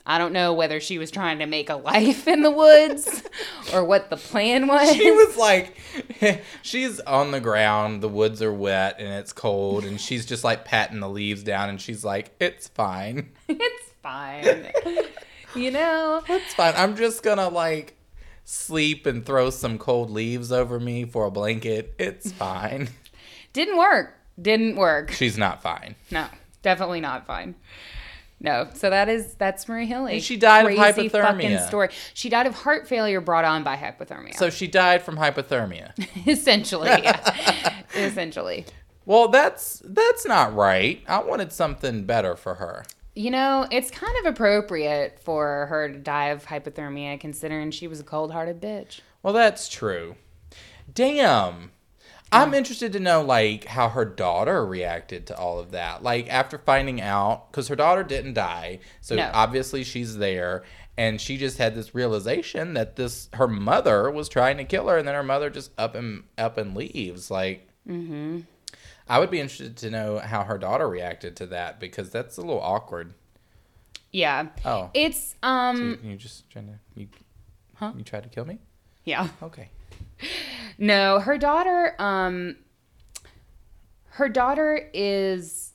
I 0.07 0.19
don't 0.19 0.35
know 0.35 0.53
whether 0.53 0.81
she 0.81 0.99
was 0.99 1.11
trying 1.11 1.39
to 1.39 1.47
make 1.47 1.71
a 1.71 1.77
life 1.77 2.29
in 2.29 2.43
the 2.43 2.51
woods 2.51 3.23
or 3.73 3.85
what 3.85 4.11
the 4.11 4.17
plan 4.17 4.67
was. 4.67 4.95
She 4.95 5.11
was 5.11 5.37
like, 5.37 5.79
she's 6.63 7.01
on 7.01 7.31
the 7.31 7.41
ground, 7.41 8.03
the 8.03 8.09
woods 8.09 8.43
are 8.43 8.53
wet 8.53 8.97
and 8.99 9.09
it's 9.09 9.33
cold, 9.33 9.85
and 9.85 9.99
she's 9.99 10.27
just 10.27 10.45
like 10.45 10.67
patting 10.67 11.01
the 11.01 11.09
leaves 11.09 11.43
down, 11.43 11.71
and 11.71 11.81
she's 11.81 12.05
like, 12.05 12.35
it's 12.39 12.69
fine. 12.69 13.31
it's 13.49 13.91
fine. 14.03 14.67
you 15.55 15.71
know? 15.71 16.23
It's 16.29 16.53
fine. 16.53 16.75
I'm 16.77 16.97
just 16.97 17.23
gonna 17.23 17.49
like 17.49 17.97
sleep 18.45 19.07
and 19.07 19.25
throw 19.25 19.49
some 19.49 19.79
cold 19.79 20.11
leaves 20.11 20.53
over 20.53 20.79
me 20.79 21.07
for 21.07 21.25
a 21.25 21.31
blanket. 21.31 21.95
It's 21.99 22.31
fine. 22.31 22.91
Didn't 23.55 23.79
work. 23.79 24.15
Didn't 24.41 24.77
work. 24.77 25.13
She's 25.13 25.39
not 25.39 25.63
fine. 25.63 25.95
No, 26.11 26.27
definitely 26.63 27.01
not 27.01 27.27
fine. 27.27 27.55
No, 28.45 28.69
so 28.75 28.91
that 28.91 29.09
is 29.09 29.37
that's 29.37 29.67
Marie 29.67 29.87
Hilley. 29.87 30.13
And 30.13 30.23
she 30.23 30.37
died 30.37 30.67
of 30.67 30.77
Crazy 30.77 31.09
fucking. 31.09 31.59
Story. 31.61 31.89
She 32.13 32.29
died 32.29 32.47
of 32.47 32.55
heart 32.55 32.87
failure 32.87 33.23
brought 33.23 33.47
on 33.47 33.65
by 33.65 33.75
hypothermia. 33.75 34.35
So 34.35 34.51
she 34.51 34.67
died 34.67 35.01
from 35.01 35.17
hypothermia. 35.17 35.93
essentially, 36.29 36.89
yeah. 36.89 37.83
essentially. 37.95 38.67
Well, 39.07 39.29
that's 39.29 39.81
that's 39.87 40.27
not 40.27 40.55
right. 40.55 41.03
I 41.09 41.23
wanted 41.23 41.53
something 41.53 42.05
better 42.05 42.37
for 42.37 42.57
her. 42.57 42.85
You 43.15 43.31
know, 43.31 43.67
it's 43.71 43.91
kind 43.91 44.15
of 44.21 44.27
appropriate 44.35 45.19
for 45.21 45.65
her 45.71 45.89
to 45.89 45.99
die 45.99 46.27
of 46.27 46.45
hypothermia, 46.45 47.19
considering 47.19 47.71
she 47.71 47.87
was 47.87 48.01
a 48.01 48.05
cold-hearted 48.05 48.61
bitch. 48.61 49.01
Well, 49.23 49.33
that's 49.33 49.69
true. 49.69 50.17
Damn. 50.93 51.71
I'm 52.35 52.55
interested 52.55 52.93
to 52.95 53.01
know 53.01 53.23
like 53.23 53.65
how 53.65 53.89
her 53.91 54.05
daughter 54.05 54.65
reacted 54.67 55.27
to 55.29 55.37
all 55.39 55.59
of 55.59 55.71
that. 55.73 56.03
Like 56.03 56.29
after 56.29 56.59
finding 56.59 57.01
out 57.01 57.51
cuz 57.53 57.69
her 57.69 57.77
daughter 57.77 58.03
didn't 58.03 58.35
die. 58.35 58.81
So 59.01 59.15
No. 59.17 59.31
obviously 59.33 59.85
she's 59.85 60.17
there 60.19 60.63
and 60.97 61.21
she 61.21 61.37
just 61.37 61.59
had 61.59 61.75
this 61.75 61.95
realization 61.95 62.75
that 62.75 62.97
this 62.97 63.29
her 63.35 63.49
mother 63.49 64.11
was 64.11 64.29
trying 64.29 64.57
to 64.59 64.65
kill 64.65 64.89
her 64.89 64.97
and 64.99 65.07
then 65.09 65.15
her 65.15 65.23
mother 65.23 65.51
just 65.51 65.71
up 65.79 65.95
and 65.95 66.25
up 66.39 66.57
and 66.59 66.75
leaves 66.77 67.31
like 67.31 67.69
Mm-hmm. 67.89 68.41
I 69.07 69.19
would 69.19 69.31
be 69.31 69.39
interested 69.41 69.77
to 69.79 69.91
know 69.91 70.19
how 70.19 70.45
her 70.45 70.57
daughter 70.57 70.89
reacted 70.89 71.37
to 71.37 71.47
that 71.49 71.79
because 71.79 72.09
that's 72.11 72.39
a 72.39 72.41
little 72.41 72.63
awkward. 72.63 73.13
Yeah. 74.13 74.47
Oh. 74.65 74.91
It's 74.95 75.35
You, 75.43 75.49
um 75.49 75.99
you 76.03 76.17
just 76.17 76.49
trying 76.51 76.69
to 76.69 76.79
you 77.01 77.09
Huh? 77.75 77.93
you 77.97 78.05
tried 78.05 78.23
to 78.23 78.29
kill 78.29 78.45
me? 78.47 78.59
yeah. 79.05 79.29
Okay. 79.43 79.69
No, 80.79 81.21
her 81.21 81.39
daughter 81.39 81.95
um 82.01 82.57
her 84.11 84.29
daughter 84.29 84.91
is 84.93 85.73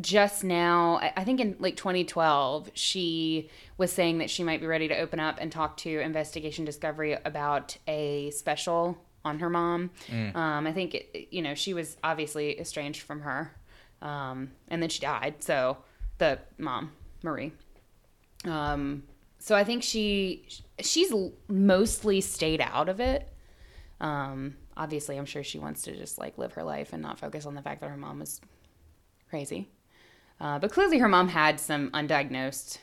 just 0.00 0.42
now 0.44 0.98
I- 1.16 1.24
think 1.24 1.40
in 1.40 1.56
like 1.58 1.76
2012 1.76 2.70
she 2.74 3.48
was 3.78 3.92
saying 3.92 4.18
that 4.18 4.30
she 4.30 4.42
might 4.44 4.60
be 4.60 4.66
ready 4.66 4.88
to 4.88 4.98
open 4.98 5.18
up 5.20 5.38
and 5.40 5.50
talk 5.50 5.76
to 5.78 5.98
Investigation 6.00 6.64
Discovery 6.64 7.16
about 7.24 7.76
a 7.88 8.30
special 8.30 8.98
on 9.24 9.38
her 9.40 9.50
mom. 9.50 9.90
Um 10.34 10.66
I 10.66 10.72
think 10.72 10.94
it, 10.94 11.28
you 11.30 11.42
know, 11.42 11.54
she 11.54 11.74
was 11.74 11.96
obviously 12.04 12.58
estranged 12.60 13.02
from 13.02 13.20
her. 13.22 13.52
Um 14.02 14.50
and 14.68 14.80
then 14.82 14.90
she 14.90 15.00
died. 15.00 15.42
So 15.42 15.78
the 16.18 16.38
mom, 16.58 16.92
Marie. 17.22 17.52
Um 18.44 19.04
so 19.38 19.54
I 19.56 19.64
think 19.64 19.82
she 19.82 20.46
she's 20.80 21.12
mostly 21.48 22.20
stayed 22.20 22.60
out 22.60 22.88
of 22.88 23.00
it. 23.00 23.28
Um, 24.00 24.56
obviously, 24.76 25.16
I'm 25.16 25.24
sure 25.26 25.42
she 25.42 25.58
wants 25.58 25.82
to 25.82 25.96
just 25.96 26.18
like 26.18 26.36
live 26.38 26.52
her 26.54 26.62
life 26.62 26.92
and 26.92 27.02
not 27.02 27.18
focus 27.18 27.46
on 27.46 27.54
the 27.54 27.62
fact 27.62 27.80
that 27.80 27.90
her 27.90 27.96
mom 27.96 28.20
was 28.20 28.40
crazy. 29.28 29.68
Uh, 30.40 30.58
but 30.58 30.72
clearly, 30.72 30.98
her 30.98 31.08
mom 31.08 31.28
had 31.28 31.60
some 31.60 31.90
undiagnosed 31.90 32.78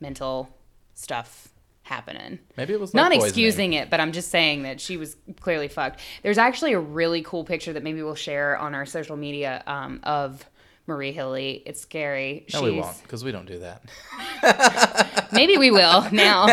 mental 0.00 0.48
stuff 0.94 1.48
happening. 1.82 2.38
Maybe 2.56 2.74
it 2.74 2.80
was 2.80 2.92
Not 2.92 3.10
poisoning. 3.12 3.26
excusing 3.26 3.72
it, 3.72 3.88
but 3.88 4.00
I'm 4.00 4.12
just 4.12 4.30
saying 4.30 4.64
that 4.64 4.80
she 4.80 4.96
was 4.96 5.16
clearly 5.40 5.68
fucked. 5.68 6.00
There's 6.22 6.38
actually 6.38 6.74
a 6.74 6.80
really 6.80 7.22
cool 7.22 7.44
picture 7.44 7.72
that 7.72 7.82
maybe 7.82 8.02
we'll 8.02 8.14
share 8.14 8.56
on 8.58 8.74
our 8.74 8.84
social 8.84 9.16
media 9.16 9.62
um, 9.66 10.00
of 10.02 10.44
Marie 10.88 11.12
Hilley. 11.12 11.62
It's 11.66 11.80
scary. 11.80 12.46
No, 12.52 12.62
we 12.62 12.72
won't 12.72 13.00
because 13.02 13.22
we 13.22 13.30
don't 13.30 13.46
do 13.46 13.58
that. 13.60 15.28
Maybe 15.32 15.58
we 15.58 15.70
will 15.70 16.10
now. 16.10 16.46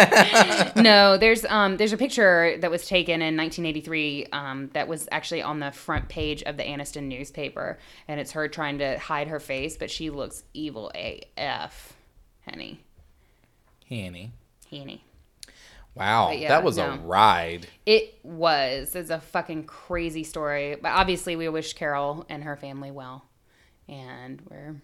no, 0.75 1.17
there's 1.17 1.45
um 1.45 1.77
there's 1.77 1.93
a 1.93 1.97
picture 1.97 2.57
that 2.59 2.69
was 2.69 2.85
taken 2.85 3.21
in 3.21 3.37
1983 3.37 4.27
um 4.33 4.69
that 4.73 4.89
was 4.89 5.07
actually 5.11 5.41
on 5.41 5.59
the 5.59 5.71
front 5.71 6.09
page 6.09 6.43
of 6.43 6.57
the 6.57 6.63
Anniston 6.63 7.03
newspaper, 7.03 7.79
and 8.09 8.19
it's 8.19 8.33
her 8.33 8.49
trying 8.49 8.77
to 8.79 8.99
hide 8.99 9.29
her 9.29 9.39
face, 9.39 9.77
but 9.77 9.89
she 9.89 10.09
looks 10.09 10.43
evil 10.53 10.91
AF. 10.93 11.93
Henny. 12.41 12.81
Hanny. 13.87 14.33
Henny. 14.69 15.01
Wow, 15.95 16.31
yeah, 16.31 16.49
that 16.49 16.63
was 16.65 16.75
no. 16.75 16.91
a 16.91 16.97
ride. 16.97 17.67
It 17.85 18.19
was. 18.21 18.95
It's 18.95 19.09
a 19.09 19.21
fucking 19.21 19.63
crazy 19.63 20.25
story. 20.25 20.75
But 20.75 20.89
obviously, 20.89 21.37
we 21.37 21.47
wish 21.47 21.71
Carol 21.71 22.25
and 22.27 22.43
her 22.43 22.57
family 22.57 22.91
well. 22.91 23.23
And 23.87 24.41
we're. 24.49 24.75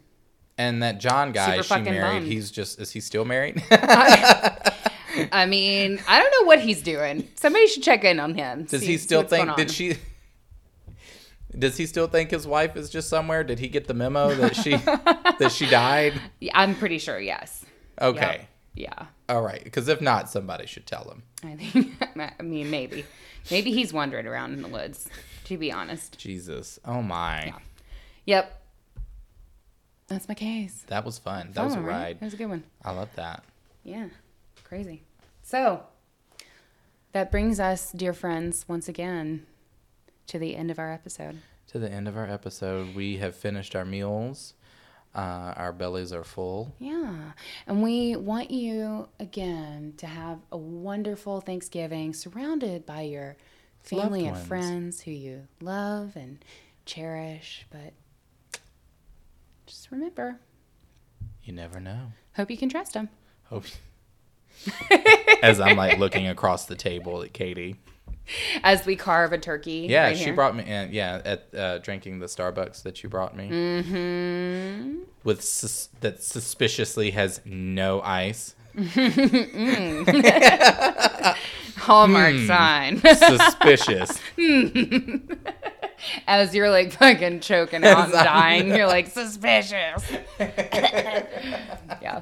And 0.58 0.84
that 0.84 1.00
John 1.00 1.32
guy 1.32 1.62
she 1.62 1.82
married, 1.82 2.02
bummed. 2.02 2.28
he's 2.28 2.52
just 2.52 2.80
is 2.80 2.92
he 2.92 3.00
still 3.00 3.26
married? 3.26 3.64
I 5.32 5.46
mean, 5.46 6.00
I 6.08 6.20
don't 6.20 6.32
know 6.42 6.48
what 6.48 6.60
he's 6.60 6.82
doing. 6.82 7.28
Somebody 7.36 7.68
should 7.68 7.84
check 7.84 8.04
in 8.04 8.20
on 8.20 8.36
him. 8.36 8.64
Does 8.66 8.82
he 8.82 8.98
still 8.98 9.24
think 9.24 9.56
did 9.56 9.72
she 9.72 9.96
Does 11.58 11.78
he 11.78 11.86
still 11.86 12.08
think 12.08 12.32
his 12.32 12.48
wife 12.48 12.76
is 12.76 12.90
just 12.90 13.10
somewhere? 13.10 13.44
Did 13.44 13.60
he 13.60 13.68
get 13.68 13.88
the 13.88 13.94
memo 13.94 14.34
that 14.36 14.56
she 14.56 14.72
that 15.40 15.52
she 15.52 15.70
died? 15.70 16.14
Yeah, 16.40 16.52
I'm 16.56 16.76
pretty 16.76 16.98
sure, 16.98 17.20
yes. 17.20 17.66
Okay. 18.02 18.48
Yeah. 18.74 19.08
All 19.28 19.42
right, 19.42 19.64
because 19.64 19.88
if 19.88 20.00
not, 20.00 20.30
somebody 20.30 20.66
should 20.66 20.86
tell 20.86 21.04
him. 21.10 21.24
I 21.44 21.56
think, 21.56 21.94
I 22.40 22.42
mean, 22.42 22.70
maybe. 22.70 23.06
Maybe 23.50 23.72
he's 23.72 23.92
wandering 23.92 24.28
around 24.28 24.54
in 24.54 24.62
the 24.62 24.68
woods, 24.68 25.10
to 25.46 25.58
be 25.58 25.72
honest. 25.72 26.18
Jesus. 26.18 26.80
Oh 26.86 27.02
my. 27.02 27.46
Yeah. 27.46 27.58
Yep. 28.26 28.61
That's 30.12 30.28
my 30.28 30.34
case. 30.36 30.84
That 30.88 31.06
was 31.06 31.18
fun. 31.18 31.52
That 31.54 31.64
was 31.64 31.74
a 31.74 31.78
Fun, 31.78 31.86
right? 31.86 31.94
ride. 31.94 32.20
That 32.20 32.26
was 32.26 32.34
a 32.34 32.38
good 32.38 32.48
one. 32.50 32.64
I 32.84 32.92
love 32.92 33.10
that. 33.16 33.44
Yeah. 33.84 34.08
Crazy. 34.64 35.04
So, 35.42 35.84
that 37.14 37.32
brings 37.32 37.60
us, 37.60 37.92
dear 37.92 38.14
friends, 38.14 38.66
once 38.68 38.88
again 38.88 39.46
to 40.28 40.40
the 40.40 40.56
end 40.56 40.72
of 40.72 40.80
our 40.80 40.92
episode. 40.92 41.40
To 41.68 41.80
the 41.80 41.92
end 41.92 42.08
of 42.08 42.18
our 42.18 42.26
episode, 42.30 42.96
we 42.96 43.18
have 43.18 43.36
finished 43.36 43.76
our 43.76 43.86
meals. 43.86 44.54
Uh, 45.14 45.54
our 45.58 45.74
bellies 45.74 46.14
are 46.14 46.24
full. 46.24 46.74
Yeah. 46.80 47.32
And 47.68 47.84
we 47.84 48.16
want 48.16 48.50
you, 48.52 49.10
again, 49.20 49.94
to 49.98 50.08
have 50.08 50.40
a 50.52 50.58
wonderful 50.58 51.42
Thanksgiving 51.42 52.14
surrounded 52.14 52.86
by 52.86 53.02
your 53.02 53.36
family 53.82 54.26
and 54.26 54.38
friends 54.38 55.02
who 55.02 55.12
you 55.12 55.48
love 55.60 56.16
and 56.16 56.44
cherish. 56.86 57.66
But 57.70 57.94
just 59.72 59.90
remember, 59.90 60.38
You 61.44 61.54
never 61.54 61.80
know. 61.80 62.12
hope 62.36 62.52
you 62.52 62.58
can 62.58 62.68
trust 62.70 62.94
them. 62.94 63.08
Hope. 63.46 63.64
As 65.42 65.62
I'm 65.62 65.78
like 65.78 65.98
looking 65.98 66.28
across 66.28 66.66
the 66.66 66.76
table 66.76 67.24
at 67.24 67.32
Katie. 67.34 67.78
As 68.64 68.86
we 68.86 68.96
carve 68.98 69.32
a 69.34 69.38
turkey. 69.38 69.88
Yeah, 69.90 70.08
right 70.08 70.18
she 70.18 70.26
here. 70.26 70.34
brought 70.36 70.56
me. 70.56 70.64
And 70.68 70.92
yeah, 70.94 71.22
at 71.24 71.56
uh, 71.56 71.78
drinking 71.80 72.20
the 72.20 72.26
Starbucks 72.28 72.84
that 72.84 73.02
you 73.02 73.08
brought 73.10 73.36
me 73.36 73.50
Mm-hmm. 73.50 75.00
with 75.24 75.42
sus- 75.42 75.88
that 76.02 76.22
suspiciously 76.22 77.12
has 77.12 77.40
no 77.46 78.02
ice. 78.02 78.56
Hallmark 81.78 82.36
Hmm. 82.36 82.48
sign. 82.48 83.02
Suspicious. 83.02 84.20
As 86.28 86.54
you're 86.56 86.70
like 86.70 86.94
fucking 86.94 87.42
choking 87.42 87.84
out 87.84 88.06
and 88.06 88.14
dying, 88.14 88.68
you're 88.70 88.88
like 88.88 89.08
suspicious. 89.12 90.12
yeah. 90.40 92.22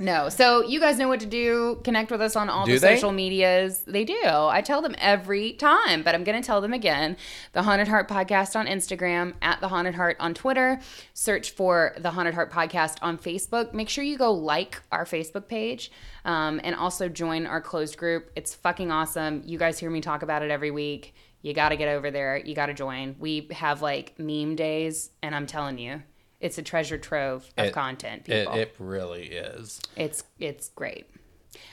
No. 0.00 0.28
So 0.28 0.64
you 0.64 0.80
guys 0.80 0.98
know 0.98 1.06
what 1.06 1.20
to 1.20 1.26
do. 1.26 1.80
Connect 1.84 2.10
with 2.10 2.20
us 2.20 2.34
on 2.34 2.48
all 2.50 2.66
Do 2.66 2.74
the 2.74 2.80
they? 2.80 2.96
social 2.96 3.12
medias. 3.12 3.84
They 3.86 4.04
do. 4.04 4.20
I 4.24 4.60
tell 4.60 4.82
them 4.82 4.96
every 4.98 5.52
time, 5.52 6.02
but 6.02 6.16
I'm 6.16 6.24
going 6.24 6.40
to 6.40 6.44
tell 6.44 6.60
them 6.60 6.72
again. 6.72 7.16
The 7.52 7.62
Haunted 7.62 7.86
Heart 7.86 8.08
Podcast 8.08 8.56
on 8.56 8.66
Instagram, 8.66 9.34
at 9.40 9.60
The 9.60 9.68
Haunted 9.68 9.94
Heart 9.94 10.16
on 10.18 10.34
Twitter. 10.34 10.80
Search 11.14 11.52
for 11.52 11.94
The 11.96 12.10
Haunted 12.10 12.34
Heart 12.34 12.50
Podcast 12.52 12.96
on 13.02 13.18
Facebook. 13.18 13.72
Make 13.72 13.88
sure 13.88 14.02
you 14.02 14.18
go 14.18 14.32
like 14.32 14.82
our 14.90 15.04
Facebook 15.04 15.46
page 15.46 15.92
um, 16.24 16.60
and 16.64 16.74
also 16.74 17.08
join 17.08 17.46
our 17.46 17.60
closed 17.60 17.96
group. 17.96 18.30
It's 18.34 18.52
fucking 18.52 18.90
awesome. 18.90 19.42
You 19.46 19.58
guys 19.58 19.78
hear 19.78 19.90
me 19.90 20.00
talk 20.00 20.22
about 20.24 20.42
it 20.42 20.50
every 20.50 20.72
week. 20.72 21.14
You 21.44 21.52
got 21.52 21.68
to 21.68 21.76
get 21.76 21.88
over 21.88 22.10
there. 22.10 22.38
You 22.38 22.54
got 22.54 22.66
to 22.66 22.74
join. 22.74 23.16
We 23.18 23.48
have 23.52 23.82
like 23.82 24.18
meme 24.18 24.56
days, 24.56 25.10
and 25.22 25.34
I'm 25.34 25.46
telling 25.46 25.76
you, 25.78 26.02
it's 26.40 26.56
a 26.56 26.62
treasure 26.62 26.96
trove 26.96 27.46
of 27.58 27.66
It- 27.66 27.72
content. 27.74 28.26
It, 28.28 28.46
People. 28.46 28.58
it 28.58 28.74
really 28.78 29.26
is. 29.26 29.78
It's 29.94 30.24
it's 30.38 30.70
great. 30.70 31.06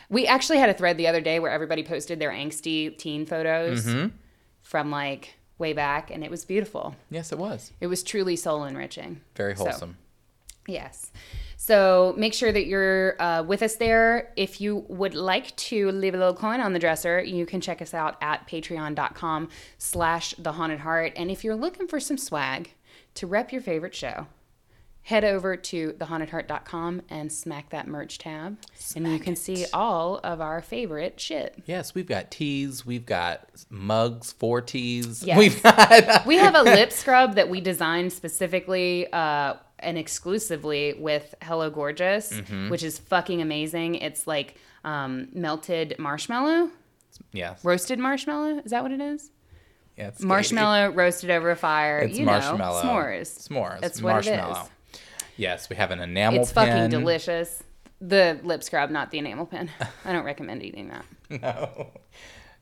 We 0.09 0.27
actually 0.27 0.57
had 0.59 0.67
a 0.69 0.73
thread 0.73 0.97
the 0.97 1.07
other 1.07 1.21
day 1.21 1.39
where 1.39 1.51
everybody 1.51 1.83
posted 1.83 2.19
their 2.19 2.31
angsty 2.31 2.97
teen 2.97 3.25
photos 3.25 3.85
Mm-hmm. 3.85 4.07
from 4.61 4.91
like 4.91 5.35
way 5.57 5.71
back, 5.71 6.11
and 6.11 6.21
it 6.21 6.29
was 6.29 6.43
beautiful. 6.43 6.95
Yes, 7.09 7.31
it 7.31 7.37
was. 7.37 7.71
It 7.79 7.87
was 7.87 8.03
truly 8.03 8.35
soul 8.35 8.65
enriching. 8.65 9.21
Very 9.35 9.55
So, 9.55 9.63
wholesome. 9.63 9.97
Yes. 10.67 11.11
So 11.63 12.15
make 12.17 12.33
sure 12.33 12.51
that 12.51 12.65
you're 12.65 13.21
uh, 13.21 13.43
with 13.43 13.61
us 13.61 13.75
there. 13.75 14.33
If 14.35 14.59
you 14.59 14.83
would 14.87 15.13
like 15.13 15.55
to 15.57 15.91
leave 15.91 16.15
a 16.15 16.17
little 16.17 16.33
coin 16.33 16.59
on 16.59 16.73
the 16.73 16.79
dresser, 16.79 17.21
you 17.21 17.45
can 17.45 17.61
check 17.61 17.83
us 17.83 17.93
out 17.93 18.17
at 18.19 18.47
patreon.com 18.47 19.47
slash 19.77 20.33
the 20.39 20.53
haunted 20.53 20.79
heart. 20.79 21.13
And 21.15 21.29
if 21.29 21.43
you're 21.43 21.55
looking 21.55 21.87
for 21.87 21.99
some 21.99 22.17
swag 22.17 22.73
to 23.13 23.27
rep 23.27 23.51
your 23.51 23.61
favorite 23.61 23.93
show, 23.93 24.25
head 25.03 25.23
over 25.23 25.55
to 25.57 25.93
thehauntedheart.com 25.93 27.01
and 27.09 27.31
smack 27.31 27.69
that 27.71 27.87
merch 27.87 28.19
tab. 28.19 28.57
and 28.95 29.07
you 29.07 29.19
can 29.19 29.35
see 29.35 29.65
all 29.73 30.19
of 30.23 30.39
our 30.41 30.61
favorite 30.61 31.19
shit. 31.19 31.55
Yes, 31.65 31.95
we've 31.95 32.07
got 32.07 32.29
teas. 32.29 32.85
We've 32.85 33.05
got 33.05 33.47
mugs 33.69 34.31
for 34.31 34.61
teas. 34.61 35.23
Yes. 35.23 35.37
We've 35.37 35.61
got. 35.63 36.25
We 36.25 36.37
have 36.37 36.55
a 36.55 36.61
lip 36.61 36.91
scrub 36.91 37.35
that 37.35 37.49
we 37.49 37.61
designed 37.61 38.13
specifically 38.13 39.11
uh, 39.11 39.55
and 39.79 39.97
exclusively 39.97 40.93
with 40.97 41.33
Hello 41.41 41.69
Gorgeous, 41.69 42.39
which 42.69 42.83
is 42.83 42.99
fucking 42.99 43.41
amazing. 43.41 43.95
It's 43.95 44.27
like 44.27 44.55
um, 44.83 45.29
melted 45.33 45.95
marshmallow, 45.97 46.69
yes. 47.31 47.63
roasted 47.65 47.97
marshmallow. 47.99 48.59
Is 48.63 48.71
that 48.71 48.83
what 48.83 48.91
it 48.91 49.01
is? 49.01 49.31
Yeah, 49.97 50.07
it's 50.07 50.21
Marshmallow 50.21 50.91
roasted 50.91 51.29
over 51.29 51.51
a 51.51 51.55
fire. 51.55 51.99
It's 51.99 52.17
you 52.17 52.25
marshmallow. 52.25 52.81
know, 52.81 52.87
s'mores. 52.89 53.47
S'mores. 53.49 53.81
That's 53.81 54.01
what 54.01 54.25
it 54.25 54.37
marshmallow. 54.37 54.63
is. 54.63 54.69
Yes, 55.37 55.69
we 55.69 55.75
have 55.75 55.91
an 55.91 55.99
enamel 55.99 56.41
It's 56.41 56.51
fucking 56.51 56.71
pen. 56.71 56.89
delicious. 56.89 57.63
The 57.99 58.39
lip 58.43 58.63
scrub, 58.63 58.89
not 58.89 59.11
the 59.11 59.19
enamel 59.19 59.45
pen. 59.45 59.69
I 60.05 60.11
don't 60.11 60.25
recommend 60.25 60.63
eating 60.63 60.89
that. 60.89 61.05
No. 61.41 61.91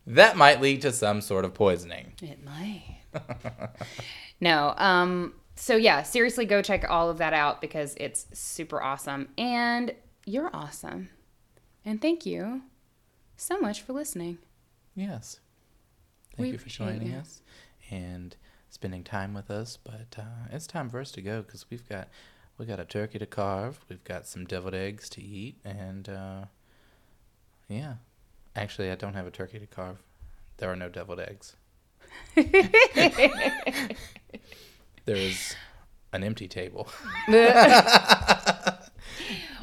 That 0.08 0.38
might 0.38 0.60
lead 0.62 0.82
to 0.84 0.92
some 0.92 1.22
sort 1.22 1.46
of 1.46 1.54
poisoning. 1.54 2.14
It 2.22 2.44
might. 2.44 2.84
no. 4.40 4.74
Um. 4.78 5.34
So 5.56 5.76
yeah, 5.76 6.04
seriously, 6.04 6.46
go 6.46 6.62
check 6.62 6.86
all 6.90 7.10
of 7.10 7.18
that 7.18 7.34
out 7.34 7.60
because 7.62 7.96
it's 7.98 8.26
super 8.34 8.82
awesome, 8.82 9.30
and 9.38 9.94
you're 10.26 10.50
awesome, 10.54 11.10
and 11.84 12.02
thank 12.02 12.26
you 12.26 12.62
so 13.36 13.60
much 13.60 13.82
for 13.82 13.94
listening. 13.94 14.38
Yes. 14.96 15.40
Thank 16.38 16.48
We 16.48 16.52
you 16.54 16.58
for 16.58 16.70
joining 16.70 17.12
you. 17.12 17.18
us 17.18 17.42
and 17.92 18.36
spending 18.70 19.04
time 19.04 19.34
with 19.34 19.52
us. 19.52 19.78
But 19.84 20.16
uh, 20.18 20.48
it's 20.52 20.66
time 20.68 20.90
for 20.90 21.00
us 21.00 21.12
to 21.14 21.22
go 21.22 21.42
because 21.42 21.66
we've 21.70 21.88
got 21.90 22.08
we 22.60 22.66
got 22.66 22.80
a 22.80 22.86
turkey 22.86 23.18
to 23.18 23.26
carve. 23.26 23.80
We've 23.90 24.04
got 24.04 24.28
some 24.28 24.46
deviled 24.46 24.76
eggs 24.76 25.10
to 25.12 25.22
eat, 25.24 25.56
and 25.64 26.08
uh, 26.10 26.42
yeah, 27.70 27.94
actually, 28.56 28.92
I 28.92 28.96
don't 28.96 29.14
have 29.14 29.26
a 29.26 29.32
turkey 29.32 29.58
to 29.60 29.66
carve. 29.66 29.98
There 30.58 30.70
are 30.70 30.76
no 30.76 30.90
deviled 30.90 31.22
eggs. 31.22 31.56
there 32.36 32.56
is 35.08 35.56
an 36.14 36.24
empty 36.24 36.48
table. 36.48 36.90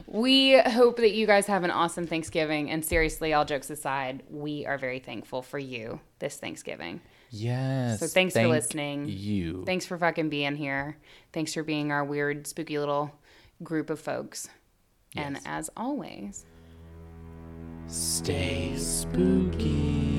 We 0.09 0.57
hope 0.59 0.97
that 0.99 1.13
you 1.13 1.27
guys 1.27 1.47
have 1.49 1.65
an 1.65 1.71
awesome 1.71 2.07
Thanksgiving, 2.07 2.71
and 2.71 2.83
seriously, 2.83 3.35
all 3.35 3.45
jokes 3.45 3.69
aside, 3.69 4.23
we 4.31 4.65
are 4.65 4.79
very 4.79 5.01
thankful 5.01 5.43
for 5.43 5.59
you 5.59 6.01
this 6.21 6.37
Thanksgiving. 6.39 7.03
Yes. 7.41 8.01
So 8.01 8.07
thanks 8.07 8.35
for 8.35 8.47
listening. 8.47 9.07
You. 9.09 9.65
Thanks 9.67 9.87
for 9.87 9.99
fucking 9.99 10.29
being 10.29 10.57
here. 10.57 10.97
Thanks 11.33 11.55
for 11.55 11.63
being 11.63 11.93
our 11.93 12.05
weird, 12.05 12.47
spooky 12.47 12.79
little 12.79 13.13
group 13.63 13.91
of 13.91 14.01
folks. 14.01 14.49
And 15.17 15.39
as 15.47 15.71
always, 15.77 16.45
Stay 17.89 18.75
spooky. 18.77 20.16